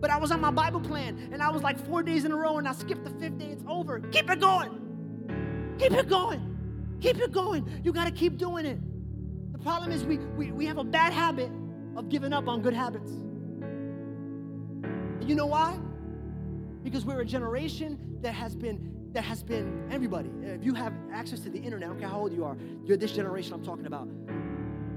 but 0.03 0.11
I 0.11 0.17
was 0.17 0.33
on 0.33 0.41
my 0.41 0.51
Bible 0.51 0.81
plan 0.81 1.29
and 1.31 1.41
I 1.41 1.49
was 1.49 1.61
like 1.61 1.79
four 1.87 2.03
days 2.03 2.25
in 2.25 2.33
a 2.33 2.35
row 2.35 2.57
and 2.57 2.67
I 2.67 2.73
skipped 2.73 3.05
the 3.05 3.09
fifth 3.11 3.37
day. 3.37 3.45
It's 3.45 3.63
over. 3.65 4.01
Keep 4.01 4.29
it 4.31 4.41
going. 4.41 5.77
Keep 5.79 5.93
it 5.93 6.09
going. 6.09 6.52
Keep 7.03 7.19
it 7.19 7.33
going. 7.33 7.69
You 7.83 7.91
got 7.91 8.05
to 8.05 8.11
keep 8.11 8.37
doing 8.37 8.65
it. 8.65 8.79
The 9.51 9.57
problem 9.57 9.91
is 9.91 10.05
we, 10.05 10.19
we, 10.37 10.53
we 10.53 10.65
have 10.65 10.77
a 10.77 10.85
bad 10.85 11.11
habit 11.11 11.51
of 11.97 12.07
giving 12.07 12.31
up 12.31 12.47
on 12.47 12.61
good 12.61 12.73
habits. 12.73 13.11
And 13.11 13.67
you 15.27 15.35
know 15.35 15.47
why? 15.47 15.77
Because 16.81 17.03
we're 17.03 17.19
a 17.19 17.25
generation 17.25 17.99
that 18.21 18.33
has 18.33 18.55
been 18.55 18.89
that 19.11 19.23
has 19.23 19.43
been 19.43 19.87
everybody. 19.91 20.31
If 20.41 20.63
you 20.63 20.73
have 20.73 20.93
access 21.11 21.41
to 21.41 21.49
the 21.49 21.59
internet, 21.59 21.89
I 21.89 21.91
don't 21.91 21.99
care 21.99 22.09
how 22.09 22.21
old 22.21 22.33
you 22.33 22.45
are, 22.45 22.57
you're 22.85 22.97
this 22.97 23.11
generation 23.11 23.53
I'm 23.53 23.63
talking 23.63 23.85
about. 23.85 24.07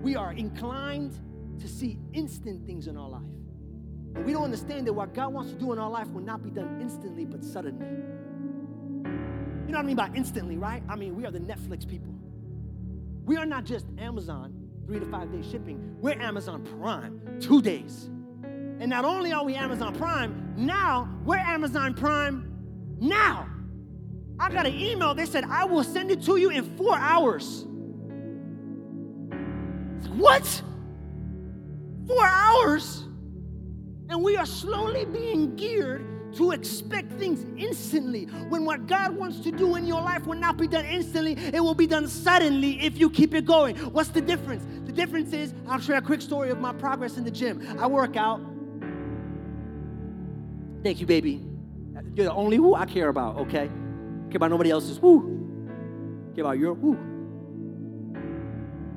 We 0.01 0.15
are 0.15 0.33
inclined 0.33 1.19
to 1.61 1.69
see 1.69 1.99
instant 2.15 2.65
things 2.67 2.87
in 2.87 2.97
our 2.97 3.11
life. 3.11 3.21
And 4.15 4.25
we 4.25 4.33
don't 4.33 4.45
understand 4.45 4.87
that 4.87 4.95
what 4.95 5.13
God 5.13 5.35
wants 5.35 5.51
to 5.51 5.59
do 5.59 5.73
in 5.73 5.79
our 5.79 5.91
life 5.91 6.09
will 6.09 6.23
not 6.23 6.43
be 6.43 6.51
done 6.51 6.81
instantly, 6.81 7.27
but 7.27 7.45
suddenly. 7.45 7.85
You 9.67 9.73
know 9.73 9.79
what 9.79 9.85
I 9.85 9.87
mean 9.87 9.97
by 9.97 10.11
instantly, 10.15 10.57
right? 10.57 10.81
I 10.89 10.95
mean, 10.95 11.17
we 11.17 11.27
are 11.27 11.33
the 11.33 11.41
Netflix 11.41 11.89
people. 11.89 12.15
We 13.25 13.37
are 13.37 13.45
not 13.45 13.65
just 13.65 13.85
Amazon, 13.99 14.55
three 14.87 15.01
to 15.01 15.07
five 15.07 15.33
day 15.33 15.43
shipping. 15.43 15.97
We're 16.01 16.21
Amazon 16.21 16.63
Prime, 16.63 17.21
two 17.41 17.61
days. 17.61 18.09
And 18.79 18.89
not 18.89 19.05
only 19.05 19.33
are 19.33 19.45
we 19.45 19.57
Amazon 19.57 19.93
Prime, 19.93 20.55
now 20.57 21.09
we're 21.25 21.39
Amazon 21.39 21.95
Prime 21.95 22.49
now. 23.01 23.49
I 24.39 24.53
got 24.53 24.67
an 24.67 24.75
email. 24.75 25.15
They 25.15 25.27
said, 25.27 25.43
I 25.45 25.65
will 25.65 25.83
send 25.83 26.13
it 26.13 26.23
to 26.23 26.37
you 26.37 26.51
in 26.51 26.77
four 26.77 26.97
hours. 26.97 27.65
What? 30.11 30.63
Four 32.07 32.25
hours? 32.25 33.03
And 34.09 34.23
we 34.23 34.37
are 34.37 34.47
slowly 34.47 35.07
being 35.07 35.57
geared 35.57 36.07
to 36.37 36.53
expect 36.53 37.13
things 37.13 37.45
instantly. 37.57 38.25
When 38.49 38.65
what 38.65 38.87
God 38.87 39.17
wants 39.17 39.41
to 39.41 39.51
do 39.51 39.77
in 39.77 39.87
your 39.87 40.01
life 40.01 40.27
will 40.27 40.39
not 40.39 40.57
be 40.57 40.69
done 40.69 40.85
instantly, 40.85 41.33
it 41.33 41.61
will 41.61 41.75
be 41.75 41.87
done 41.87 42.07
suddenly 42.09 42.83
if 42.83 42.99
you 42.99 43.11
keep 43.11 43.35
it 43.35 43.45
going. 43.45 43.77
What's 43.77 44.11
the 44.11 44.21
difference? 44.21 44.65
The 44.87 44.93
difference 44.93 45.33
is 45.33 45.55
I'll 45.67 45.81
share 45.81 45.97
a 45.97 46.03
quick 46.03 46.21
story 46.21 46.51
of 46.51 46.61
my 46.61 46.73
progress 46.73 47.17
in 47.17 47.25
the 47.25 47.31
gym. 47.31 47.79
I 47.79 47.87
work 47.87 48.17
out. 48.17 48.41
Thank 50.83 51.01
you, 51.01 51.07
baby. 51.07 51.43
You're 52.15 52.27
the 52.27 52.33
only 52.33 52.57
who 52.57 52.75
I 52.75 52.87
care 52.87 53.09
about, 53.09 53.37
okay? 53.37 53.67
Care 53.67 54.37
about 54.37 54.51
nobody 54.51 54.71
else's 54.71 54.99
who. 54.99 56.31
Care 56.35 56.45
about 56.45 56.59
your 56.59 56.75
who. 56.75 56.97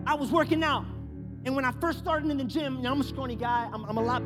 I 0.05 0.15
was 0.15 0.31
working 0.31 0.63
out, 0.63 0.85
and 1.45 1.55
when 1.55 1.65
I 1.65 1.71
first 1.73 1.99
started 1.99 2.29
in 2.29 2.37
the 2.37 2.43
gym, 2.43 2.77
you 2.77 2.81
know, 2.83 2.91
I'm 2.91 3.01
a 3.01 3.03
scrawny 3.03 3.35
guy. 3.35 3.69
I'm, 3.71 3.85
I'm 3.85 3.97
a 3.97 4.01
lot 4.01 4.23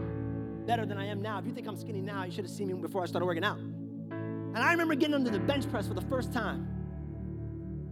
better 0.66 0.86
than 0.86 0.97
I 0.97 1.05
am 1.05 1.22
now. 1.22 1.39
If 1.39 1.45
you 1.45 1.53
think 1.53 1.68
I'm 1.68 1.78
skinny 1.78 2.01
now, 2.01 2.24
you 2.24 2.32
should 2.32 2.45
have 2.45 2.53
seen 2.53 2.68
me 2.68 2.74
before 2.74 3.03
I 3.03 3.05
started 3.05 3.26
working 3.26 3.43
out. 3.43 3.57
And 3.57 4.57
I 4.57 4.72
remember 4.72 4.95
getting 4.95 5.16
under 5.16 5.30
the 5.30 5.39
bench 5.39 5.70
press 5.70 5.88
for 5.88 5.93
the 5.93 6.01
first 6.01 6.32
time. 6.32 6.68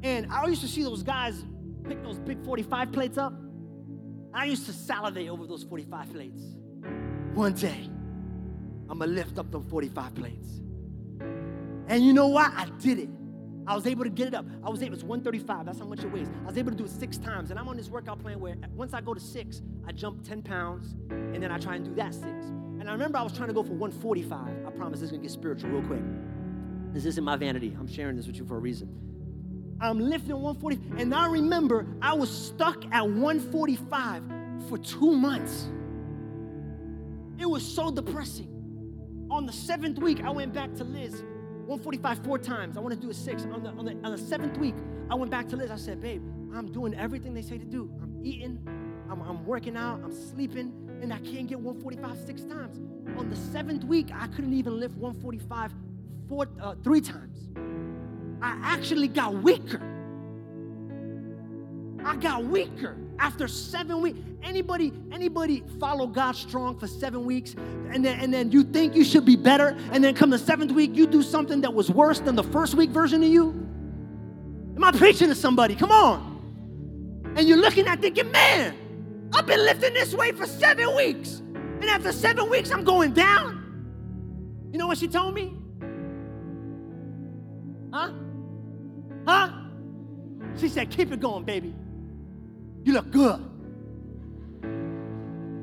And 0.03 0.31
I 0.31 0.45
used 0.47 0.61
to 0.61 0.67
see 0.67 0.83
those 0.83 1.03
guys 1.03 1.43
pick 1.87 2.03
those 2.03 2.19
big 2.19 2.43
45 2.43 2.91
plates 2.91 3.17
up. 3.17 3.33
I 4.33 4.45
used 4.45 4.65
to 4.67 4.73
salivate 4.73 5.29
over 5.29 5.45
those 5.45 5.63
45 5.63 6.13
plates. 6.13 6.43
One 7.33 7.53
day, 7.53 7.89
I'm 8.89 8.99
gonna 8.99 9.11
lift 9.11 9.37
up 9.37 9.51
them 9.51 9.63
45 9.63 10.15
plates. 10.15 10.61
And 11.87 12.05
you 12.05 12.13
know 12.13 12.27
what? 12.27 12.51
I 12.55 12.65
did 12.79 12.99
it. 12.99 13.09
I 13.67 13.75
was 13.75 13.85
able 13.85 14.03
to 14.03 14.09
get 14.09 14.27
it 14.27 14.33
up. 14.33 14.45
I 14.63 14.69
was 14.69 14.81
able, 14.81 14.95
it's 14.95 15.03
135, 15.03 15.65
that's 15.65 15.79
how 15.79 15.85
much 15.85 16.03
it 16.03 16.11
weighs. 16.11 16.27
I 16.43 16.47
was 16.47 16.57
able 16.57 16.71
to 16.71 16.77
do 16.77 16.85
it 16.85 16.89
six 16.89 17.17
times. 17.17 17.51
And 17.51 17.59
I'm 17.59 17.67
on 17.67 17.77
this 17.77 17.89
workout 17.89 18.19
plan 18.19 18.39
where 18.39 18.55
once 18.73 18.93
I 18.93 19.01
go 19.01 19.13
to 19.13 19.19
six, 19.19 19.61
I 19.87 19.91
jump 19.91 20.23
10 20.23 20.41
pounds, 20.41 20.95
and 21.09 21.41
then 21.41 21.51
I 21.51 21.57
try 21.57 21.75
and 21.75 21.85
do 21.85 21.93
that 21.95 22.13
six. 22.13 22.51
And 22.81 22.89
I 22.89 22.93
remember 22.93 23.19
I 23.19 23.21
was 23.21 23.31
trying 23.31 23.49
to 23.49 23.53
go 23.53 23.61
for 23.61 23.73
145. 23.73 24.65
I 24.65 24.71
promise 24.71 25.01
this 25.01 25.05
is 25.05 25.11
gonna 25.11 25.21
get 25.21 25.29
spiritual 25.29 25.69
real 25.69 25.83
quick. 25.83 26.01
This 26.91 27.05
isn't 27.05 27.23
my 27.23 27.35
vanity. 27.35 27.77
I'm 27.79 27.87
sharing 27.87 28.15
this 28.15 28.25
with 28.25 28.37
you 28.37 28.43
for 28.43 28.57
a 28.57 28.59
reason. 28.59 28.89
I'm 29.79 29.99
lifting 29.99 30.41
140, 30.41 30.99
and 30.99 31.13
I 31.13 31.27
remember 31.27 31.85
I 32.01 32.15
was 32.15 32.31
stuck 32.31 32.83
at 32.91 33.07
145 33.07 34.23
for 34.67 34.79
two 34.79 35.15
months. 35.15 35.69
It 37.37 37.45
was 37.45 37.63
so 37.63 37.91
depressing. 37.91 38.47
On 39.29 39.45
the 39.45 39.53
seventh 39.53 39.99
week, 39.99 40.23
I 40.23 40.31
went 40.31 40.51
back 40.51 40.73
to 40.77 40.83
Liz 40.83 41.21
145 41.67 42.25
four 42.25 42.39
times. 42.39 42.77
I 42.77 42.79
want 42.79 42.95
to 42.95 42.99
do 42.99 43.11
a 43.11 43.13
six. 43.13 43.43
On 43.43 43.61
the, 43.61 43.69
on, 43.69 43.85
the, 43.85 43.91
on 44.03 44.11
the 44.11 44.17
seventh 44.17 44.57
week, 44.57 44.75
I 45.11 45.13
went 45.13 45.29
back 45.29 45.47
to 45.49 45.55
Liz. 45.55 45.69
I 45.69 45.75
said, 45.75 46.01
babe, 46.01 46.23
I'm 46.51 46.71
doing 46.71 46.95
everything 46.95 47.35
they 47.35 47.43
say 47.43 47.59
to 47.59 47.65
do. 47.65 47.91
I'm 48.01 48.25
eating, 48.25 48.57
I'm, 49.07 49.21
I'm 49.21 49.45
working 49.45 49.77
out, 49.77 50.01
I'm 50.03 50.11
sleeping, 50.11 50.73
and 51.01 51.11
I 51.13 51.19
can't 51.19 51.47
get 51.47 51.59
145 51.59 52.17
six 52.25 52.43
times. 52.43 52.77
On 53.17 53.29
the 53.29 53.35
seventh 53.35 53.83
week, 53.83 54.09
I 54.13 54.27
couldn't 54.27 54.53
even 54.53 54.79
lift 54.79 54.95
145 54.97 55.73
four, 56.29 56.47
uh, 56.61 56.75
three 56.83 57.01
times. 57.01 57.49
I 58.41 58.57
actually 58.63 59.07
got 59.07 59.33
weaker. 59.33 59.81
I 62.03 62.15
got 62.15 62.43
weaker 62.45 62.97
after 63.19 63.47
seven 63.47 64.01
weeks. 64.01 64.19
Anybody, 64.41 64.91
anybody 65.11 65.63
follow 65.79 66.07
God 66.07 66.35
strong 66.35 66.79
for 66.79 66.87
seven 66.87 67.25
weeks, 67.25 67.53
and 67.91 68.03
then 68.03 68.19
and 68.19 68.33
then 68.33 68.51
you 68.51 68.63
think 68.63 68.95
you 68.95 69.03
should 69.03 69.25
be 69.25 69.35
better, 69.35 69.77
and 69.91 70.03
then 70.03 70.15
come 70.15 70.31
the 70.31 70.39
seventh 70.39 70.71
week, 70.71 70.95
you 70.95 71.05
do 71.05 71.21
something 71.21 71.61
that 71.61 71.73
was 71.73 71.91
worse 71.91 72.19
than 72.19 72.35
the 72.35 72.43
first 72.43 72.73
week 72.73 72.89
version 72.89 73.23
of 73.23 73.29
you? 73.29 73.49
Am 74.75 74.83
I 74.83 74.91
preaching 74.91 75.27
to 75.27 75.35
somebody? 75.35 75.75
Come 75.75 75.91
on. 75.91 77.33
And 77.35 77.47
you're 77.47 77.59
looking 77.59 77.87
at 77.87 78.01
thinking, 78.01 78.31
man, 78.31 78.75
I've 79.33 79.45
been 79.45 79.59
lifting 79.59 79.93
this 79.93 80.13
weight 80.13 80.37
for 80.37 80.45
seven 80.45 80.95
weeks. 80.95 81.41
And 81.55 81.85
after 81.85 82.11
seven 82.11 82.49
weeks, 82.49 82.71
I'm 82.71 82.83
going 82.83 83.13
down. 83.13 83.57
You 84.71 84.77
know 84.77 84.87
what 84.87 84.97
she 84.97 85.07
told 85.07 85.33
me? 85.33 85.57
Huh? 87.93 88.11
Huh? 89.25 89.51
She 90.57 90.69
said, 90.69 90.89
keep 90.89 91.11
it 91.11 91.19
going, 91.19 91.43
baby. 91.43 91.73
You 92.83 92.93
look 92.93 93.11
good. 93.11 93.47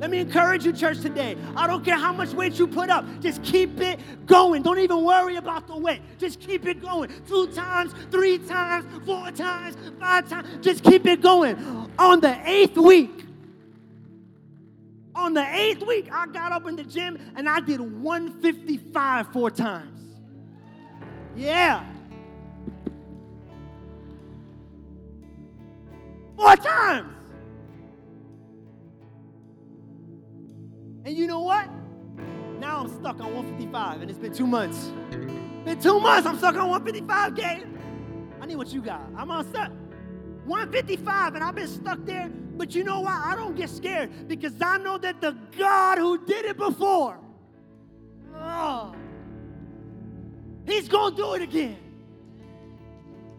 Let 0.00 0.10
me 0.10 0.18
encourage 0.20 0.64
you, 0.64 0.72
church, 0.72 1.00
today. 1.00 1.36
I 1.56 1.66
don't 1.66 1.84
care 1.84 1.96
how 1.96 2.12
much 2.12 2.32
weight 2.32 2.56
you 2.58 2.68
put 2.68 2.88
up, 2.88 3.04
just 3.20 3.42
keep 3.42 3.80
it 3.80 3.98
going. 4.26 4.62
Don't 4.62 4.78
even 4.78 5.02
worry 5.04 5.36
about 5.36 5.66
the 5.66 5.76
weight. 5.76 6.00
Just 6.18 6.38
keep 6.38 6.66
it 6.66 6.80
going. 6.80 7.10
Two 7.26 7.48
times, 7.48 7.92
three 8.10 8.38
times, 8.38 8.86
four 9.04 9.30
times, 9.32 9.76
five 9.98 10.28
times. 10.28 10.48
Just 10.64 10.84
keep 10.84 11.04
it 11.06 11.20
going. 11.20 11.56
On 11.98 12.20
the 12.20 12.38
eighth 12.48 12.76
week, 12.76 13.27
on 15.18 15.34
the 15.34 15.44
eighth 15.54 15.84
week, 15.84 16.08
I 16.12 16.26
got 16.26 16.52
up 16.52 16.66
in 16.66 16.76
the 16.76 16.84
gym 16.84 17.18
and 17.36 17.48
I 17.48 17.60
did 17.60 17.80
155 17.80 19.32
four 19.32 19.50
times. 19.50 20.16
Yeah. 21.36 21.84
Four 26.36 26.56
times. 26.56 27.14
And 31.04 31.16
you 31.16 31.26
know 31.26 31.40
what? 31.40 31.68
Now 32.60 32.80
I'm 32.80 32.88
stuck 32.88 33.20
on 33.20 33.34
155, 33.34 34.02
and 34.02 34.10
it's 34.10 34.18
been 34.18 34.32
two 34.32 34.46
months. 34.46 34.90
Been 35.64 35.80
two 35.80 36.00
months, 36.00 36.26
I'm 36.26 36.36
stuck 36.38 36.54
on 36.56 36.68
155, 36.68 37.34
Gabe. 37.34 37.66
I 38.40 38.46
need 38.46 38.56
what 38.56 38.68
you 38.68 38.82
got. 38.82 39.02
I'm 39.16 39.30
on 39.30 39.48
stuck. 39.48 39.70
155, 40.44 41.34
and 41.34 41.44
I've 41.44 41.54
been 41.54 41.68
stuck 41.68 42.04
there. 42.04 42.30
But 42.58 42.74
you 42.74 42.82
know 42.82 43.00
why? 43.00 43.22
I 43.24 43.36
don't 43.36 43.56
get 43.56 43.70
scared 43.70 44.10
because 44.26 44.60
I 44.60 44.78
know 44.78 44.98
that 44.98 45.20
the 45.20 45.36
God 45.56 45.98
who 45.98 46.26
did 46.26 46.44
it 46.44 46.56
before, 46.56 47.20
oh, 48.34 48.94
He's 50.66 50.88
gonna 50.88 51.14
do 51.14 51.34
it 51.34 51.42
again. 51.42 51.78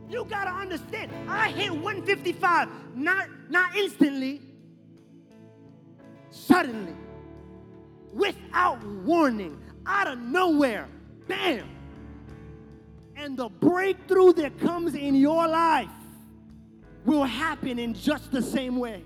You 0.09 0.26
gotta 0.28 0.51
understand. 0.51 1.11
I 1.28 1.49
hit 1.49 1.70
155, 1.70 2.70
not, 2.95 3.28
not 3.49 3.76
instantly, 3.76 4.41
suddenly, 6.32 6.95
without 8.13 8.82
warning, 9.03 9.61
out 9.86 10.07
of 10.07 10.20
nowhere. 10.20 10.88
Bam! 11.28 11.70
And 13.17 13.38
the 13.38 13.49
breakthrough 13.49 14.32
that 14.34 14.57
comes 14.61 14.95
in 14.95 15.13
your 15.13 15.45
life 15.45 15.89
will 17.05 17.26
happen 17.26 17.78
in 17.78 17.93
just 17.93 18.32
the 18.32 18.41
same 18.41 18.78
way. 18.78 19.03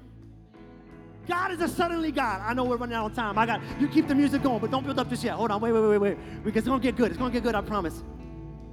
God 1.27 1.51
is 1.51 1.61
a 1.61 1.67
suddenly 1.67 2.11
God. 2.11 2.41
I 2.41 2.53
know 2.53 2.65
we're 2.65 2.77
running 2.77 2.95
out 2.95 3.09
of 3.09 3.15
time. 3.15 3.37
I 3.37 3.45
got 3.45 3.61
you 3.79 3.87
keep 3.87 4.07
the 4.07 4.15
music 4.15 4.43
going, 4.43 4.59
but 4.59 4.71
don't 4.71 4.85
build 4.85 4.99
up 4.99 5.09
just 5.09 5.23
yet. 5.23 5.35
Hold 5.35 5.51
on, 5.51 5.61
wait, 5.61 5.71
wait, 5.71 5.81
wait, 5.81 5.97
wait. 5.97 6.43
Because 6.43 6.59
it's 6.59 6.67
gonna 6.67 6.81
get 6.81 6.95
good. 6.95 7.11
It's 7.11 7.17
gonna 7.17 7.31
get 7.31 7.43
good, 7.43 7.55
I 7.55 7.61
promise. 7.61 8.03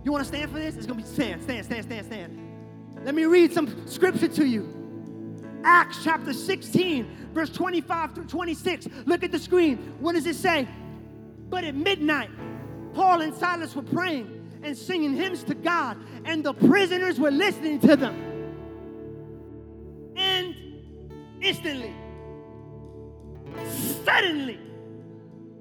You 0.05 0.13
want 0.13 0.25
to 0.25 0.29
stand 0.29 0.51
for 0.51 0.59
this? 0.59 0.77
It's 0.77 0.87
to 0.87 0.95
be 0.95 1.03
stand, 1.03 1.43
stand, 1.43 1.67
stand, 1.67 1.85
stand, 1.85 2.07
stand. 2.07 3.05
Let 3.05 3.15
me 3.15 3.25
read 3.25 3.53
some 3.53 3.87
scripture 3.87 4.29
to 4.29 4.47
you. 4.47 4.69
Acts 5.63 6.03
chapter 6.03 6.33
16, 6.33 7.29
verse 7.35 7.51
25 7.51 8.15
through 8.15 8.25
26. 8.25 8.89
Look 9.05 9.23
at 9.23 9.31
the 9.31 9.39
screen. 9.39 9.77
What 10.01 10.15
does 10.15 10.27
it 10.27 10.37
say? 10.37 10.67
But 11.51 11.65
at 11.65 11.75
midnight, 11.75 12.31
Paul 12.95 13.21
and 13.21 13.35
Silas 13.35 13.77
were 13.77 13.83
praying 13.83 14.37
and 14.63 14.77
singing 14.77 15.15
hymns 15.15 15.45
to 15.45 15.55
God, 15.55 15.99
and 16.25 16.45
the 16.45 16.55
prisoners 16.55 17.19
were 17.19 17.31
listening 17.31 17.81
to 17.81 17.97
them. 17.97 18.15
And 20.17 20.55
instantly, 21.41 21.95
suddenly, 24.05 24.59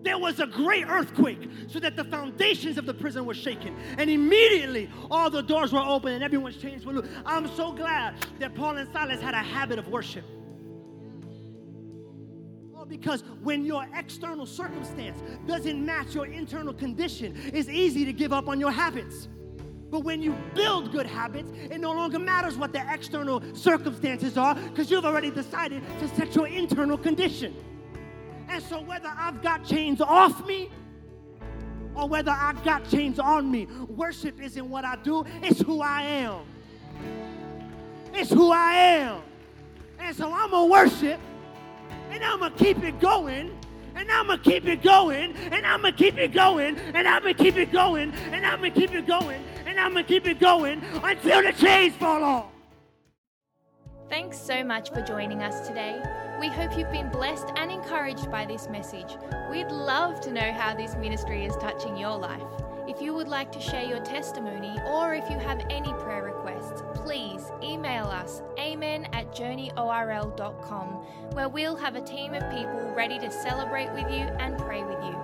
there 0.01 0.17
was 0.17 0.39
a 0.39 0.47
great 0.47 0.87
earthquake 0.87 1.49
so 1.67 1.79
that 1.79 1.95
the 1.95 2.03
foundations 2.05 2.77
of 2.77 2.85
the 2.85 2.93
prison 2.93 3.25
were 3.25 3.33
shaken. 3.33 3.75
And 3.97 4.09
immediately 4.09 4.89
all 5.11 5.29
the 5.29 5.43
doors 5.43 5.73
were 5.73 5.79
open 5.79 6.13
and 6.13 6.23
everyone's 6.23 6.57
chains 6.57 6.85
were 6.85 6.93
loose. 6.93 7.09
I'm 7.25 7.47
so 7.55 7.71
glad 7.71 8.15
that 8.39 8.55
Paul 8.55 8.77
and 8.77 8.91
Silas 8.93 9.21
had 9.21 9.33
a 9.33 9.37
habit 9.37 9.77
of 9.77 9.87
worship. 9.89 10.23
Oh, 12.75 12.85
because 12.85 13.23
when 13.43 13.65
your 13.65 13.85
external 13.93 14.45
circumstance 14.45 15.21
doesn't 15.45 15.85
match 15.85 16.15
your 16.15 16.27
internal 16.27 16.73
condition, 16.73 17.35
it's 17.53 17.67
easy 17.67 18.05
to 18.05 18.13
give 18.13 18.31
up 18.31 18.47
on 18.47 18.59
your 18.59 18.71
habits. 18.71 19.27
But 19.89 20.03
when 20.03 20.21
you 20.21 20.37
build 20.53 20.91
good 20.91 21.07
habits, 21.07 21.51
it 21.53 21.79
no 21.79 21.91
longer 21.91 22.19
matters 22.19 22.55
what 22.55 22.71
the 22.71 22.83
external 22.93 23.43
circumstances 23.53 24.37
are 24.37 24.55
because 24.55 24.89
you've 24.89 25.05
already 25.05 25.31
decided 25.31 25.83
to 25.99 26.07
set 26.09 26.35
your 26.35 26.47
internal 26.47 26.97
condition. 26.97 27.55
And 28.49 28.63
so, 28.63 28.81
whether 28.81 29.11
I've 29.15 29.41
got 29.43 29.63
chains 29.63 30.01
off 30.01 30.45
me 30.45 30.71
or 31.93 32.09
whether 32.09 32.31
I've 32.31 32.63
got 32.63 32.89
chains 32.89 33.19
on 33.19 33.49
me, 33.51 33.67
worship 33.87 34.41
isn't 34.41 34.67
what 34.67 34.85
I 34.85 34.95
do, 34.97 35.23
it's 35.43 35.61
who 35.61 35.81
I 35.81 36.01
am. 36.01 36.41
It's 38.13 38.31
who 38.31 38.51
I 38.51 38.73
am. 38.73 39.21
And 39.99 40.15
so, 40.15 40.33
I'm 40.33 40.49
going 40.49 40.67
to 40.67 40.71
worship 40.71 41.19
and 42.09 42.23
I'm 42.23 42.39
going 42.39 42.53
to 42.53 42.57
keep 42.57 42.83
it 42.83 42.99
going. 42.99 43.55
And 43.95 44.09
I'm 44.09 44.27
gonna 44.27 44.41
keep 44.41 44.65
it 44.65 44.81
going, 44.81 45.33
and 45.51 45.65
I'm 45.65 45.81
gonna 45.81 45.91
keep 45.91 46.17
it 46.17 46.31
going, 46.31 46.77
and 46.77 47.05
I'm 47.05 47.21
gonna 47.21 47.33
keep 47.33 47.57
it 47.57 47.69
going, 47.69 48.13
and 48.31 48.45
I'm 48.45 48.59
gonna 48.61 48.71
keep 48.71 48.93
it 48.93 49.05
going, 49.05 49.43
and 49.65 49.77
I'm 49.77 49.91
gonna 49.91 50.05
keep 50.05 50.25
it 50.25 50.39
going 50.39 50.81
until 51.03 51.43
the 51.43 51.51
chains 51.51 51.95
fall 51.95 52.23
off. 52.23 52.45
Thanks 54.09 54.39
so 54.39 54.63
much 54.63 54.89
for 54.89 55.03
joining 55.03 55.43
us 55.43 55.67
today. 55.67 56.01
We 56.39 56.47
hope 56.47 56.75
you've 56.75 56.91
been 56.91 57.09
blessed 57.09 57.51
and 57.55 57.71
encouraged 57.71 58.31
by 58.31 58.43
this 58.43 58.67
message. 58.67 59.15
We'd 59.51 59.69
love 59.69 60.19
to 60.21 60.31
know 60.31 60.51
how 60.51 60.73
this 60.73 60.95
ministry 60.95 61.45
is 61.45 61.55
touching 61.57 61.95
your 61.95 62.17
life. 62.17 62.41
If 62.87 63.03
you 63.03 63.13
would 63.13 63.27
like 63.27 63.51
to 63.51 63.59
share 63.59 63.83
your 63.83 63.99
testimony 63.99 64.75
or 64.87 65.13
if 65.13 65.29
you 65.29 65.37
have 65.37 65.63
any 65.69 65.93
prayer 65.93 66.23
requests, 66.23 66.81
please 66.95 67.51
email 67.61 68.05
us 68.05 68.41
amen 68.57 69.07
at 69.13 69.31
journeyorl.com, 69.31 70.87
where 71.33 71.49
we'll 71.49 71.75
have 71.75 71.95
a 71.95 72.01
team 72.01 72.33
of 72.33 72.41
people 72.49 72.91
ready 72.95 73.19
to 73.19 73.29
celebrate 73.29 73.91
with 73.91 74.11
you 74.11 74.25
and 74.39 74.57
pray 74.57 74.83
with 74.83 75.03
you. 75.03 75.15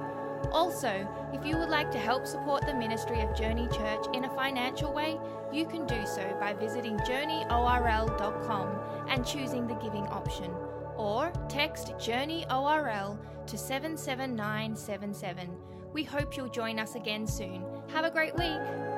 Also, 0.51 1.07
if 1.33 1.43
you 1.43 1.57
would 1.57 1.69
like 1.69 1.89
to 1.89 1.97
help 1.97 2.27
support 2.27 2.65
the 2.67 2.73
ministry 2.73 3.21
of 3.21 3.35
Journey 3.35 3.67
Church 3.69 4.05
in 4.13 4.25
a 4.25 4.35
financial 4.35 4.93
way, 4.93 5.17
you 5.51 5.65
can 5.65 5.85
do 5.85 6.05
so 6.05 6.35
by 6.39 6.53
visiting 6.53 6.97
journeyorl.com 6.99 8.79
and 9.09 9.25
choosing 9.25 9.67
the 9.67 9.75
giving 9.75 10.07
option, 10.07 10.51
or 10.97 11.31
text 11.49 11.93
JourneyORL 11.97 13.17
to 13.47 13.57
77977. 13.57 15.49
We 15.93 16.03
hope 16.03 16.35
you'll 16.35 16.49
join 16.49 16.79
us 16.79 16.95
again 16.95 17.25
soon. 17.27 17.63
Have 17.89 18.05
a 18.05 18.11
great 18.11 18.35
week. 18.35 18.94